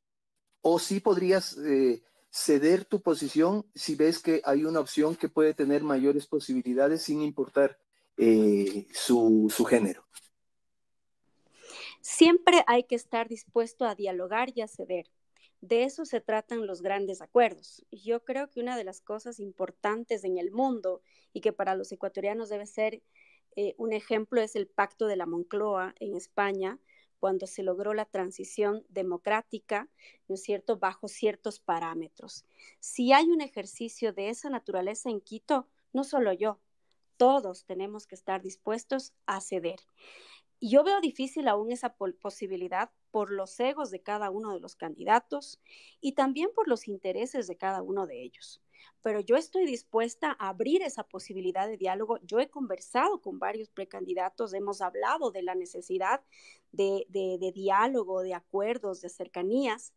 [0.61, 5.53] O sí podrías eh, ceder tu posición si ves que hay una opción que puede
[5.53, 7.79] tener mayores posibilidades sin importar
[8.19, 10.05] eh, su, género.
[12.01, 15.09] Siempre hay que estar dispuesto a dialogar y a ceder.
[15.61, 17.85] De eso se tratan los grandes acuerdos.
[17.91, 21.01] Yo creo que una de las cosas importantes en el mundo
[21.33, 23.01] y que para los ecuatorianos debe ser
[23.55, 26.79] eh, un ejemplo es el Pacto de la Moncloa en España,
[27.19, 29.89] cuando se logró la transición democrática,
[30.27, 32.45] ¿no es cierto?, bajo ciertos parámetros.
[32.79, 36.59] Si hay un ejercicio de esa naturaleza en Quito, no solo yo,
[37.19, 39.81] todos tenemos que estar dispuestos a ceder.
[40.61, 45.59] Yo veo difícil aún esa posibilidad por los egos de cada uno de los candidatos
[45.99, 48.61] y también por los intereses de cada uno de ellos.
[49.01, 52.17] pero yo estoy dispuesta a abrir esa posibilidad de diálogo.
[52.23, 56.21] Yo he conversado con varios precandidatos, hemos hablado de la necesidad
[56.71, 57.05] de,
[57.53, 59.93] diálogo, de acuerdos, de cercanías,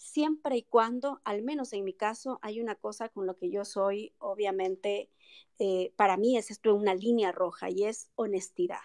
[0.00, 3.66] siempre y cuando, al menos en mi caso, hay una cosa con lo que yo
[3.66, 5.10] soy, obviamente,
[5.58, 8.80] eh, para mí es esto una línea roja y es honestidad.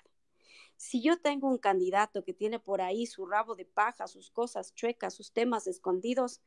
[0.75, 4.75] Si yo tengo un candidato que tiene por ahí su rabo de paja, sus cosas
[4.75, 6.41] chuecas, sus temas escondidos,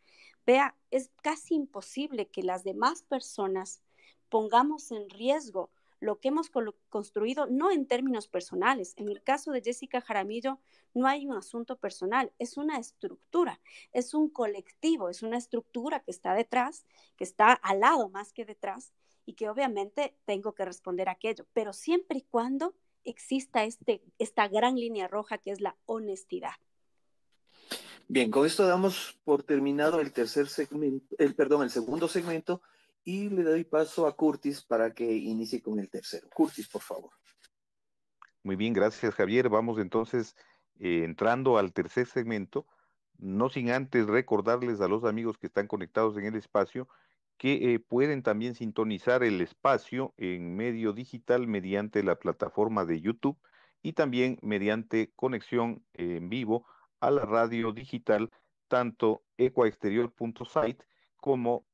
[0.45, 3.81] vea, es casi imposible que las demás personas
[4.29, 5.71] pongamos en riesgo
[6.01, 6.51] lo que hemos
[6.89, 8.95] construido, no en términos personales.
[8.97, 10.59] En el caso de Jessica Jaramillo,
[10.95, 13.61] no hay un asunto personal, es una estructura,
[13.93, 18.45] es un colectivo, es una estructura que está detrás, que está al lado más que
[18.45, 18.93] detrás
[19.27, 24.77] y que obviamente tengo que responder aquello, pero siempre y cuando exista este, esta gran
[24.77, 26.53] línea roja que es la honestidad.
[28.11, 32.63] Bien, con esto damos por terminado el tercer segmento, el perdón, el segundo segmento
[33.09, 36.29] y le doy paso a Curtis para que inicie con el tercero.
[36.29, 37.11] Curtis, por favor.
[38.43, 39.49] Muy bien, gracias Javier.
[39.49, 40.37] Vamos entonces
[40.79, 42.67] eh, entrando al tercer segmento,
[43.17, 46.87] no sin antes recordarles a los amigos que están conectados en el espacio
[47.39, 53.39] que eh, pueden también sintonizar el espacio en medio digital mediante la plataforma de YouTube
[53.81, 56.67] y también mediante conexión en vivo
[57.01, 58.31] a la radio digital,
[58.69, 60.85] tanto ecuaexterior.site
[61.17, 61.65] como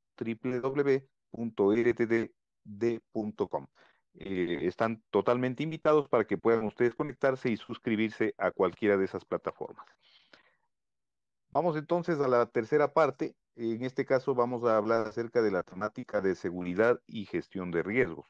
[4.17, 9.25] Eh, están totalmente invitados para que puedan ustedes conectarse y suscribirse a cualquiera de esas
[9.25, 9.85] plataformas.
[11.49, 15.63] Vamos entonces a la tercera parte, en este caso vamos a hablar acerca de la
[15.63, 18.29] temática de seguridad y gestión de riesgos.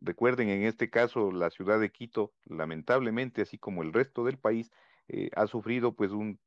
[0.00, 4.70] Recuerden, en este caso, la ciudad de Quito, lamentablemente, así como el resto del país,
[5.08, 6.38] eh, ha sufrido pues un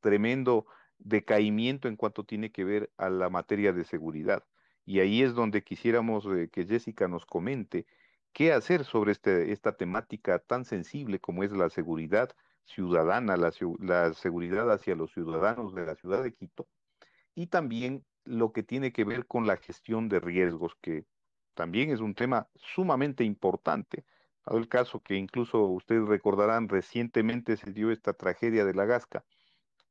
[0.00, 0.66] tremendo
[0.98, 4.44] decaimiento en cuanto tiene que ver a la materia de seguridad.
[4.84, 7.86] Y ahí es donde quisiéramos eh, que Jessica nos comente
[8.32, 12.30] qué hacer sobre este, esta temática tan sensible como es la seguridad
[12.64, 16.68] ciudadana, la, la seguridad hacia los ciudadanos de la ciudad de Quito
[17.34, 21.06] y también lo que tiene que ver con la gestión de riesgos, que
[21.54, 24.04] también es un tema sumamente importante.
[24.46, 29.24] Dado el caso que incluso ustedes recordarán, recientemente se dio esta tragedia de la Gasca,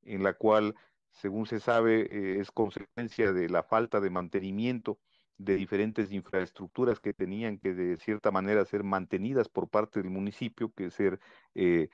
[0.03, 0.75] en la cual,
[1.11, 4.99] según se sabe, eh, es consecuencia de la falta de mantenimiento
[5.37, 10.71] de diferentes infraestructuras que tenían que de cierta manera ser mantenidas por parte del municipio,
[10.73, 11.19] que ser
[11.55, 11.89] eh,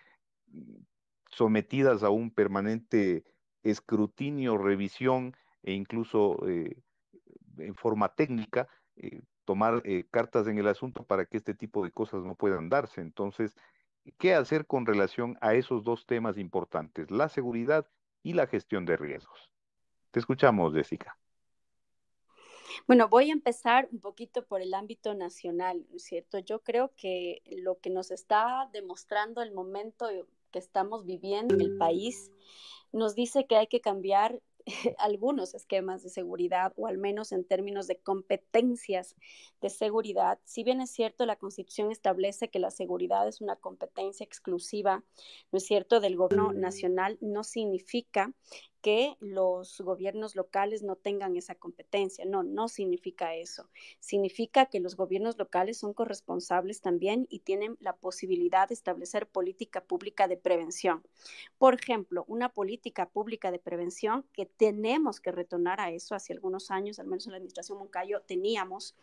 [1.32, 3.24] sometidas a un permanente
[3.64, 5.34] escrutinio, revisión
[5.64, 6.82] e incluso eh,
[7.58, 8.68] en forma técnica,
[9.46, 13.02] tomar cartas en el asunto para que este tipo de cosas no puedan darse.
[13.02, 13.56] Entonces,
[14.18, 17.88] ¿qué hacer con relación a esos dos temas importantes, la seguridad
[18.28, 19.50] y la gestión de riesgos?
[20.12, 21.18] Te escuchamos, Jessica.
[22.86, 26.40] Bueno, voy a empezar un poquito por el ámbito nacional, ¿no es cierto?
[26.40, 30.08] Yo creo que lo que nos está demostrando el momento
[30.52, 32.32] que estamos viviendo en el país
[32.92, 34.42] nos dice que hay que cambiar
[34.98, 39.16] algunos esquemas de seguridad o al menos en términos de competencias
[39.62, 40.40] de seguridad.
[40.46, 45.04] Si bien es cierto, la Constitución establece que la seguridad es una competencia exclusiva,
[45.52, 48.34] ¿no es cierto?, del gobierno nacional, no significa
[48.82, 52.26] que los gobiernos locales no tengan esa competencia.
[52.26, 53.70] No, no significa eso.
[54.00, 59.84] Significa que los gobiernos locales son corresponsables también y tienen la posibilidad de establecer política
[59.84, 61.04] pública de prevención.
[61.58, 66.16] Por ejemplo, una política pública de prevención que tenemos que retornar a eso.
[66.16, 68.96] Hace algunos años, al menos en la administración Moncayo, teníamos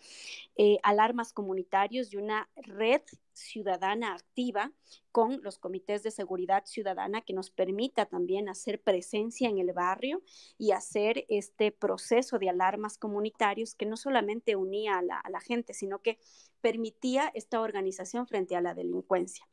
[0.56, 3.02] eh, alarmas comunitarios y una red
[3.34, 4.72] ciudadana activa
[5.12, 10.22] con los comités de seguridad ciudadana que nos permita también hacer presencia en el barrio
[10.58, 16.00] y hacer este proceso de alarmas comunitarios que no solamente unía a la, gente, sino
[16.00, 16.18] que
[16.60, 19.46] permitía esta organización frente a la delincuencia.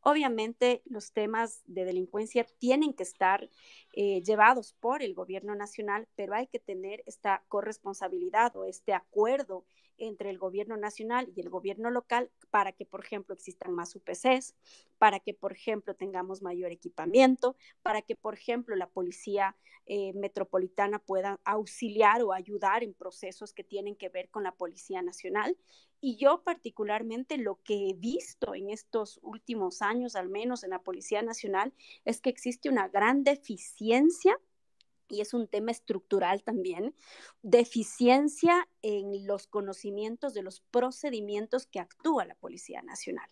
[0.00, 3.48] Obviamente los temas de delincuencia tienen que estar
[3.92, 9.64] eh, llevados por el gobierno nacional, pero hay que tener esta corresponsabilidad o este acuerdo
[9.98, 14.54] entre el gobierno nacional y el gobierno local para que, por ejemplo, existan más UPCs,
[14.98, 19.56] para que, por ejemplo, tengamos mayor equipamiento, para que, por ejemplo, la policía
[19.88, 25.00] eh, metropolitana pueda auxiliar o ayudar en procesos que tienen que ver con la Policía
[25.00, 25.56] Nacional.
[26.00, 30.82] Y yo particularmente lo que he visto en estos últimos años, al menos en la
[30.82, 31.72] Policía Nacional,
[32.04, 34.36] es que existe una gran deficiencia
[35.08, 36.94] y es un tema estructural también,
[37.42, 43.28] deficiencia en los conocimientos de los procedimientos que actúa la Policía Nacional.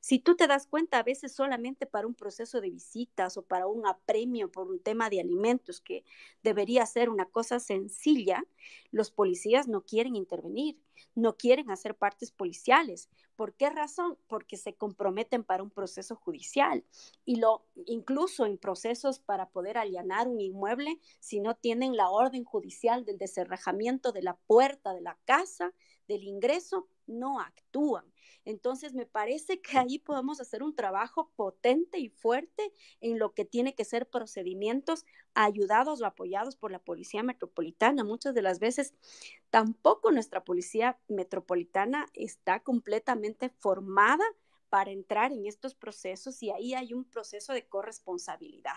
[0.00, 3.66] Si tú te das cuenta, a veces solamente para un proceso de visitas o para
[3.66, 6.04] un apremio por un tema de alimentos que
[6.42, 8.44] debería ser una cosa sencilla,
[8.90, 10.78] los policías no quieren intervenir,
[11.14, 13.08] no quieren hacer partes policiales.
[13.36, 14.18] ¿Por qué razón?
[14.26, 16.84] Porque se comprometen para un proceso judicial
[17.24, 22.44] y lo incluso en procesos para poder allanar un inmueble, si no tienen la orden
[22.44, 25.72] judicial del deserrajamiento de la puerta de la casa,
[26.08, 28.04] del ingreso, no actúan.
[28.44, 33.44] Entonces, me parece que ahí podemos hacer un trabajo potente y fuerte en lo que
[33.44, 35.04] tiene que ser procedimientos
[35.34, 38.04] ayudados o apoyados por la Policía Metropolitana.
[38.04, 38.94] Muchas de las veces
[39.50, 44.24] tampoco nuestra Policía Metropolitana está completamente formada
[44.70, 48.76] para entrar en estos procesos y ahí hay un proceso de corresponsabilidad.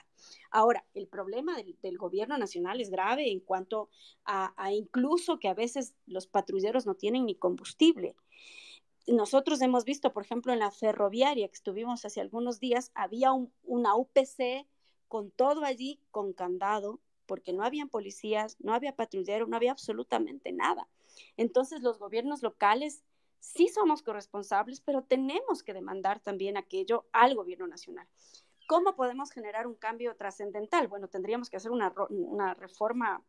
[0.50, 3.90] Ahora, el problema del, gobierno nacional es grave en cuanto
[4.26, 8.16] a, incluso que a veces los patrulleros no tienen ni combustible
[9.06, 13.34] nosotros hemos visto, por ejemplo, en la ferroviaria que estuvimos hace algunos días, había
[13.64, 14.66] una UPC
[15.10, 20.54] con todo allí, con candado, porque no habían policías, no había patrullero, no había absolutamente
[20.54, 20.88] nada.
[21.36, 23.04] Entonces, los gobiernos locales
[23.44, 28.08] sí somos corresponsables, pero tenemos que demandar también aquello al gobierno nacional.
[28.68, 30.88] ¿Cómo podemos generar un cambio trascendental?
[30.88, 33.22] Bueno, tendríamos que hacer una, reforma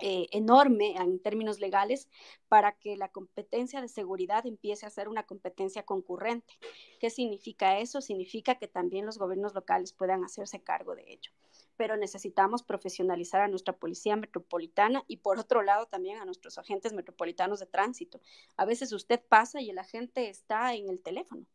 [0.00, 2.08] eh, enorme en términos legales
[2.48, 6.54] para que la competencia de seguridad empiece a ser una competencia concurrente.
[6.98, 8.00] ¿Qué significa eso?
[8.00, 11.30] Significa que también los gobiernos locales puedan hacerse cargo de ello.
[11.78, 16.92] Pero necesitamos profesionalizar a nuestra policía metropolitana y por otro lado también a nuestros agentes
[16.92, 18.20] metropolitanos de tránsito.
[18.58, 21.46] A veces usted pasa y el agente está en el teléfono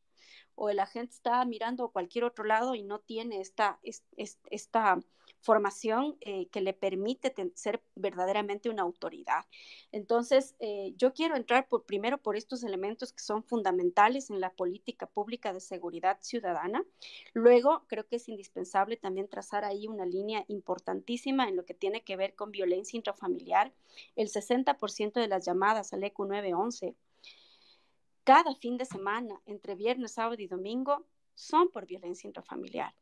[0.56, 5.00] o el agente está mirando a cualquier otro lado y no tiene esta, esta
[5.44, 9.46] formación eh, que le permite ser verdaderamente una autoridad.
[9.92, 14.52] Entonces, eh, yo quiero entrar por, primero por estos elementos que son fundamentales en la
[14.52, 16.84] política pública de seguridad ciudadana.
[17.34, 22.04] Luego, creo que es indispensable también trazar ahí una línea importantísima en lo que tiene
[22.04, 23.74] que ver con violencia intrafamiliar.
[24.16, 26.96] El 60% de las llamadas al ECU 911
[28.24, 31.06] cada fin de semana, entre viernes, sábado y domingo,
[31.36, 32.94] son por violencia intrafamiliar.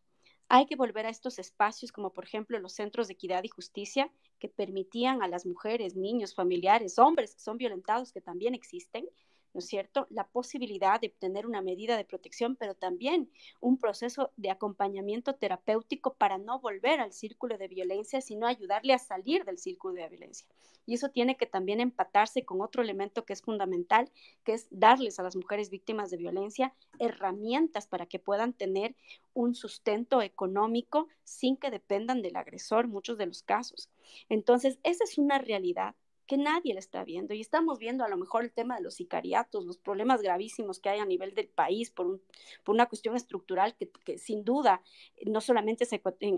[0.53, 4.11] Hay que volver a estos espacios como por ejemplo los centros de equidad y justicia
[4.37, 9.07] que permitían a las mujeres, niños, familiares, hombres que son violentados, que también existen,
[9.53, 13.29] ¿no es cierto?, la posibilidad de obtener una medida de protección, pero también
[13.59, 18.99] un proceso de acompañamiento terapéutico para no volver al círculo de violencia, sino ayudarle a
[18.99, 20.47] salir del círculo de violencia.
[20.85, 24.11] Y eso tiene que también empatarse con otro elemento que es fundamental,
[24.43, 28.95] que es darles a las mujeres víctimas de violencia herramientas para que puedan tener
[29.33, 33.89] un sustento económico sin que dependan del agresor, muchos de los casos.
[34.29, 35.95] Entonces, esa es una realidad
[36.31, 37.33] que nadie le está viendo.
[37.33, 40.87] Y estamos viendo a lo mejor el tema de los sicariatos, los problemas gravísimos que
[40.87, 42.21] hay a nivel del país por,
[42.67, 44.81] una cuestión estructural que, sin duda
[45.25, 45.85] no solamente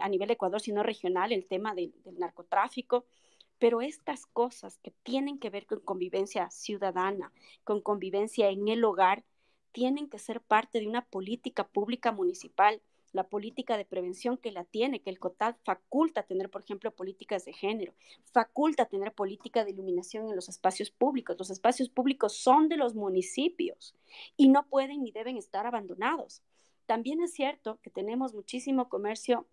[0.01, 3.05] a nivel Ecuador, sino regional, el tema del narcotráfico.
[3.59, 7.31] Pero estas cosas que tienen que ver con convivencia ciudadana,
[7.63, 9.23] con convivencia en el hogar,
[9.73, 12.81] tienen que ser parte de una política pública municipal
[13.14, 17.45] la política de prevención que la tiene, que el COTAD faculta tener, por ejemplo, políticas
[17.45, 17.94] de género,
[18.31, 21.38] faculta tener política de iluminación en los espacios públicos.
[21.38, 23.95] Los espacios públicos son de los municipios
[24.35, 26.41] y no pueden ni deben estar abandonados.
[26.88, 29.48] También es cierto que tenemos muchísimo comercio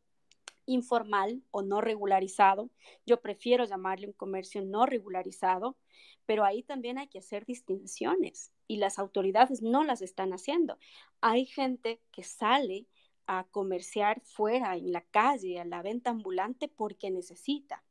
[0.66, 2.70] informal o no regularizado.
[3.04, 5.76] Yo prefiero llamarle un comercio no regularizado,
[6.24, 10.78] pero ahí también hay que hacer distinciones y las autoridades no las están haciendo.
[11.20, 12.86] Hay gente que sale
[13.32, 17.84] a comerciar fuera, en la calle, a la venta ambulante porque necesita.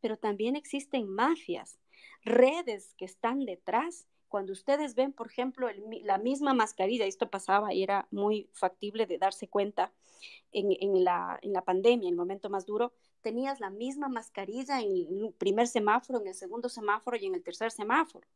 [0.00, 1.78] Pero también existen mafias,
[2.22, 4.06] redes que están detrás.
[4.28, 5.68] Cuando ustedes ven, por ejemplo,
[6.04, 9.92] la misma mascarilla, esto pasaba y era muy factible de darse cuenta
[10.52, 15.26] en, la, en la pandemia, en el momento más duro, tenías la misma mascarilla en
[15.26, 18.26] el primer semáforo, en el segundo semáforo y en el tercer semáforo.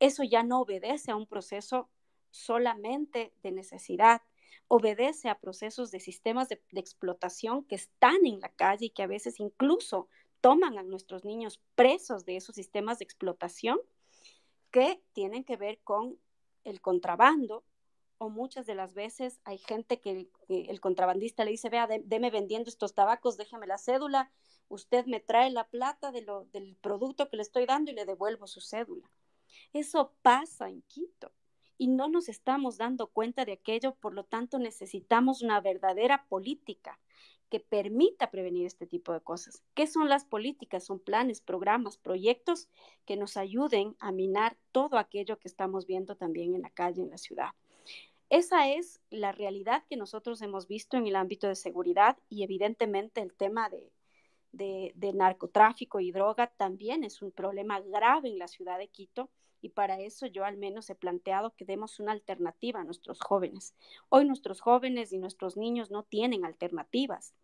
[0.00, 1.90] Eso ya no obedece a un proceso
[2.30, 4.22] solamente de necesidad,
[4.68, 9.06] obedece a procesos de sistemas de, explotación que están en la calle y que a
[9.06, 10.08] veces incluso
[10.40, 13.78] toman a nuestros niños presos de esos sistemas de explotación
[14.70, 16.18] que tienen que ver con
[16.64, 17.64] el contrabando
[18.18, 22.70] o muchas de las veces hay gente que, el contrabandista le dice, vea, deme vendiendo
[22.70, 24.30] estos tabacos, déjeme la cédula,
[24.68, 28.46] usted me trae la plata de del producto que le estoy dando y le devuelvo
[28.46, 29.10] su cédula.
[29.72, 31.32] Eso pasa en Quito
[31.78, 36.98] y no nos estamos dando cuenta de aquello, por lo tanto necesitamos una verdadera política
[37.50, 39.62] que permita prevenir este tipo de cosas.
[39.74, 40.84] ¿Qué son las políticas?
[40.84, 42.68] Son planes, programas, proyectos
[43.04, 47.10] que nos ayuden a minar todo aquello que estamos viendo también en la calle, en
[47.10, 47.50] la ciudad.
[48.30, 53.20] Esa es la realidad que nosotros hemos visto en el ámbito de seguridad y evidentemente
[53.20, 53.92] el tema de,
[54.52, 59.30] de, narcotráfico y droga también es un problema grave en la ciudad de Quito
[59.64, 63.74] y para eso yo al menos he planteado que demos una alternativa a nuestros jóvenes.
[64.10, 67.34] Hoy nuestros jóvenes y nuestros niños no tienen alternativas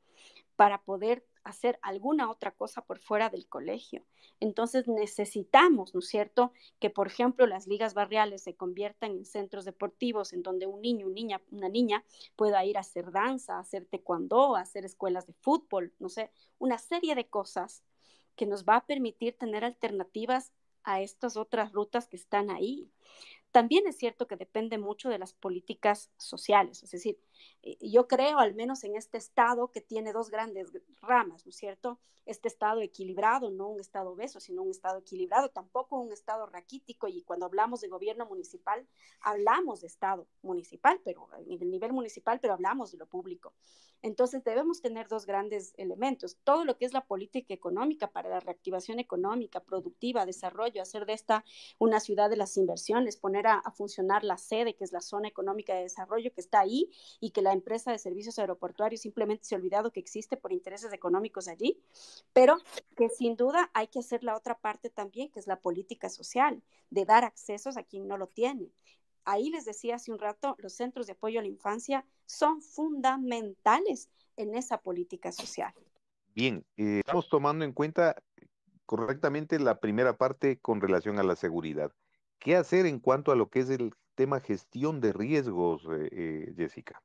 [0.54, 4.04] para poder hacer alguna otra cosa por fuera del colegio.
[4.38, 9.64] Entonces necesitamos, ¿no es cierto?, que por ejemplo las ligas barriales se conviertan en centros
[9.64, 12.04] deportivos en donde un niño, niña, una niña
[12.36, 16.30] pueda ir a hacer danza, a hacer taekwondo, a hacer escuelas de fútbol, no sé,
[16.58, 17.82] una serie de cosas
[18.36, 20.52] que nos va a permitir tener alternativas
[20.84, 22.90] a estas otras rutas que están ahí.
[23.52, 27.18] También es cierto que depende mucho de las políticas sociales, es decir,
[27.62, 30.70] eh, yo creo al menos en este estado que tiene dos grandes
[31.00, 31.98] ramas, ¿no es cierto?
[32.26, 37.08] Este estado equilibrado, no un estado obeso, sino un estado equilibrado, tampoco un estado raquítico
[37.08, 38.86] y cuando hablamos de gobierno municipal,
[39.20, 43.54] hablamos de estado municipal, pero en el nivel municipal, pero hablamos de lo público.
[44.02, 48.40] Entonces debemos tener dos grandes elementos, todo lo que es la política económica para la
[48.40, 51.44] reactivación económica, productiva, desarrollo, hacer de esta
[51.78, 55.74] una ciudad de las inversiones, poner a, funcionar la sede, que es la zona económica
[55.74, 56.90] de desarrollo que está ahí
[57.20, 60.92] y que la empresa de servicios aeroportuarios simplemente se ha olvidado que existe por intereses
[60.92, 61.80] económicos allí,
[62.32, 62.58] pero
[62.96, 66.62] que sin duda hay que hacer la otra parte también, que es la política social,
[66.90, 68.70] de dar accesos a quien no lo tiene
[69.24, 74.10] ahí les decía hace un rato, los centros de apoyo a la infancia son fundamentales
[74.36, 75.72] en esa política social.
[76.34, 78.16] Bien, eh, estamos tomando en cuenta
[78.86, 81.92] correctamente la primera parte con relación a la seguridad.
[82.40, 86.54] ¿Qué hacer en cuanto a lo que es el tema gestión de riesgos, eh, eh,
[86.56, 87.02] Jessica?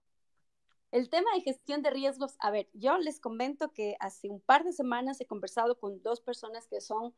[0.91, 4.63] El tema de gestión de riesgos, a ver, yo les comento que hace un par
[4.63, 7.13] de semanas he conversado con dos personas que son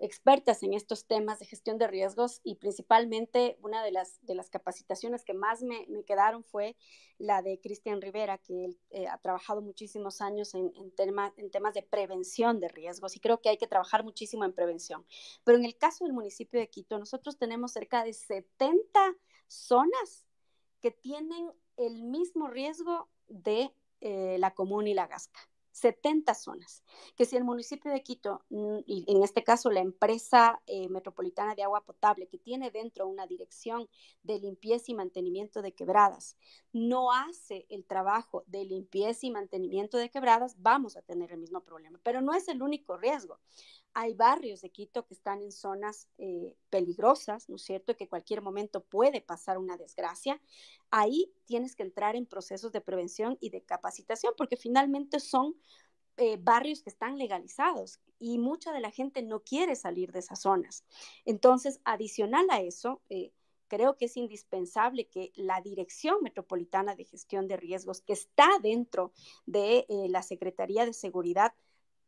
[0.00, 4.48] expertas en estos temas de gestión de riesgos y principalmente una de las, de las
[4.48, 6.76] capacitaciones que más me, me quedaron fue
[7.18, 10.92] la de Cristian Rivera, que eh, ha trabajado muchísimos años en, en,
[11.36, 15.06] en temas de prevención de riesgos y creo que hay que trabajar muchísimo en prevención.
[15.44, 19.16] Pero en el caso del municipio de Quito, nosotros tenemos cerca de 70
[19.48, 20.26] zonas
[20.80, 23.70] que tienen el mismo riesgo de
[24.00, 25.49] eh, la común y la Gasca.
[25.72, 26.82] 70 zonas,
[27.16, 31.54] que si el municipio de Quito, mm, y en este caso la empresa eh, metropolitana
[31.54, 33.88] de agua potable, que tiene dentro una dirección
[34.22, 36.36] de limpieza y mantenimiento de quebradas,
[36.72, 41.62] no hace el trabajo de limpieza y mantenimiento de quebradas, vamos a tener el mismo
[41.62, 42.00] problema.
[42.02, 43.38] Pero no es el único riesgo.
[43.92, 47.96] Hay barrios de Quito que están en zonas eh, peligrosas, ¿no es cierto?
[47.96, 50.40] Que cualquier momento puede pasar una desgracia.
[50.90, 55.56] Ahí tienes que entrar en procesos de prevención y de capacitación, porque finalmente son
[56.16, 60.42] eh, barrios que están legalizados y mucha de la gente no quiere salir de esas
[60.42, 60.84] zonas.
[61.24, 63.32] Entonces, adicional a eso, eh,
[63.66, 69.12] creo que es indispensable que la Dirección Metropolitana de Gestión de Riesgos, que está dentro
[69.46, 71.54] de la Secretaría de Seguridad,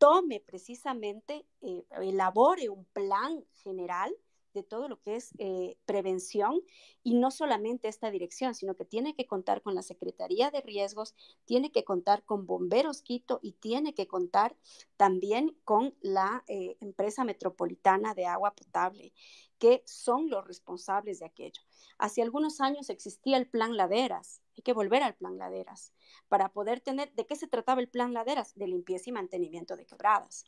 [0.02, 4.12] tome precisamente, eh, elabore un plan general
[4.52, 6.60] de todo lo que es eh, prevención
[7.04, 11.14] y no solamente esta dirección, sino que tiene que contar con la Secretaría de Riesgos,
[11.44, 14.56] tiene que contar con Bomberos Quito y tiene que contar
[14.96, 19.12] también con la eh, empresa metropolitana de agua potable,
[19.58, 21.62] que son los responsables de aquello.
[21.96, 25.92] Hace algunos años existía el plan Laderas, hay que volver al plan Laderas
[26.28, 28.54] para poder tener, ¿de qué se trataba el plan Laderas?
[28.54, 30.44] De limpieza y mantenimiento de quebradas.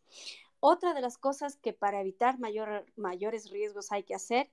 [0.61, 4.51] Otra de las cosas que para evitar mayor, mayores riesgos hay que hacer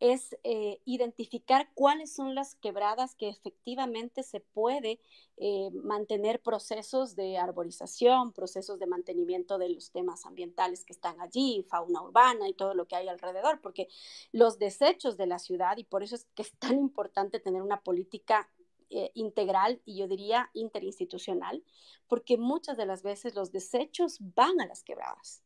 [0.00, 5.00] es eh, identificar cuáles son las quebradas que efectivamente se puede
[5.36, 11.64] eh, mantener procesos de arborización, procesos de mantenimiento de los temas ambientales que están allí,
[11.68, 13.88] fauna urbana y todo lo que hay alrededor, porque
[14.32, 17.80] los desechos de la ciudad, y por eso es que es tan importante tener una
[17.80, 18.50] política
[18.96, 21.64] eh, integral y yo diría interinstitucional,
[22.06, 25.42] porque muchas de las veces los desechos van a las quebradas.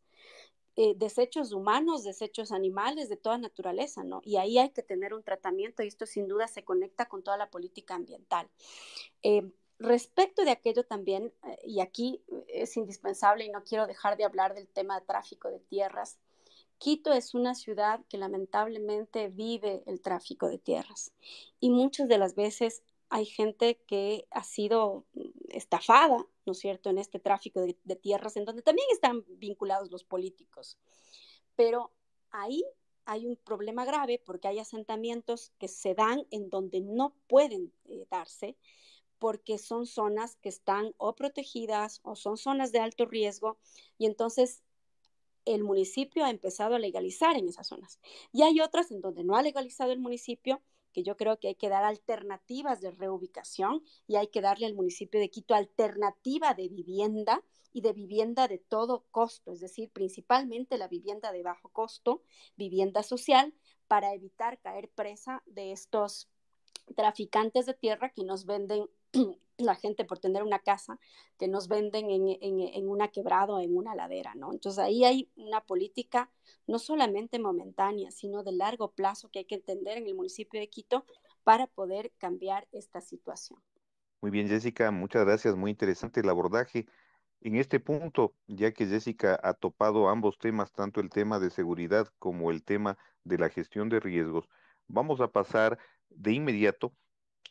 [0.77, 4.21] Eh, desechos humanos, desechos animales, de toda naturaleza, ¿no?
[4.23, 7.39] Y ahí hay que tener un tratamiento y esto sin duda se conecta con toda
[7.39, 8.51] la política ambiental.
[9.23, 11.33] Eh, respecto de aquello también,
[11.65, 15.61] y aquí es indispensable y no quiero dejar de hablar del tema de tráfico de
[15.61, 16.19] tierras,
[16.79, 21.13] Quito es una ciudad que lamentablemente vive el tráfico de tierras
[21.59, 26.91] y muchas de las veces hay gente que ha sido mm, estafada, ¿no es cierto?,
[26.91, 30.79] en este tráfico de, tierras, en donde también están vinculados los políticos.
[31.57, 31.93] Pero
[32.31, 32.65] ahí
[33.05, 38.07] hay un problema grave porque hay asentamientos que se dan en donde no pueden eh,
[38.11, 38.57] darse
[39.19, 43.59] porque son zonas que están o protegidas o son zonas de alto riesgo
[43.97, 44.63] y entonces
[45.45, 47.99] el municipio ha empezado a legalizar en esas zonas.
[48.33, 50.61] Y hay otras en donde no ha legalizado el municipio,
[50.99, 54.75] que yo creo que hay que dar alternativas de reubicación y hay que darle al
[54.75, 57.41] municipio de Quito alternativa de vivienda
[57.73, 62.25] y de vivienda de todo costo, es decir, principalmente la vivienda de bajo costo,
[62.57, 63.55] vivienda social,
[63.87, 66.29] para evitar caer presa de estos
[66.97, 68.91] traficantes de tierra que nos venden
[69.59, 70.99] la gente por tener una casa,
[71.39, 74.53] que nos venden en, en, una quebrada o en una ladera, ¿no?
[74.53, 76.31] Entonces ahí hay una política
[76.67, 80.69] no solamente momentánea, sino de largo plazo que hay que entender en el municipio de
[80.69, 81.05] Quito
[81.43, 83.61] para poder cambiar esta situación.
[84.21, 86.87] Muy bien, Jessica, muchas gracias, muy interesante el abordaje.
[87.41, 92.09] En este punto, ya que Jessica ha topado ambos temas, tanto el tema de seguridad
[92.19, 94.49] como el tema de la gestión de riesgos,
[94.89, 95.79] vamos a pasar
[96.11, 96.93] de inmediato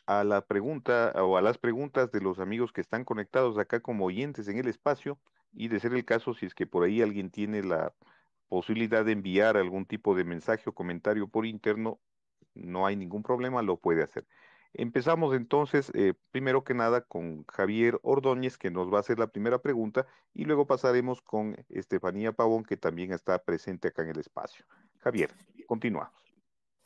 [0.08, 4.06] a la pregunta o a las preguntas de los amigos que están conectados acá como
[4.06, 5.18] oyentes en el espacio
[5.52, 7.92] y de ser el caso si es que por ahí alguien tiene la
[8.48, 12.00] posibilidad de enviar algún tipo de mensaje o comentario por interno,
[12.54, 14.26] no hay ningún problema, lo puede hacer.
[14.72, 19.26] Empezamos entonces, eh, primero que nada, con Javier Ordóñez, que nos va a hacer la
[19.26, 24.20] primera pregunta, y luego pasaremos con Estefanía Pavón, que también está presente acá en el
[24.20, 24.64] espacio.
[25.00, 25.30] Javier,
[25.66, 26.27] continuamos.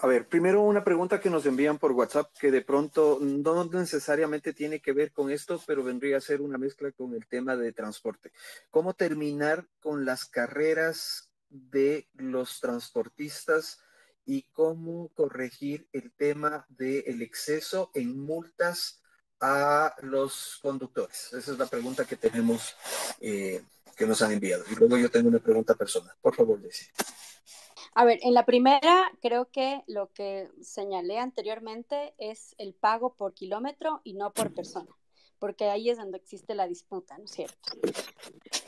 [0.02, 4.52] A ver, primero una pregunta que nos envían por WhatsApp que de pronto no necesariamente
[4.52, 7.72] tiene que ver con esto, pero vendría a ser una mezcla con el tema de
[7.72, 8.32] transporte.
[8.68, 13.78] ¿Cómo terminar con las carreras de los transportistas
[14.26, 19.04] y cómo corregir el tema del exceso en multas
[19.38, 21.32] a los conductores?
[21.32, 22.74] Esa es la pregunta que tenemos,
[23.20, 23.62] eh,
[23.96, 24.64] que nos han enviado.
[24.68, 26.16] Y luego yo tengo una pregunta personal.
[26.20, 26.86] Por favor, Desi.
[27.94, 33.34] A ver, en la primera creo que lo que señalé anteriormente es el pago por
[33.34, 34.90] kilómetro y no por persona,
[35.38, 37.72] porque ahí es donde existe la disputa, ¿no es cierto?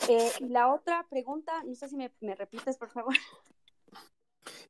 [0.08, 3.14] Eh, y la otra pregunta, no sé si me, repites, por favor.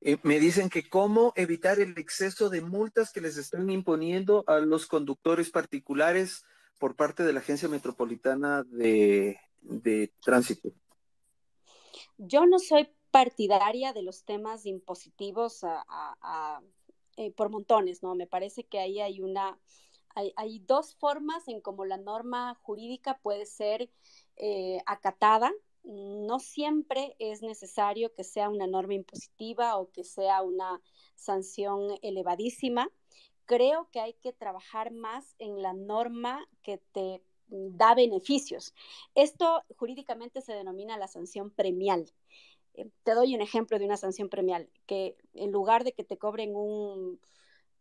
[0.00, 4.58] Eh, me dicen que cómo evitar el exceso de multas que les están imponiendo a
[4.60, 6.44] los conductores particulares
[6.78, 10.70] por parte de la Agencia Metropolitana de, de Tránsito.
[12.18, 15.62] Yo no soy partidaria de los temas impositivos
[17.16, 18.16] eh, por montones, ¿no?
[18.16, 19.56] Me parece que ahí hay una,
[20.16, 23.88] hay, dos formas en cómo la norma jurídica puede ser
[24.34, 25.52] eh, acatada.
[25.84, 30.82] No siempre es necesario que sea una norma impositiva o que sea una
[31.14, 32.90] sanción elevadísima.
[33.44, 38.74] Creo que hay que trabajar más en la norma que te da beneficios.
[39.14, 42.10] Esto jurídicamente se denomina la sanción premial.
[42.74, 46.18] Eh, te doy un ejemplo de una sanción premial, que en lugar de que te
[46.18, 47.20] cobren un,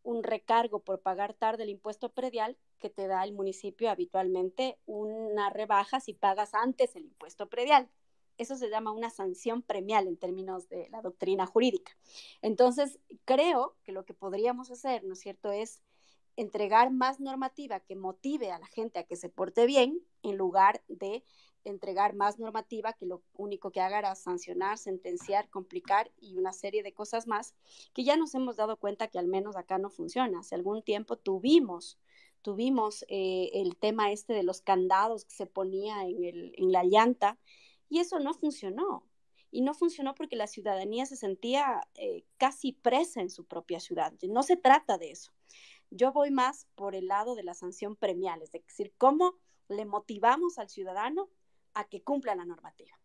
[0.04, 5.50] un recargo por pagar tarde el impuesto predial, que te da el municipio habitualmente una
[5.50, 7.90] rebaja si pagas antes el impuesto predial.
[8.38, 11.96] Eso se llama una sanción premial en términos de la doctrina jurídica.
[12.42, 15.82] Entonces, creo que lo que podríamos hacer, ¿no es cierto?, es
[16.36, 20.84] entregar más normativa que motive a la gente a que se porte bien en lugar
[20.88, 21.24] de
[21.64, 26.84] entregar más normativa que lo único que haga era sancionar, sentenciar, complicar y una serie
[26.84, 27.56] de cosas más
[27.94, 30.40] que ya nos hemos dado cuenta que al menos acá no funciona.
[30.40, 32.00] Hace algún tiempo tuvimos,
[32.42, 36.84] tuvimos eh, el tema este de los candados que se ponía en, el, en la
[36.84, 37.38] llanta
[37.90, 39.06] y eso no funcionó.
[39.52, 44.12] Y no funcionó porque la ciudadanía se sentía eh, casi presa en su propia ciudad.
[44.24, 45.32] No se trata de eso.
[45.92, 49.36] Yo voy más por el lado de la sanción premial, es decir, cómo
[49.70, 51.30] le motivamos al ciudadano
[51.74, 52.98] a que cumpla la normativa.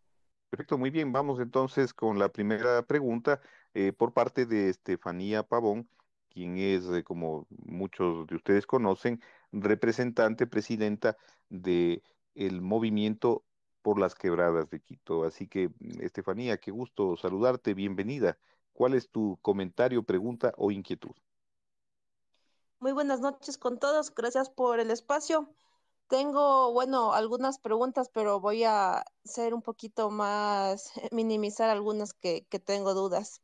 [0.49, 1.11] Perfecto, muy bien.
[1.11, 3.39] Vamos entonces con la primera pregunta
[3.73, 5.87] eh, por parte de Estefanía Pavón,
[6.29, 9.21] quien es, eh, como muchos de ustedes conocen,
[9.51, 11.17] representante, presidenta
[11.49, 12.01] de
[12.35, 13.43] el movimiento
[13.81, 15.23] por las quebradas de Quito.
[15.23, 18.37] Así que, Estefanía, qué gusto saludarte, bienvenida.
[18.73, 21.15] ¿Cuál es tu comentario, pregunta o inquietud?
[22.79, 25.53] Muy buenas noches con todos, gracias por el espacio.
[26.09, 32.95] Tengo, bueno, algunas preguntas, pero voy a ser un poquito más, minimizar algunas que, tengo
[32.95, 33.41] dudas.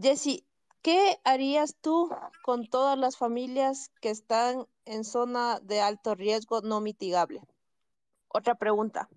[0.00, 0.46] Jessy,
[0.82, 2.08] ¿qué harías tú
[2.44, 7.42] con todas las familias que están en zona de alto riesgo no mitigable?
[8.28, 9.08] Otra pregunta.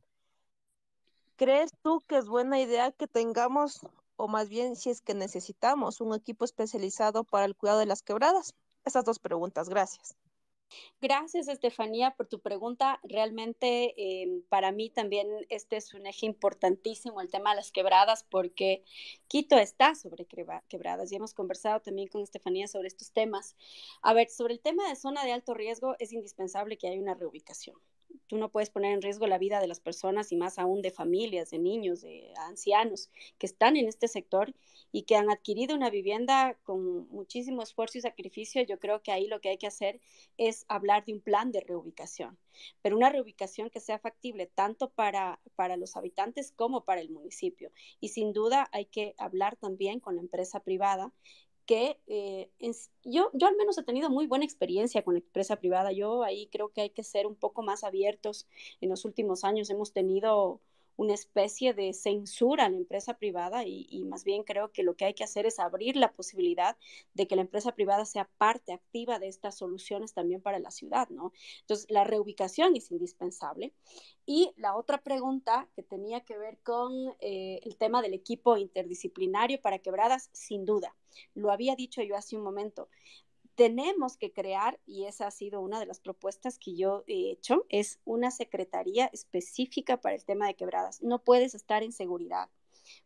[1.35, 3.81] ¿Crees tú que es buena idea que tengamos,
[4.15, 8.01] o más bien si es que necesitamos, un equipo especializado para el cuidado de las
[8.01, 8.55] quebradas?
[8.83, 10.15] Esas dos preguntas, gracias.
[11.01, 12.99] Gracias, Estefanía, por tu pregunta.
[13.03, 18.23] Realmente eh, para mí también este es un eje importantísimo, el tema de las quebradas,
[18.23, 18.83] porque
[19.27, 23.55] Quito está sobre quebradas y hemos conversado también con Estefanía sobre estos temas.
[24.01, 27.15] A ver, sobre el tema de zona de alto riesgo, es indispensable que haya una
[27.15, 27.77] reubicación
[28.27, 30.91] tú no puedes poner en riesgo la vida de las personas y más aún de
[30.91, 34.53] familias, de niños, de ancianos que están en este sector
[34.91, 38.61] y que han adquirido una vivienda con muchísimo esfuerzo y sacrificio.
[38.61, 39.99] Yo creo que ahí lo que hay que hacer
[40.37, 42.37] es hablar de un plan de reubicación,
[42.81, 47.71] pero una reubicación que sea factible tanto para, para los habitantes como para el municipio.
[47.99, 51.11] Y sin duda hay que hablar también con la empresa privada
[51.65, 52.49] que eh,
[53.03, 55.91] yo, yo al menos he tenido muy buena experiencia con la empresa privada.
[55.91, 58.47] Yo ahí creo que hay que ser un poco más abiertos.
[58.81, 60.59] En los últimos años hemos tenido
[60.95, 65.05] una especie de censura a la empresa privada y, más bien creo que lo que
[65.05, 66.77] hay que hacer es abrir la posibilidad
[67.13, 71.09] de que la empresa privada sea parte activa de estas soluciones también para la ciudad,
[71.09, 71.33] ¿no?
[71.61, 73.73] Entonces, la reubicación es indispensable.
[74.25, 79.61] Y la otra pregunta que tenía que ver con eh, el tema del equipo interdisciplinario
[79.61, 80.95] para quebradas, sin duda.
[81.33, 82.89] Lo había dicho yo hace un momento
[83.55, 87.65] tenemos que crear, y esa ha sido una de las propuestas que yo he hecho,
[87.69, 91.01] es una secretaría específica para el tema de quebradas.
[91.01, 92.49] No puedes estar en seguridad,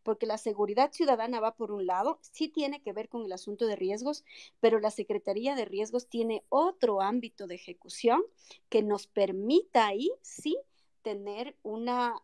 [0.04, 3.68] porque la seguridad ciudadana va por un lado, sí tiene que ver con el asunto
[3.68, 4.24] de riesgos,
[4.60, 8.24] pero la Secretaría de Riesgos tiene otro ámbito de ejecución
[8.70, 10.58] que nos permita ahí, sí,
[11.04, 12.22] tener una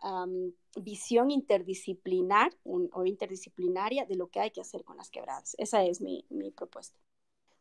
[0.76, 5.56] visión interdisciplinar o interdisciplinaria de lo que hay que hacer con las quebradas.
[5.58, 6.98] Esa es mi propuesta.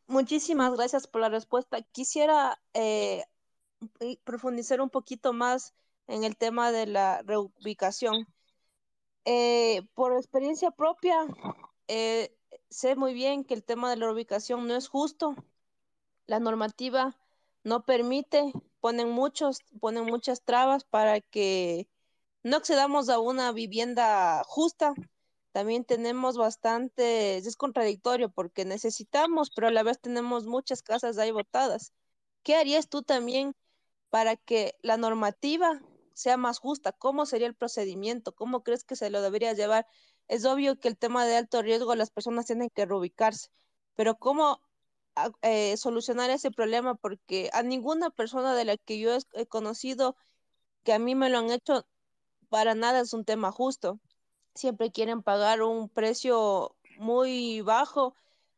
[0.06, 1.82] Muchísimas gracias por la respuesta.
[1.82, 3.24] Quisiera eh,
[4.24, 5.74] profundizar un poquito más
[6.06, 8.26] en el tema de la reubicación.
[9.24, 11.16] Eh, por experiencia propia,
[11.88, 12.36] eh,
[12.70, 15.36] sé muy bien que el tema de la reubicación no es justo.
[16.26, 17.16] La normativa
[17.64, 21.88] no permite, ponen muchos, ponen muchas trabas para que
[22.42, 24.94] no accedamos a una vivienda justa,
[25.52, 31.30] también tenemos bastante, es contradictorio porque necesitamos, pero a la vez tenemos muchas casas ahí
[31.30, 31.92] botadas.
[32.42, 33.54] ¿Qué harías tú también
[34.10, 35.82] para que la normativa
[36.14, 36.92] sea más justa?
[36.92, 38.34] ¿Cómo sería el procedimiento?
[38.34, 39.86] ¿Cómo crees que se lo debería llevar?
[40.28, 43.50] Es obvio que el tema de alto riesgo las personas tienen que reubicarse,
[43.94, 44.60] pero ¿cómo
[45.16, 46.94] ah, eh, solucionar ese problema?
[46.96, 50.16] Porque a ninguna persona de la que yo he conocido
[50.84, 51.86] que a mí me lo han hecho,
[52.48, 54.00] para nada es un tema justo
[54.54, 58.14] siempre quieren pagar un precio muy bajo.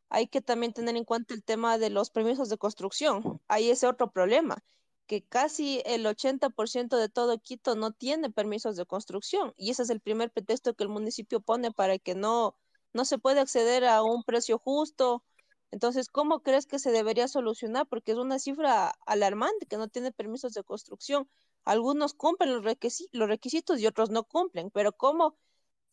[0.09, 3.41] Hay que también tener en cuenta el tema de los permisos de construcción.
[3.49, 4.63] Hay ese otro problema,
[5.07, 9.91] que casi el 80% de todo Quito no tiene permisos de construcción y ese es
[9.91, 12.57] el primer pretexto que el municipio pone para que no,
[12.93, 15.25] no se puede acceder a un precio justo.
[15.71, 17.87] Entonces, ¿cómo crees que se debería solucionar?
[17.89, 21.29] Porque es una cifra alarmante que no tiene permisos de construcción.
[21.65, 22.65] Algunos cumplen los,
[23.13, 25.37] los requisitos y otros no cumplen, pero ¿cómo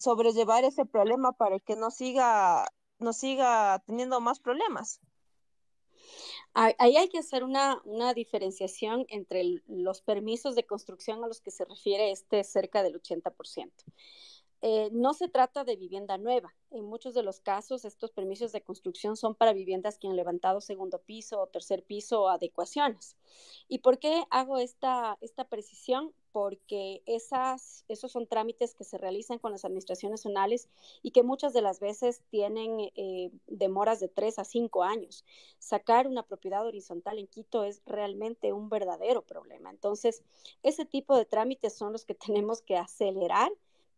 [0.02, 2.68] sobrellevar ese problema para que no siga,
[2.99, 4.99] no siga teniendo más problemas.
[6.53, 11.52] Ahí hay que hacer una, una diferenciación entre los permisos de construcción a los que
[11.52, 13.72] se refiere este cerca del 80%.
[14.64, 16.53] Eh, no se trata de vivienda nueva.
[16.69, 20.61] En muchos de los casos, estos permisos de construcción son para viviendas que han levantado
[20.61, 23.18] segundo piso o tercer piso o adecuaciones.
[23.68, 26.14] ¿Y por qué hago esta, esta precisión?
[26.32, 30.70] Porque esas, esos son trámites que se realizan con las administraciones zonales
[31.02, 35.26] y que muchas de las veces tienen eh, demoras de tres a cinco años.
[35.60, 39.70] Sacar una propiedad horizontal en Quito es realmente un verdadero problema.
[39.70, 40.24] Entonces,
[40.64, 43.52] ese tipo de trámites son los que tenemos que acelerar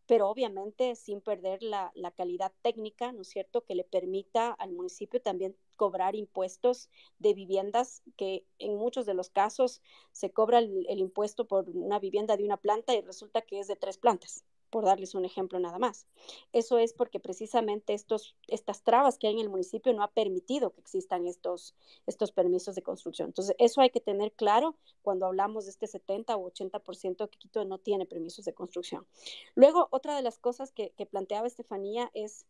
[0.07, 5.21] pero obviamente sin perder la, calidad técnica, ¿no es cierto?, que le permita al municipio
[5.21, 6.89] también cobrar impuestos
[7.19, 9.81] de viviendas que en muchos de los casos
[10.11, 13.75] se cobra el impuesto por una vivienda de una planta y resulta que es de
[13.75, 16.07] tres plantas por darles un ejemplo nada más.
[16.51, 20.73] Eso es porque precisamente estos, estas trabas que hay en el municipio no ha permitido
[20.73, 21.75] que existan estos,
[22.07, 23.27] estos permisos de construcción.
[23.27, 27.63] Entonces, eso hay que tener claro cuando hablamos de este 70 o 80% que Quito
[27.65, 29.05] no tiene permisos de construcción.
[29.53, 32.47] Luego, otra de las cosas que, planteaba Estefanía es,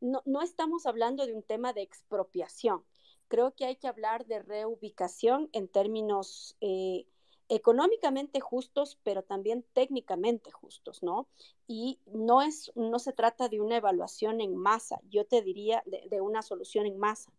[0.00, 2.84] no, no estamos hablando de un tema de expropiación.
[3.26, 7.08] Creo que hay que hablar de reubicación en términos eh,
[7.48, 11.28] económicamente justos, pero también técnicamente justos, ¿no?
[11.66, 16.20] Y no, es, no se trata de una evaluación en masa, yo te diría, de,
[16.20, 17.32] una solución en masa.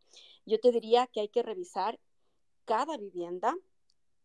[0.46, 2.00] Yo te diría que hay que revisar
[2.66, 3.56] cada vivienda,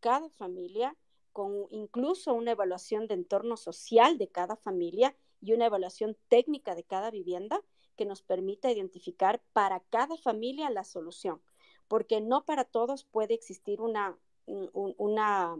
[0.00, 0.96] cada familia,
[1.32, 6.84] con incluso una evaluación de entorno social de cada familia y una evaluación técnica de
[6.84, 7.62] cada vivienda
[7.96, 11.40] que nos permita identificar para cada familia la solución,
[11.88, 15.56] porque no para todos puede existir una una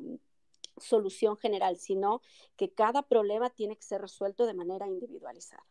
[0.76, 2.22] solución general, sino
[2.56, 5.64] que cada problema tiene que ser resuelto de manera individualizada.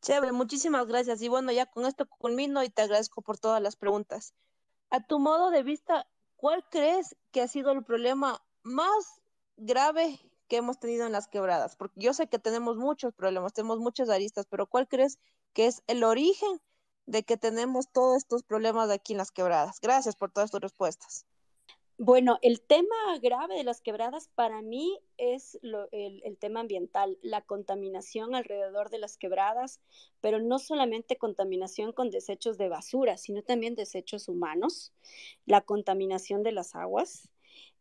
[0.00, 1.22] Chévere, muchísimas gracias.
[1.22, 4.34] Y bueno, ya con esto culmino y te agradezco por todas las preguntas.
[4.90, 6.06] A tu modo de vista,
[6.36, 9.22] ¿cuál crees que ha sido el problema más
[9.56, 11.76] grave que hemos tenido en las quebradas?
[11.76, 15.18] Porque yo sé que tenemos muchos problemas, tenemos muchas aristas, pero ¿cuál crees
[15.54, 16.60] que es el origen
[17.06, 19.80] de que tenemos todos estos problemas aquí en las quebradas?
[19.80, 21.24] Gracias por todas tus respuestas.
[21.96, 28.34] Bueno, el tema grave de las quebradas para mí es el, tema ambiental, la contaminación
[28.34, 29.80] alrededor de las quebradas,
[30.20, 34.92] pero no solamente contaminación con desechos de basura, sino también desechos humanos,
[35.46, 37.28] la contaminación de las aguas,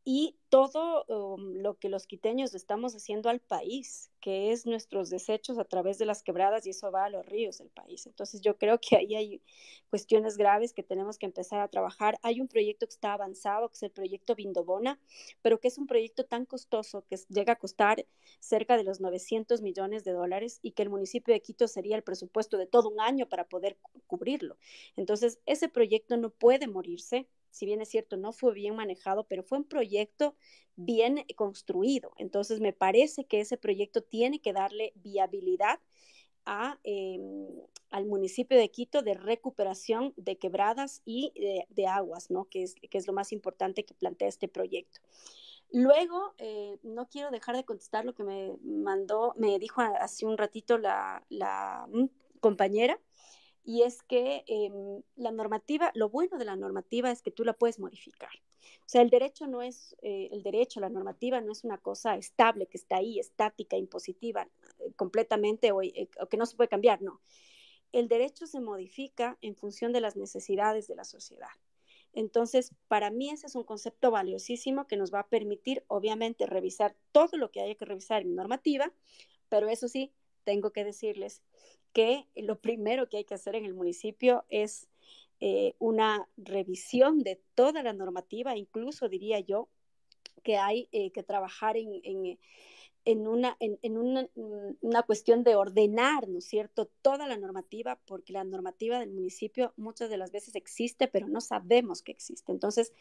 [0.05, 5.57] y todo um, lo que los quiteños estamos haciendo al país, que es nuestros desechos
[5.57, 8.05] a través de las quebradas y eso va a los ríos del país.
[8.05, 9.41] Entonces yo creo que ahí hay
[9.89, 12.19] cuestiones graves que tenemos que empezar a trabajar.
[12.21, 14.99] Hay un proyecto que está avanzado, que es el proyecto Vindobona,
[15.41, 18.05] pero que es un proyecto tan costoso que llega a costar
[18.39, 22.03] cerca de los 900 millones de dólares y que el municipio de Quito sería el
[22.03, 23.77] presupuesto de todo un año para poder
[24.07, 24.57] cubrirlo.
[24.97, 29.43] Entonces ese proyecto no puede morirse si bien es cierto, no fue bien manejado, pero
[29.43, 30.35] fue un proyecto
[30.75, 32.11] bien construido.
[32.17, 35.79] Entonces, me parece que ese proyecto tiene que darle viabilidad
[36.45, 37.47] a, em,
[37.91, 41.31] al municipio de Quito de recuperación de quebradas y
[41.69, 42.45] de, aguas, ¿no?
[42.45, 44.99] Que es, que es lo más importante que plantea este proyecto.
[45.71, 50.39] Luego, eh, no quiero dejar de contestar lo que me mandó, me dijo hace un
[50.39, 52.05] ratito la, la mm,
[52.39, 52.99] compañera
[53.63, 57.53] y es que em, la normativa, lo bueno de la normativa es que tú la
[57.53, 58.31] puedes modificar.
[58.81, 62.15] O sea, el derecho no es, eh, el derecho, la normativa no es una cosa
[62.15, 64.47] estable que está ahí, estática, impositiva,
[64.79, 67.21] eh, completamente eh, o, que no se puede cambiar, no.
[67.93, 71.49] El derecho se modifica en función de las necesidades de la sociedad.
[72.13, 76.95] Entonces, para mí ese es un concepto valiosísimo que nos va a permitir, obviamente, revisar
[77.11, 78.91] todo lo que haya que revisar en normativa,
[79.49, 80.11] pero eso sí,
[80.43, 81.41] tengo que decirles
[81.93, 84.89] que lo primero que hay que hacer en el municipio es
[85.39, 89.69] eh, una revisión de toda la normativa, incluso diría yo
[90.43, 92.39] que hay eh, que trabajar en,
[93.05, 99.73] en, una, cuestión de ordenar, ¿no cierto?, toda la normativa, porque la normativa del municipio
[99.75, 102.51] muchas de las veces existe, pero no sabemos que existe.
[102.51, 102.93] Entonces,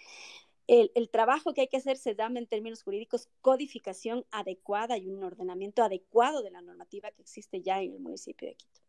[0.66, 5.09] el, el, trabajo que hay que hacer se llama en términos jurídicos codificación adecuada y
[5.09, 8.80] un ordenamiento adecuado de la normativa que existe ya en el municipio de Quito.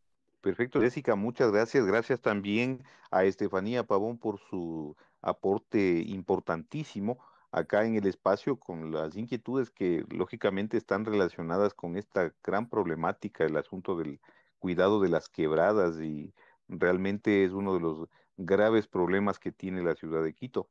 [0.41, 1.85] Perfecto, Jessica, muchas gracias.
[1.85, 7.17] Gracias también a Estefanía Pavón por su aporte importantísimo
[7.53, 13.45] acá en el espacio con las inquietudes que lógicamente están relacionadas con esta gran problemática,
[13.45, 14.19] el asunto del
[14.59, 16.33] cuidado de las quebradas y
[16.67, 20.67] realmente es uno de los graves problemas que tiene la ciudad de Quito.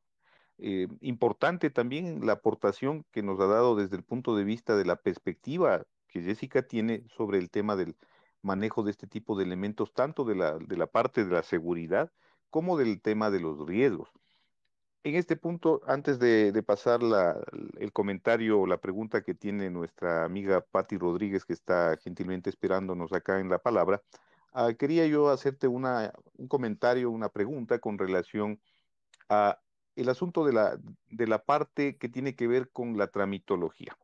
[0.57, 4.85] Eh, importante también la aportación que nos ha dado desde el punto de vista de
[4.85, 7.95] la perspectiva que Jessica tiene sobre el tema del
[8.41, 12.11] manejo de este tipo de elementos, tanto de la, de la parte de la seguridad
[12.49, 14.09] como del tema de los riesgos.
[15.05, 17.01] En este punto, antes de, pasar
[17.77, 23.11] el comentario o la pregunta que tiene nuestra amiga Patti Rodríguez, que está gentilmente esperándonos
[23.11, 24.01] acá en la palabra,
[24.53, 28.61] ah, quería yo hacerte una, un comentario, una pregunta con relación
[29.27, 29.59] a
[29.95, 30.77] el asunto de la,
[31.09, 33.97] de la parte que tiene que ver con la tramitología.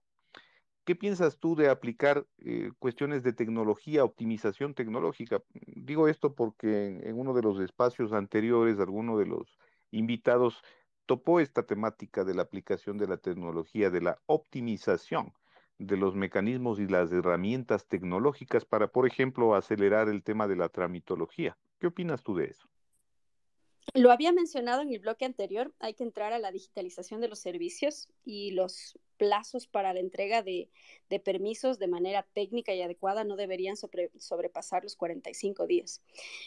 [0.89, 5.43] ¿Qué piensas tú de aplicar eh, cuestiones de tecnología, optimización tecnológica?
[5.53, 9.59] Digo esto porque en, uno de los espacios anteriores, alguno de los
[9.91, 10.63] invitados
[11.05, 15.33] topó esta temática de la aplicación de la tecnología, de la optimización
[15.77, 20.69] de los mecanismos y las herramientas tecnológicas para, por ejemplo, acelerar el tema de la
[20.69, 21.55] tramitología.
[21.79, 22.67] ¿Qué opinas tú de eso?
[23.93, 27.39] Lo había mencionado en el bloque anterior, hay que entrar a la digitalización de los
[27.39, 30.69] servicios y los plazos para la entrega de,
[31.23, 36.01] permisos de manera técnica y adecuada no deberían sobrepasar los 45 días.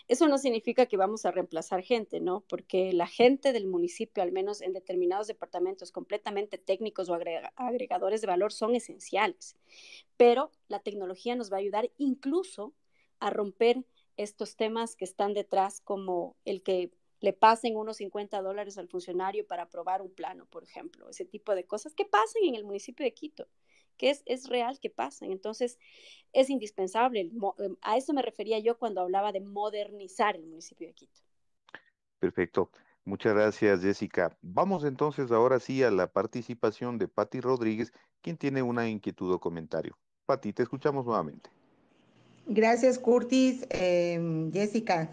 [0.08, 2.44] Eso no significa que vamos a reemplazar gente, ¿no?
[2.48, 7.14] Porque la gente del municipio, al menos en determinados departamentos completamente técnicos o
[7.56, 9.56] agregadores de valor, son esenciales.
[10.16, 12.72] Pero la tecnología nos va a ayudar incluso
[13.20, 13.84] a romper
[14.16, 16.90] estos temas que están detrás, como el que
[17.22, 21.54] le pasen unos 50 dólares al funcionario para aprobar un plano, por ejemplo, ese tipo
[21.54, 23.46] de cosas que pasan en el municipio de Quito,
[23.96, 25.30] que es, es real que pasan.
[25.30, 25.78] Entonces,
[26.32, 27.20] es indispensable.
[27.20, 31.20] Em, a eso me refería yo cuando hablaba de modernizar el municipio de Quito.
[32.18, 32.70] Perfecto.
[33.04, 34.36] Muchas gracias, Jessica.
[34.42, 39.38] Vamos entonces ahora sí a la participación de Patti Rodríguez, quien tiene una inquietud o
[39.38, 39.96] comentario.
[40.26, 41.50] Patti, te escuchamos nuevamente.
[42.46, 43.64] Gracias, Curtis.
[43.70, 45.08] Em, Jessica,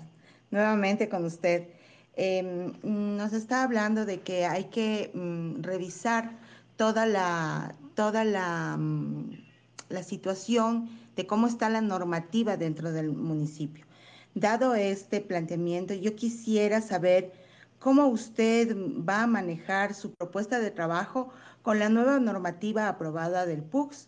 [0.49, 1.78] nuevamente con usted.
[2.21, 6.37] Em, nos está hablando de que hay que mm, revisar
[6.75, 9.31] toda la, toda la, mm,
[9.87, 13.85] la situación de cómo está la normativa dentro del municipio.
[14.35, 17.31] Dado este planteamiento, yo quisiera saber
[17.79, 21.29] cómo usted va a manejar su propuesta de trabajo
[21.61, 24.07] con la nueva normativa aprobada del PUX,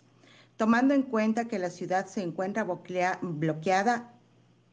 [0.57, 4.13] tomando en cuenta que la ciudad se encuentra bloqueada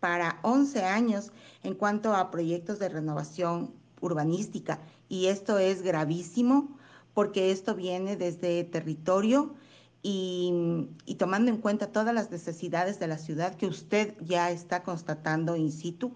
[0.00, 4.80] para 11 años en cuanto a proyectos de renovación urbanística.
[5.08, 6.78] Y esto es gravísimo
[7.14, 9.54] porque esto viene desde territorio
[10.02, 10.88] y,
[11.18, 15.72] tomando en cuenta todas las necesidades de la ciudad que usted ya está constatando in
[15.72, 16.14] situ,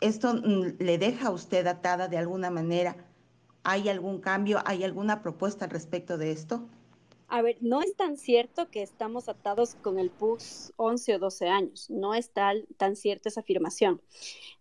[0.00, 2.96] ¿esto mm, le deja a usted atada de alguna manera?
[3.64, 4.60] ¿Hay algún cambio?
[4.64, 6.68] ¿Hay alguna propuesta al respecto de esto?
[7.34, 11.48] A ver, no es tan cierto que estamos atados con el PUS 11 o 12
[11.48, 14.00] años, no es tan, tan cierta esa afirmación.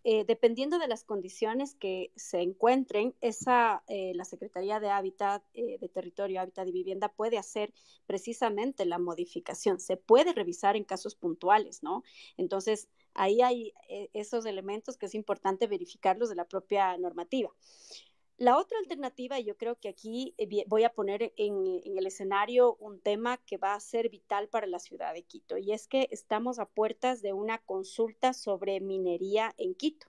[0.03, 5.77] Eh, dependiendo de las condiciones que se encuentren, esa, eh, la Secretaría de Hábitat, eh,
[5.79, 7.71] de Territorio, Hábitat y Vivienda puede hacer
[8.07, 9.79] precisamente la modificación.
[9.79, 12.01] Se puede revisar en casos puntuales, ¿no?
[12.37, 13.71] Entonces, ahí hay
[14.13, 17.51] esos elementos que es importante verificarlos de la propia normativa.
[18.43, 22.99] La otra alternativa, yo creo que aquí eh, voy a poner en, el escenario un
[22.99, 26.59] tema que va a ser vital para la ciudad de Quito, y es que estamos
[26.59, 30.07] a puertas de una consulta sobre minería en Quito.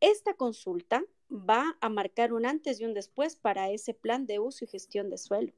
[0.00, 4.64] Esta consulta va a marcar un antes y un después para ese plan de uso
[4.64, 5.52] y gestión de suelo,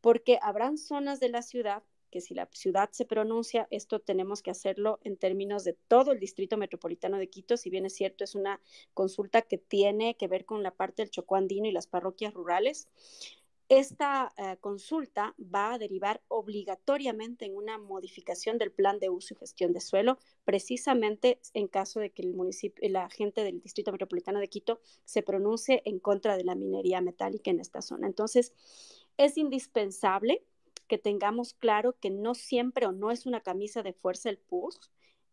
[0.00, 1.82] porque habrán zonas de la ciudad
[2.14, 6.20] que si la ciudad se pronuncia, esto tenemos que hacerlo en términos de todo el
[6.20, 8.60] distrito metropolitano de Quito, si bien es cierto, es una
[8.92, 12.86] consulta que tiene que ver con la parte del Chocó Andino y las parroquias rurales.
[13.68, 19.38] Esta eh, consulta va a derivar obligatoriamente en una modificación del plan de uso y
[19.38, 24.38] gestión de suelo, precisamente en caso de que el municipio, la gente del Distrito Metropolitano
[24.38, 28.06] de Quito se pronuncie en contra de la minería metálica en esta zona.
[28.06, 28.52] Entonces,
[29.16, 30.44] es indispensable
[30.86, 34.78] que tengamos claro que no siempre o no es una camisa de fuerza el PUS,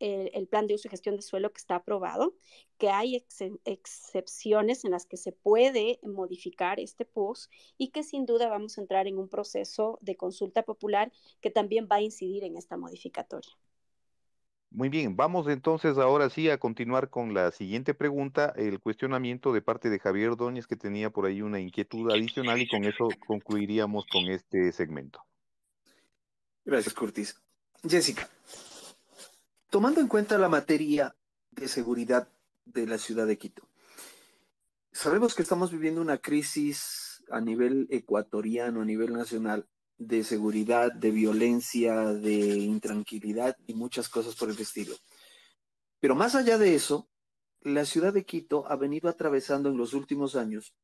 [0.02, 2.34] el, plan de uso y gestión de suelo que está aprobado,
[2.78, 3.24] que hay
[3.66, 8.82] excepciones en las que se puede modificar este PUS y que sin duda vamos a
[8.82, 13.52] entrar en un proceso de consulta popular que también va a incidir en esta modificatoria.
[14.74, 19.62] Muy bien, vamos entonces ahora sí a continuar con la siguiente pregunta, el cuestionamiento de
[19.62, 24.06] parte de Javier Doñez que tenía por ahí una inquietud adicional y con eso concluiríamos
[24.06, 25.22] con este segmento.
[26.64, 27.36] Gracias, Curtis.
[27.84, 28.30] Jessica,
[29.72, 31.16] tomando en cuenta la materia
[31.50, 32.30] de seguridad
[32.66, 33.68] de la ciudad de Quito,
[34.92, 39.68] sabemos que estamos viviendo una crisis a nivel ecuatoriano, a nivel nacional,
[39.98, 44.96] de seguridad, de violencia, de intranquilidad y muchas cosas por el estilo.
[46.00, 47.10] Pero más allá de eso,
[47.62, 50.76] la ciudad de Quito ha venido atravesando en los últimos años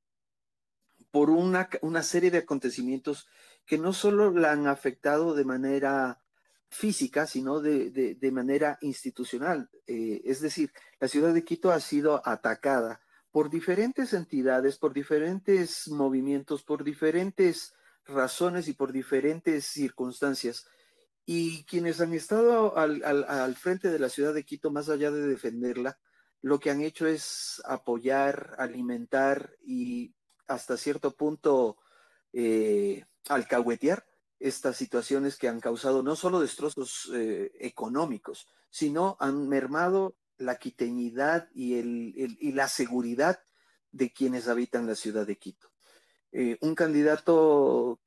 [1.17, 3.27] por una, una serie de acontecimientos
[3.65, 6.21] que no solo la han afectado de manera
[6.69, 9.67] física, sino de, manera institucional.
[9.87, 15.87] Eh, es decir, la ciudad de Quito ha sido atacada por diferentes entidades, por diferentes
[15.87, 17.73] movimientos, por diferentes
[18.05, 20.67] razones y por diferentes circunstancias.
[21.25, 25.25] Y quienes han estado al, al, frente de la ciudad de Quito, más allá de
[25.25, 25.97] defenderla,
[26.43, 30.13] lo que han hecho es apoyar, alimentar y
[30.47, 31.77] hasta cierto punto
[32.33, 34.05] eh, alcahuetear
[34.39, 41.49] estas situaciones que han causado no solo destrozos eh, económicos, sino han mermado la quiteñidad
[41.53, 43.39] y, el, y la seguridad
[43.91, 45.71] de quienes habitan la ciudad de Quito.
[46.31, 47.99] Eh, un candidato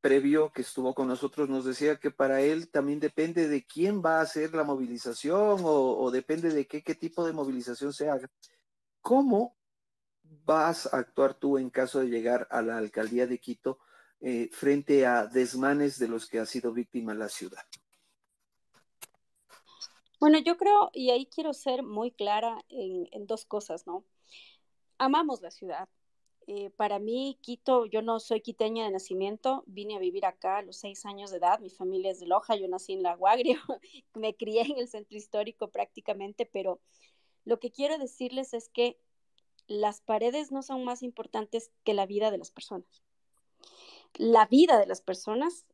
[0.00, 4.18] previo que estuvo con nosotros nos decía que para él también depende de quién va
[4.18, 8.30] a hacer la movilización o, o depende de qué, qué tipo de movilización se haga.
[9.02, 9.56] ¿Cómo
[10.44, 13.78] vas a actuar tú en caso de llegar a la alcaldía de Quito
[14.20, 17.62] eh, frente a desmanes de los que ha sido víctima la ciudad?
[20.20, 24.04] Bueno, yo creo, y ahí quiero ser muy clara en, dos cosas, ¿no?
[24.96, 25.88] Amamos la ciudad.
[26.46, 30.62] Eh, para mí, Quito, yo no soy quiteña de nacimiento, vine a vivir acá a
[30.62, 33.58] los seis años de edad, mi familia es de Loja, yo nací en La Guagrio,
[34.14, 36.80] me crié en el centro histórico prácticamente, pero
[37.44, 38.98] lo que quiero decirles es que
[39.66, 43.02] las paredes no son más importantes que la vida de las personas.
[44.14, 45.66] La vida de las personas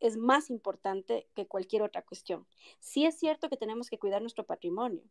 [0.00, 2.46] es más importante que cualquier otra cuestión.
[2.78, 5.02] Sí es cierto que tenemos que cuidar nuestro patrimonio,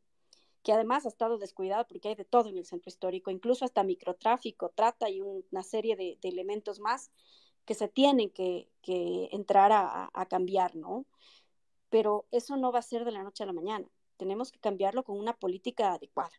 [0.64, 3.84] que además ha estado descuidado porque hay de todo en el centro histórico, incluso hasta
[3.84, 7.11] microtráfico, trata y una serie de, elementos más
[7.65, 8.69] que se tienen que,
[9.31, 11.05] entrar a, a cambiar, ¿no?
[11.89, 13.88] Pero eso no va a ser de la noche a la mañana.
[14.15, 16.31] Tenemos que cambiarlo con una política adecuada.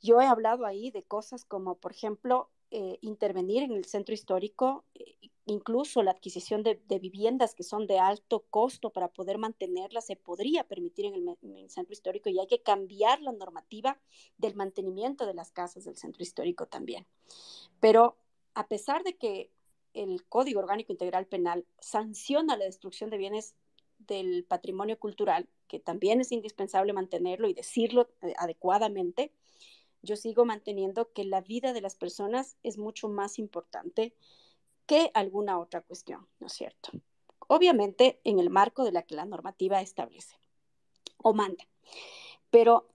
[0.00, 4.84] Yo he hablado ahí de cosas como, por ejemplo, eh, intervenir en el centro histórico,
[4.94, 5.16] eh,
[5.46, 10.64] incluso la adquisición de, viviendas que son de alto costo para poder mantenerlas se podría
[10.64, 13.98] permitir en el, centro histórico y hay que cambiar la normativa
[14.36, 17.06] del mantenimiento de las casas del centro histórico también.
[17.80, 18.16] Pero
[18.54, 19.50] a pesar de que
[19.94, 23.54] el Código Orgánico Integral Penal sanciona la destrucción de bienes
[23.98, 29.32] del patrimonio cultural, que también es indispensable mantenerlo y decirlo eh, adecuadamente,
[30.02, 34.14] yo sigo manteniendo que la vida de las personas es mucho más importante
[34.86, 36.90] que alguna otra cuestión, ¿no es cierto?
[37.46, 40.38] Obviamente en el marco de la que la normativa establece
[41.18, 41.64] o manda.
[42.50, 42.88] Pero,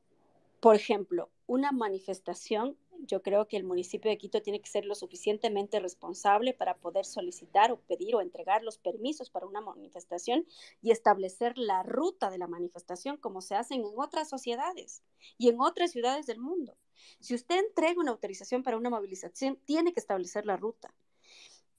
[0.59, 4.95] por ejemplo, una manifestación, yo creo que el municipio de Quito tiene que ser lo
[4.95, 10.45] suficientemente responsable para poder solicitar o pedir o entregar los permisos para una manifestación
[10.81, 15.03] y establecer la ruta de la manifestación como se hacen en otras sociedades
[15.37, 16.77] y en otras ciudades del mundo.
[17.19, 20.93] Si usted entrega una autorización para una movilización, tiene que establecer la ruta.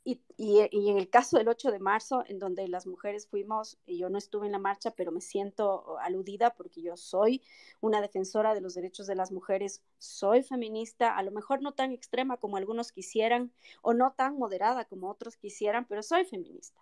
[0.07, 4.11] Y, en el caso del 8 de marzo, en donde las mujeres fuimos, y yo
[4.11, 7.41] no estuve en la marcha, pero me siento aludida porque yo soy
[7.81, 11.91] una defensora de los derechos de las mujeres, soy feminista, a lo mejor no tan
[11.91, 13.51] extrema como algunos quisieran,
[13.81, 16.79] o no tan moderada como otros quisieran, pero soy feminista.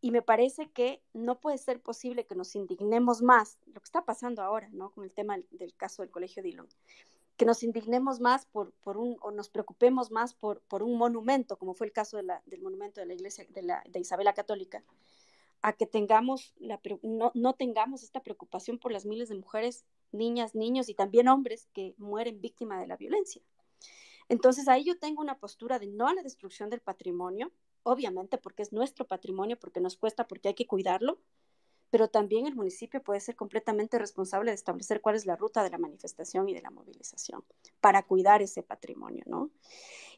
[0.00, 4.04] Y me parece que no puede ser posible que nos indignemos más, lo que está
[4.04, 4.90] pasando ahora, ¿no?
[4.90, 6.68] Con el tema del caso del Colegio Dillon
[7.36, 11.56] que nos indignemos más por, por un, o nos preocupemos más por, por un monumento,
[11.56, 14.84] como fue el caso de del monumento de la iglesia de, la, de Isabela Católica,
[15.62, 20.54] a que tengamos la, no, no tengamos esta preocupación por las miles de mujeres, niñas,
[20.54, 23.42] niños y también hombres que mueren víctimas de la violencia.
[24.28, 27.52] Entonces ahí yo tengo una postura de no a la destrucción del patrimonio,
[27.82, 31.18] obviamente porque es nuestro patrimonio, porque nos cuesta, porque hay que cuidarlo,
[31.92, 35.68] pero también el municipio puede ser completamente responsable de establecer cuál es la ruta de
[35.68, 37.44] la manifestación y de la movilización
[37.82, 39.50] para cuidar ese patrimonio, ¿no?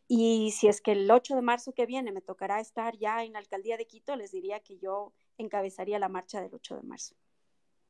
[0.07, 3.33] Y si es que el 8 de marzo que viene me tocará estar ya en
[3.33, 7.17] la alcaldía de Quito, les diría que yo encabezaría la marcha del 8 de marzo.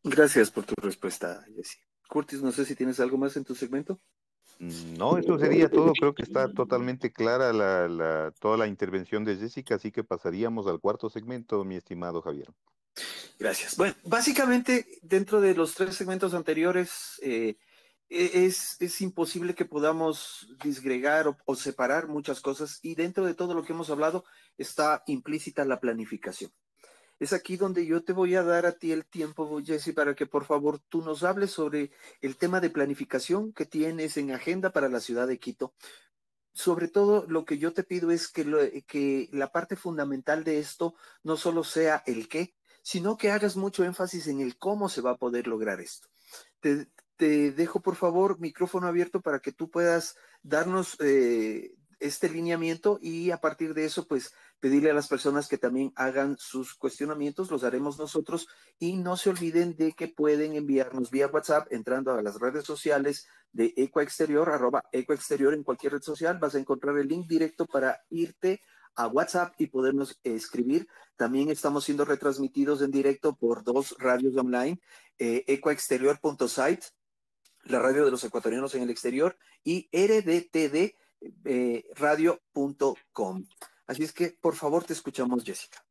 [0.02, 1.76] Gracias por tu respuesta, Jessy.
[2.08, 4.00] Curtis, no sé si tienes algo más en tu segmento.
[4.60, 5.92] Mm, no, eso sería todo.
[5.92, 10.80] Creo que está totalmente clara la, toda la intervención de Jessica, así que pasaríamos al
[10.80, 12.48] cuarto segmento, mi estimado Javier.
[13.38, 13.76] Gracias.
[13.76, 17.56] Bueno, básicamente dentro de los tres segmentos anteriores eh,
[18.08, 23.54] e-, es, es, imposible que podamos disgregar o, separar muchas cosas y dentro de todo
[23.54, 24.24] lo que hemos hablado
[24.56, 26.52] está implícita la planificación.
[27.18, 30.26] Es aquí donde yo te voy a dar a ti el tiempo, Jesse, para que
[30.26, 31.90] por favor tú nos hables sobre
[32.20, 35.74] el tema de planificación que tienes en agenda para la ciudad de Quito.
[36.52, 40.94] Sobre todo lo que yo te pido es que, que la parte fundamental de esto
[41.22, 42.54] no solo sea el qué,
[42.84, 46.06] sino que hagas mucho énfasis en el cómo se va a poder lograr esto.
[46.60, 46.86] Te,
[47.52, 53.38] dejo, por favor, micrófono abierto para que tú puedas darnos eh, este lineamiento y a
[53.38, 57.98] partir de eso, pues pedirle a las personas que también hagan sus cuestionamientos, los haremos
[57.98, 58.48] nosotros
[58.78, 63.26] y no se olviden de que pueden enviarnos vía WhatsApp entrando a las redes sociales
[63.52, 68.02] de Ecoexterior, arroba Ecoexterior en cualquier red social, vas a encontrar el link directo para
[68.10, 68.60] irte
[68.96, 70.88] a WhatsApp y podernos escribir.
[71.16, 74.80] También estamos siendo retransmitidos en directo por dos radios online,
[75.18, 76.86] eh, ecoexterior.site,
[77.64, 80.94] la radio de los ecuatorianos en el exterior, y rdtd
[81.44, 81.84] eh.
[83.86, 85.84] Así es que, por favor, te escuchamos, Jessica.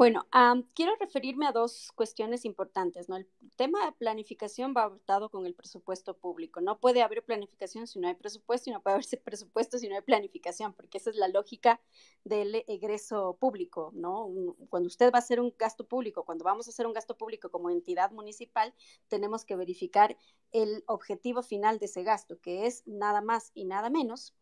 [0.00, 0.26] Bueno,
[0.72, 3.16] quiero referirme a dos cuestiones importantes, ¿no?
[3.16, 6.62] El tema de planificación va abordado con el presupuesto público.
[6.62, 9.96] No puede haber planificación si no hay presupuesto y no puede haber presupuesto si no
[9.96, 11.82] hay planificación, porque esa es la lógica
[12.24, 14.30] del egreso público, ¿no?
[14.70, 17.50] Cuando usted va a hacer un gasto público, cuando vamos a hacer un gasto público
[17.50, 18.72] como entidad municipal,
[19.08, 20.16] tenemos que verificar
[20.52, 24.34] el objetivo final de ese gasto, que es nada más y nada menos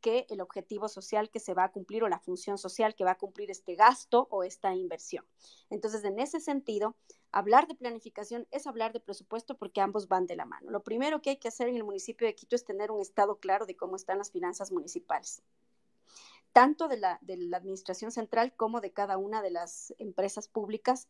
[0.00, 3.12] que el objetivo social que se va a cumplir o la función social que va
[3.12, 5.24] a cumplir este gasto o esta inversión.
[5.68, 6.96] Entonces, en ese sentido,
[7.32, 10.70] hablar de planificación es hablar de presupuesto porque ambos van de la mano.
[10.70, 13.38] Lo primero que hay que hacer en el municipio de Quito es tener un estado
[13.38, 15.42] claro de cómo están las finanzas municipales
[16.52, 21.08] tanto de la, de la, administración central como de cada una de las empresas públicas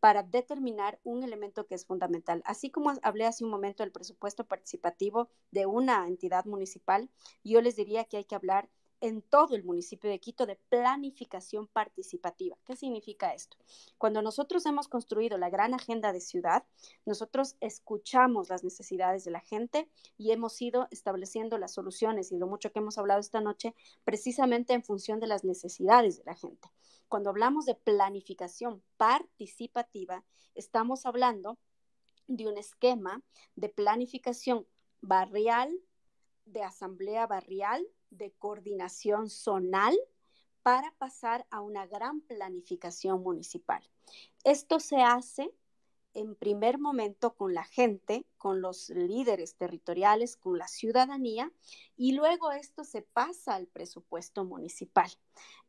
[0.00, 2.42] para determinar un elemento que es fundamental.
[2.44, 7.08] Así como hablé hace un momento del presupuesto participativo de una entidad municipal,
[7.44, 8.68] yo les diría que hay que hablar
[9.02, 12.56] en todo el municipio de Quito de planificación participativa.
[12.64, 13.56] ¿Qué significa esto?
[13.98, 16.64] Cuando nosotros hemos construido la gran agenda de ciudad,
[17.04, 22.46] nosotros escuchamos las necesidades de la gente y hemos ido estableciendo las soluciones y lo
[22.46, 23.74] mucho que hemos hablado esta noche
[24.04, 26.70] precisamente en función de las necesidades de la gente.
[27.08, 30.24] Cuando hablamos de planificación participativa,
[30.54, 31.58] estamos hablando
[32.28, 33.20] de un esquema
[33.56, 34.64] de planificación
[35.00, 35.76] barrial,
[36.44, 39.96] de asamblea barrial, de coordinación zonal,
[40.62, 43.82] para pasar a una gran planificación municipal.
[44.44, 45.52] Esto se hace
[46.14, 51.50] en primer momento con la gente, con los líderes territoriales, con la ciudadanía,
[51.96, 55.10] y luego esto se pasa al presupuesto municipal.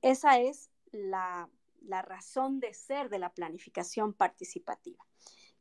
[0.01, 1.49] Esa es la,
[1.87, 5.05] razón de ser de la planificación participativa.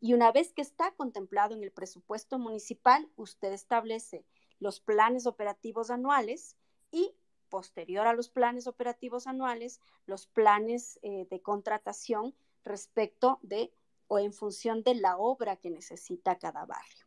[0.00, 4.24] Y una vez que está contemplado en el presupuesto municipal, usted establece
[4.58, 6.56] los planes operativos anuales
[6.92, 7.16] y
[7.48, 13.72] posterior a los planes operativos anuales, los planes eh, de contratación respecto de
[14.06, 17.06] o en función de la obra que necesita cada barrio.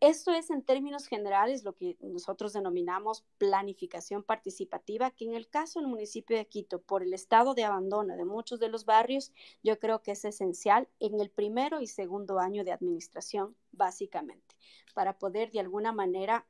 [0.00, 5.80] Esto es en términos generales lo que nosotros denominamos planificación participativa, que en el caso
[5.80, 9.32] del municipio de Quito, por el estado de abandono de muchos de los barrios,
[9.62, 14.54] yo creo que es esencial en el primero y segundo año de administración, básicamente,
[14.94, 16.46] para poder de alguna manera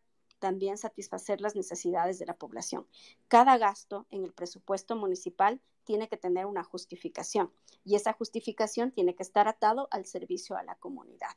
[0.47, 2.87] también satisfacer las necesidades de la población.
[3.27, 7.53] Cada gasto en el presupuesto municipal tiene que tener una justificación
[7.85, 11.31] y esa justificación tiene que estar atado al servicio a la comunidad.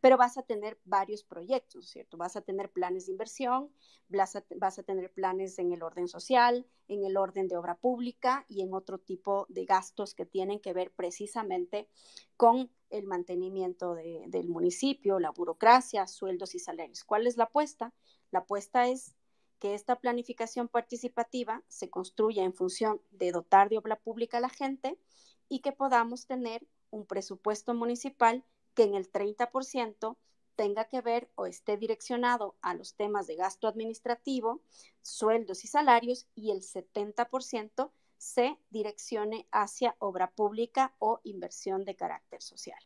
[0.00, 2.16] Pero vas a tener varios proyectos, ¿cierto?
[2.16, 3.70] Vas a tener planes de inversión,
[4.08, 7.76] vas a, vas a tener planes en el orden social, en el orden de obra
[7.76, 11.88] pública y en otro tipo de gastos que tienen que ver precisamente
[12.36, 17.04] con el mantenimiento del municipio, la burocracia, sueldos y salarios.
[17.04, 17.92] ¿Cuál es la apuesta?
[18.36, 19.14] La apuesta es
[19.60, 24.50] que esta planificación participativa se construya en función de dotar de obra pública a la
[24.50, 24.98] gente
[25.48, 28.44] y que podamos tener un presupuesto municipal
[28.74, 30.18] que en el 30%
[30.54, 34.60] tenga que ver o esté direccionado a los temas de gasto administrativo,
[35.00, 42.42] sueldos y salarios y el 70% se direccione hacia obra pública o inversión de carácter
[42.42, 42.82] social.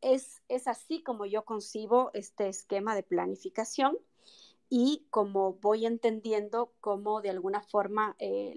[0.00, 3.98] Es, es así como yo concibo este esquema de planificación
[4.74, 8.54] y como voy entendiendo cómo de alguna forma eh,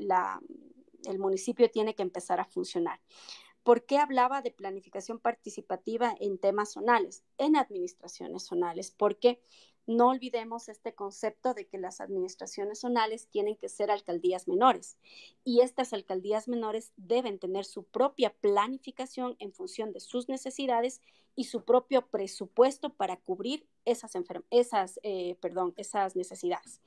[1.03, 3.01] el municipio tiene que empezar a funcionar.
[3.63, 8.91] ¿Por qué hablaba de planificación participativa en temas zonales, en administraciones zonales?
[8.91, 9.41] Porque
[9.87, 14.97] no olvidemos este concepto de que las administraciones zonales tienen que ser alcaldías menores
[15.43, 21.01] y estas alcaldías menores deben tener su propia planificación en función de sus necesidades
[21.35, 24.13] y su propio presupuesto para cubrir esas,
[24.49, 26.81] esas, eh, perdón, esas necesidades.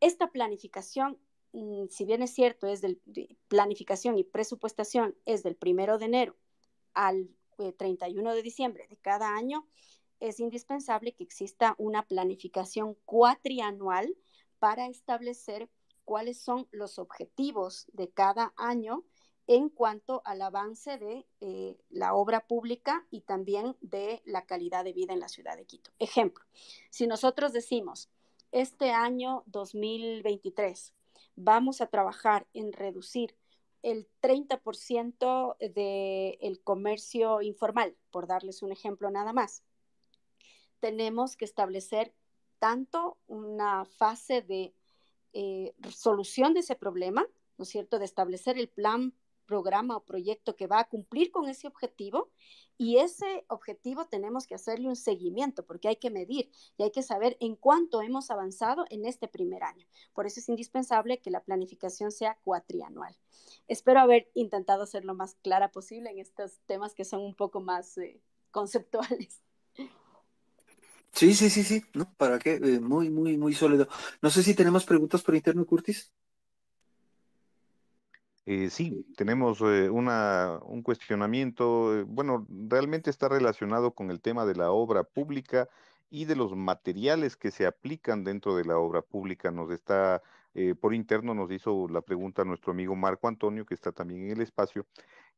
[0.00, 1.18] Esta planificación,
[1.52, 2.98] mm, si bien es cierto, es de
[3.48, 6.36] planificación y presupuestación es del primero de enero
[6.92, 7.30] al
[7.76, 9.66] 31 eh, de diciembre de cada año,
[10.20, 14.16] es indispensable que exista una planificación cuatrianual
[14.58, 15.68] para establecer
[16.04, 19.04] cuáles son los objetivos de cada año
[19.46, 24.92] en cuanto al avance de eh, la obra pública y también de la calidad de
[24.92, 25.90] vida en la ciudad de Quito.
[25.98, 26.44] Ejemplo,
[26.90, 28.10] si nosotros decimos,
[28.52, 30.94] este año 2023
[31.36, 33.36] vamos a trabajar en reducir
[33.82, 39.62] el 30% del comercio informal, por darles un ejemplo nada más,
[40.80, 42.14] tenemos que establecer
[42.58, 44.74] tanto una fase de
[45.32, 47.26] eh, solución de ese problema,
[47.56, 49.14] ¿no es cierto?, de establecer el plan
[49.48, 52.30] programa o proyecto que va a cumplir con ese objetivo
[52.76, 57.02] y ese objetivo tenemos que hacerle un seguimiento porque hay que medir y hay que
[57.02, 59.86] saber en cuánto hemos avanzado en este primer año.
[60.12, 63.16] Por eso es indispensable que la planificación sea cuatrianual.
[63.66, 67.60] Espero haber intentado ser lo más clara posible en estos temas que son un poco
[67.60, 69.42] más eh, conceptuales.
[71.12, 72.12] Sí, sí, sí, sí, ¿no?
[72.16, 72.54] ¿Para qué?
[72.54, 73.88] Eh, muy, muy, muy sólido.
[74.22, 76.12] No sé si tenemos preguntas por interno, Curtis.
[78.50, 84.46] Eh, sí, tenemos eh, una, un cuestionamiento, eh, bueno, realmente está relacionado con el tema
[84.46, 85.68] de la obra pública
[86.08, 89.50] y de los materiales que se aplican dentro de la obra pública.
[89.50, 90.22] Nos está,
[90.80, 94.40] por interno nos hizo la pregunta nuestro amigo Marco Antonio, que está también en el
[94.40, 94.86] espacio,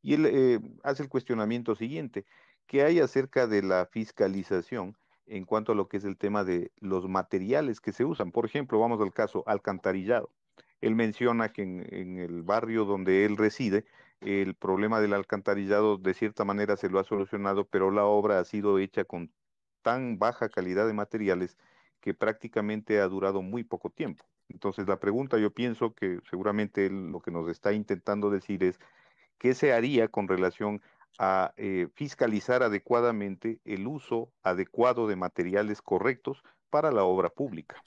[0.01, 2.25] y él hace el cuestionamiento siguiente,
[2.65, 4.95] ¿qué hay acerca de la fiscalización
[5.31, 8.31] en cuanto a lo que es el tema de los materiales que se usan?
[8.31, 10.29] Por ejemplo, vamos al caso alcantarillado
[10.81, 13.85] él menciona que en, el barrio donde él reside,
[14.19, 18.45] el problema del alcantarillado de cierta manera se lo ha solucionado, pero la obra ha
[18.45, 19.31] sido hecha con
[19.83, 21.57] tan baja calidad de materiales
[22.01, 24.25] que prácticamente ha durado muy poco tiempo.
[24.49, 28.79] Entonces la pregunta yo pienso que seguramente lo que nos está intentando decir es
[29.37, 30.81] qué se haría con relación
[31.19, 37.81] a eh, fiscalizar adecuadamente el uso adecuado de materiales correctos para la obra pública.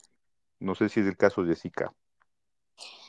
[0.60, 1.92] No sé si es el caso de Jessica.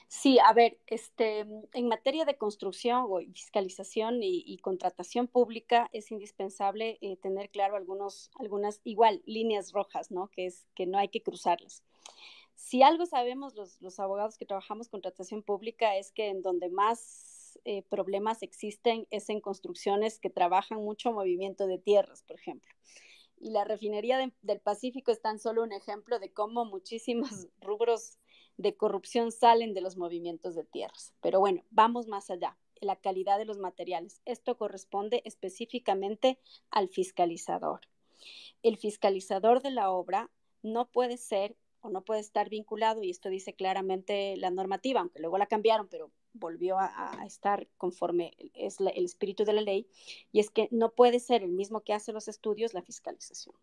[0.07, 1.39] Sí, a ver, este,
[1.73, 8.31] en materia de construcción o fiscalización y, contratación pública es indispensable eh, tener claro algunos,
[8.39, 10.29] algunas igual líneas rojas, ¿no?
[10.29, 11.83] Que es que no hay que cruzarlas.
[12.55, 17.34] Si algo sabemos los, los abogados que trabajamos contratación pública es que en donde más
[17.63, 22.75] eh, problemas existen es en construcciones que trabajan mucho movimiento de tierras, por ejemplo
[23.39, 27.29] y la refinería del Pacífico es tan solo un ejemplo de cómo muchísimos
[27.61, 28.17] rubros
[28.57, 31.13] de corrupción salen de los movimientos de tierras.
[31.21, 34.21] Pero bueno, vamos más allá, la calidad de los materiales.
[34.25, 36.39] Esto corresponde específicamente
[36.71, 37.81] al fiscalizador.
[38.63, 40.31] El fiscalizador de la obra
[40.63, 45.19] no puede ser o no puede estar vinculado, y esto dice claramente la normativa, aunque
[45.19, 49.87] luego la cambiaron, pero volvió a, estar conforme es el espíritu de la ley,
[50.31, 53.55] y es que no puede ser el mismo que hace los estudios la fiscalización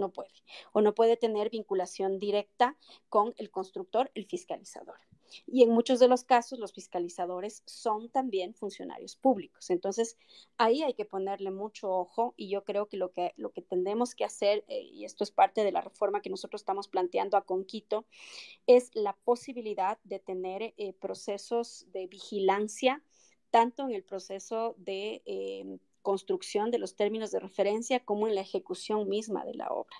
[0.00, 0.32] no puede.
[0.72, 2.76] O no puede tener vinculación directa
[3.08, 4.96] con el constructor, el fiscalizador.
[5.46, 9.70] Y en muchos de los casos los fiscalizadores son también funcionarios públicos.
[9.70, 10.16] Entonces,
[10.58, 13.62] ahí hay que ponerle mucho ojo y yo creo que lo que, lo que
[14.16, 17.44] que hacer, eh, y esto es parte de la reforma que nosotros estamos planteando a
[17.44, 18.06] Conquito,
[18.66, 23.02] es la posibilidad de tener eh, procesos de vigilancia
[23.50, 28.40] tanto en el proceso de eh, construcción de los términos de referencia como en la
[28.42, 29.96] ejecución misma de la obra.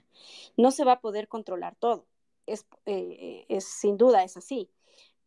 [0.56, 2.06] No se va a poder controlar todo,
[2.46, 4.70] es, es sin duda es así,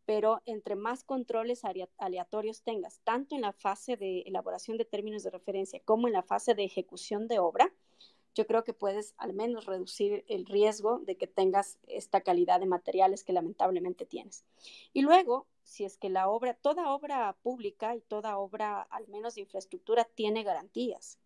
[0.06, 1.64] pero entre más controles
[1.98, 6.24] aleatorios tengas, tanto en la fase de elaboración de términos de referencia como en la
[6.24, 7.72] fase de ejecución de obra,
[8.36, 12.66] yo creo que puedes al menos reducir el riesgo de que tengas esta calidad de
[12.66, 14.44] materiales que lamentablemente tienes.
[14.92, 19.36] Y luego, si es que la obra, toda obra pública y toda obra, al menos
[19.36, 21.20] de infraestructura, tiene garantías.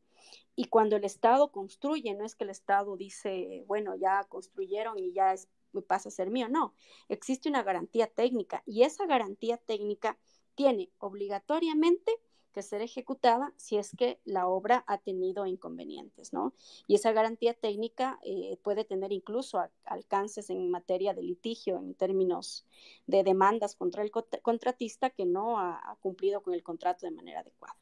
[0.55, 5.13] Y cuando el Estado construye, no es que el Estado dice, bueno, ya construyeron y
[5.13, 5.47] ya es,
[5.87, 6.73] pasa a ser mío, no,
[7.09, 10.17] existe una garantía técnica y esa garantía técnica
[10.55, 12.11] tiene obligatoriamente
[12.57, 16.53] que ser ejecutada si es que la obra ha tenido inconvenientes, ¿no?
[16.87, 22.65] Y esa garantía técnica eh, puede tener incluso alcances en materia de litigio en términos
[23.05, 24.09] de demandas contra el
[24.41, 27.75] contratista que no ha, cumplido con el contrato de manera adecuada.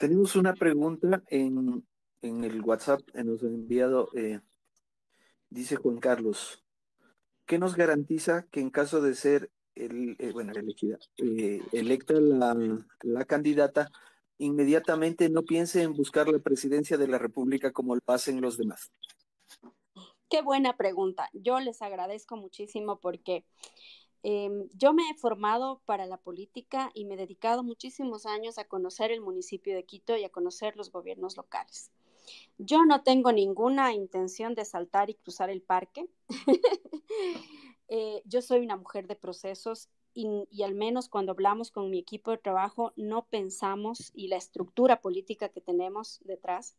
[0.00, 1.84] Tenemos una pregunta en,
[2.22, 4.40] el WhatsApp nos ha enviado, eh,
[5.50, 6.64] dice Juan Carlos,
[7.44, 13.24] ¿qué nos garantiza que en caso de ser el, eh, bueno, elegida, eh, electa la,
[13.26, 13.90] candidata,
[14.38, 18.90] inmediatamente no piense en buscar la presidencia de la República como lo hacen los demás?
[20.30, 21.28] Qué buena pregunta.
[21.34, 23.44] Yo les agradezco muchísimo porque
[24.22, 28.64] em, yo me he formado para la política y me he dedicado muchísimos años a
[28.64, 31.90] conocer el municipio de Quito y a conocer los gobiernos locales.
[32.58, 36.06] Yo no tengo ninguna intención de saltar y cruzar el parque.
[37.92, 42.30] Eh, yo soy una mujer de procesos y, al menos cuando hablamos con mi equipo
[42.30, 46.76] de trabajo no pensamos y la estructura política que tenemos detrás,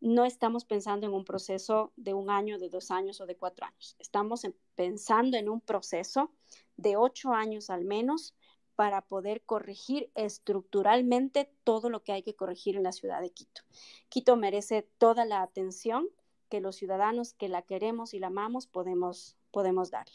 [0.00, 3.66] no estamos pensando en un proceso de un año, de dos años o de cuatro
[3.66, 3.96] años.
[3.98, 6.30] Estamos pensando en un proceso
[6.76, 8.34] de ocho años al menos
[8.76, 13.62] para poder corregir estructuralmente todo lo que hay que corregir en la ciudad de Quito.
[14.08, 16.06] Quito merece toda la atención
[16.48, 20.14] que los ciudadanos que la queremos y la amamos podemos, podemos darle.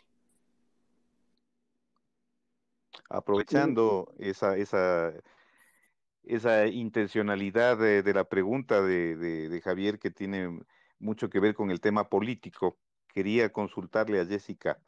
[3.09, 5.13] Aprovechando esa, esa,
[6.23, 10.59] esa intencionalidad de, la pregunta de, Javier que tiene
[10.99, 12.77] mucho que ver con el tema político,
[13.13, 14.79] quería consultarle a Jessica,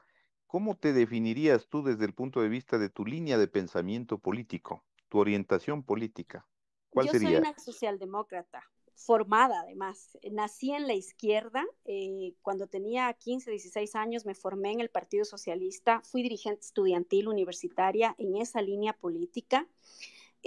[0.48, 4.84] ¿cómo te definirías tú desde el punto de vista de tu línea de pensamiento político,
[5.10, 6.48] tu orientación política?
[6.90, 8.64] ¿Cuál Yo soy una socialdemócrata
[8.96, 10.18] formada además.
[10.32, 15.26] Nací en la izquierda, eh, cuando tenía 15, 16 años me formé en el Partido
[15.26, 19.68] Socialista, fui dirigente estudiantil universitaria en esa línea política.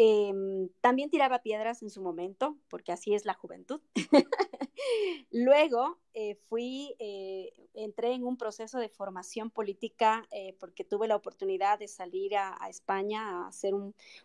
[0.01, 3.81] Em, también tiraba piedras en su momento, porque así es la juventud.
[5.33, 11.17] Luego eh, fui, eh, entré en un proceso de formación política eh, porque tuve la
[11.17, 13.75] oportunidad de salir a, España a hacer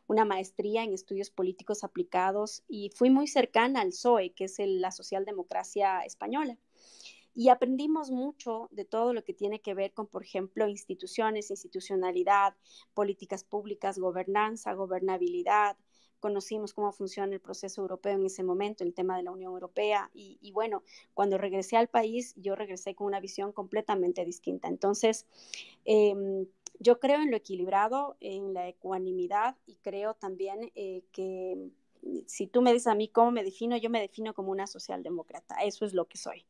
[0.05, 4.91] una maestría en estudios políticos aplicados y fui muy cercana al PSOE, que es la
[4.91, 6.55] socialdemocracia española
[7.35, 12.55] y aprendimos mucho de todo lo que tiene que ver con, por ejemplo, instituciones, institucionalidad,
[12.93, 15.77] políticas públicas, gobernanza, gobernabilidad.
[16.19, 20.09] Conocimos cómo funciona el proceso europeo en ese momento, el tema de la Unión Europea.
[20.13, 20.83] Y, bueno,
[21.13, 24.67] cuando regresé al país, yo regresé con una visión completamente distinta.
[24.67, 25.25] Entonces,
[25.85, 26.45] em,
[26.79, 31.71] yo creo en lo equilibrado, en la ecuanimidad y creo también eh, que
[32.27, 35.55] si tú me dices a mí cómo me defino, yo me defino como una socialdemócrata,
[35.63, 36.45] eso es lo que soy.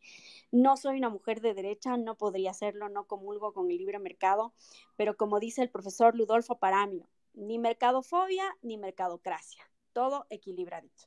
[0.51, 4.53] No soy una mujer de derecha, no podría serlo, no comulgo con el libre mercado,
[4.95, 11.05] pero como dice el profesor Ludolfo Paramio, ni mercadofobia ni mercadocracia, todo equilibradito.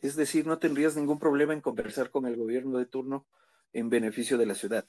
[0.00, 3.26] Es decir, no tendrías ningún problema en conversar con el gobierno de turno
[3.72, 4.86] en beneficio de la ciudad.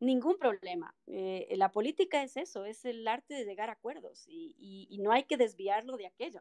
[0.00, 0.94] Ningún problema.
[1.06, 5.24] Eh, la política es eso, es el arte de llegar a acuerdos y, no hay
[5.24, 6.40] que desviarlo de aquello.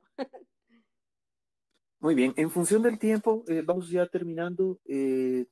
[2.00, 4.80] Muy bien, en función del tiempo, eh, vamos ya terminando.
[4.86, 5.48] Eh,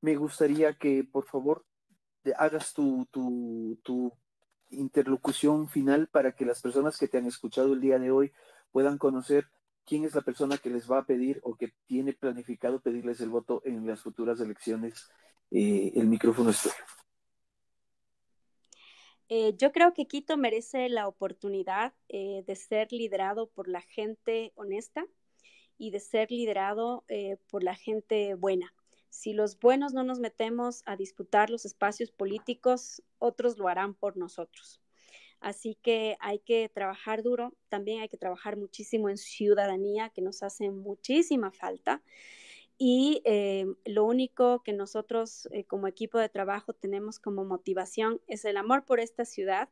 [0.00, 1.66] me gustaría que por favor
[2.36, 4.12] hagas tu, tu
[4.68, 8.32] interlocución final para que las personas que te han escuchado el día de hoy
[8.70, 9.46] puedan conocer
[9.84, 13.30] quién es la persona que les va a pedir o que tiene planificado pedirles el
[13.30, 15.10] voto en las futuras elecciones.
[15.50, 16.74] el micrófono es tuyo.
[19.32, 24.50] Eh, yo creo que Quito merece la oportunidad eh, de ser liderado por la gente
[24.56, 25.06] honesta
[25.78, 28.74] y de ser liderado eh, por la gente buena.
[29.08, 34.16] Si los buenos no nos metemos a disputar los espacios políticos, otros lo harán por
[34.16, 34.80] nosotros.
[35.38, 40.42] Así que hay que trabajar duro, también hay que trabajar muchísimo en ciudadanía, que nos
[40.42, 42.02] hace muchísima falta.
[42.82, 48.46] Y eh, lo único que nosotros eh, como equipo de trabajo tenemos como motivación es
[48.46, 49.68] el amor por esta ciudad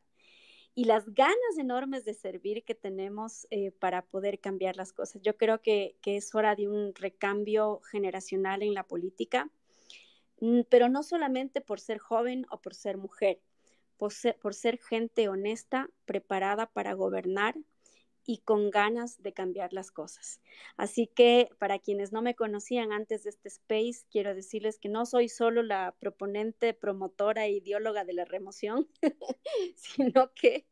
[0.75, 5.23] y las ganas enormes de servir que tenemos eh, para poder cambiar las cosas.
[5.23, 9.49] Yo creo que, es hora de un recambio generacional en la política,
[10.39, 13.41] mm, pero no solamente por ser joven o por ser mujer,
[13.97, 14.13] por
[14.53, 17.55] ser gente honesta, preparada para gobernar
[18.29, 20.39] y con ganas de cambiar las cosas.
[20.77, 25.07] Así que para quienes no me conocían antes de este space, quiero decirles que no
[25.07, 28.87] soy solo la proponente, promotora e ideóloga de la remoción,
[29.75, 30.67] sino que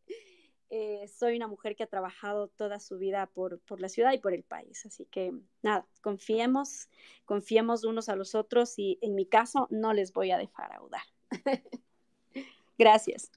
[0.69, 4.19] eh, soy una mujer que ha trabajado toda su vida por, por, la ciudad y
[4.19, 4.85] por el país.
[4.85, 6.89] Así que nada, confiemos,
[7.25, 11.01] confiemos unos a los otros y en mi caso no les voy a defraudar.
[12.77, 13.31] Gracias.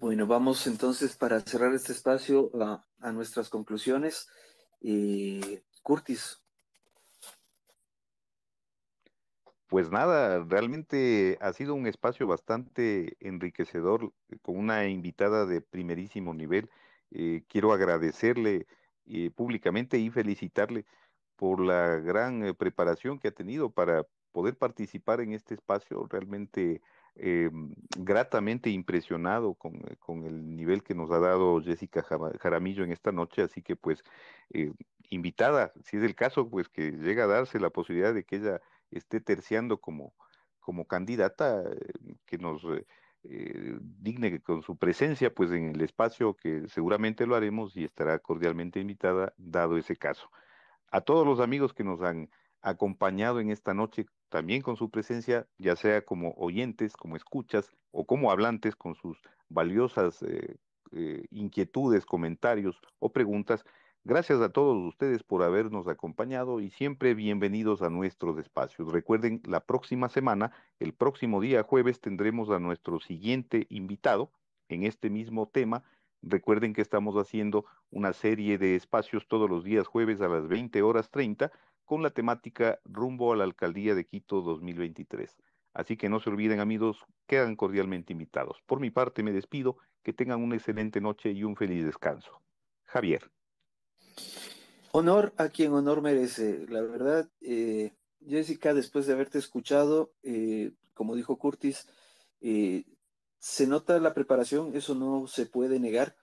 [0.00, 4.28] Bueno, vamos entonces para cerrar este espacio a, nuestras conclusiones.
[4.80, 6.40] Eh, Curtis.
[9.66, 16.32] Pues nada, realmente ha sido un espacio bastante enriquecedor eh, con una invitada de primerísimo
[16.32, 16.70] nivel.
[17.10, 18.66] Eh, quiero agradecerle
[19.34, 20.84] públicamente y felicitarle
[21.34, 26.06] por la gran preparación que ha tenido para poder participar en este espacio.
[26.08, 26.82] Realmente
[27.20, 27.50] eh,
[27.96, 32.04] gratamente impresionado eh, con, el nivel que nos ha dado Jessica
[32.38, 34.04] Jaramillo en esta noche, así que pues
[34.50, 34.72] eh,
[35.10, 38.60] invitada, si es el caso, pues que llega a darse la posibilidad de que ella
[38.92, 40.14] esté terciando como,
[40.60, 41.64] como candidata,
[42.24, 42.62] que nos
[43.24, 48.78] digne con su presencia pues en el espacio que seguramente lo haremos y estará cordialmente
[48.78, 50.30] invitada dado ese caso.
[50.90, 52.30] A todos los amigos que nos han
[52.62, 58.04] acompañado en esta noche también con su presencia, ya sea como oyentes, como escuchas o
[58.04, 59.18] como hablantes con sus
[59.48, 60.56] valiosas eh,
[60.92, 63.64] eh, inquietudes, comentarios o preguntas.
[64.04, 68.90] Gracias a todos ustedes por habernos acompañado y siempre bienvenidos a nuestros espacios.
[68.90, 74.30] Recuerden, la próxima semana, el próximo día jueves, tendremos a nuestro siguiente invitado
[74.68, 75.82] en este mismo tema.
[76.22, 80.80] Recuerden que estamos haciendo una serie de espacios todos los días jueves a las 20
[80.82, 81.52] horas 30
[81.88, 85.34] con la temática Rumbo a la Alcaldía de Quito 2023.
[85.72, 88.58] Así que no se olviden amigos, quedan cordialmente invitados.
[88.66, 92.42] Por mi parte me despido, que tengan una excelente noche y un feliz descanso.
[92.84, 93.30] Javier.
[94.92, 96.66] Honor a quien honor merece.
[96.68, 101.88] La verdad, eh, Jessica, después de haberte escuchado, eh, como dijo Curtis,
[102.42, 102.84] eh,
[103.38, 106.16] se nota la preparación, eso no se puede negar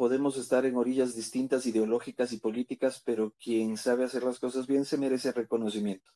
[0.00, 4.86] podemos estar en orillas distintas ideológicas y políticas, pero quien sabe hacer las cosas bien
[4.86, 6.10] se merece reconocimiento.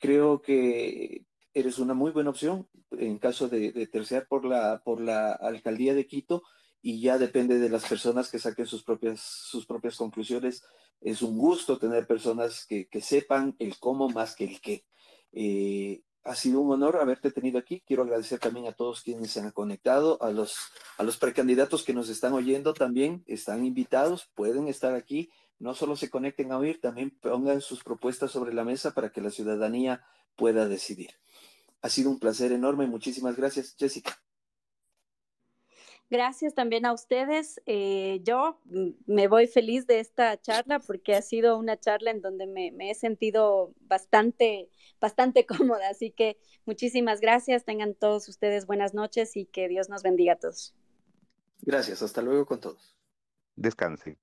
[0.00, 1.24] Creo que
[1.54, 6.08] eres una muy buena opción en caso de, terciar por la, por la alcaldía de
[6.08, 6.42] Quito
[6.82, 10.64] y ya depende de las personas que saquen sus propias, sus propias conclusiones.
[11.00, 14.84] Es un gusto tener personas que, sepan el cómo más que el qué.
[15.30, 17.82] Eh, ha sido un honor haberte tenido aquí.
[17.86, 20.56] Quiero agradecer también a todos quienes se han conectado, a los,
[20.96, 25.30] a los precandidatos que nos están oyendo también, están invitados, pueden estar aquí.
[25.58, 29.20] No solo se conecten a oír, también pongan sus propuestas sobre la mesa para que
[29.20, 30.04] la ciudadanía
[30.36, 31.10] pueda decidir.
[31.82, 32.86] Ha sido un placer enorme.
[32.86, 34.20] Muchísimas gracias, Jessica.
[36.10, 37.60] Gracias también a ustedes.
[37.66, 38.58] Eh, yo
[39.06, 42.90] me voy feliz de esta charla porque ha sido una charla en donde me, me,
[42.90, 44.70] he sentido bastante,
[45.00, 45.44] bastante
[45.76, 45.90] cómoda.
[45.90, 47.64] Así que muchísimas gracias.
[47.64, 50.74] Tengan todos ustedes buenas noches y que Dios nos bendiga a todos.
[51.60, 52.00] Gracias.
[52.00, 52.96] Hasta luego con todos.
[53.54, 54.16] Descanse.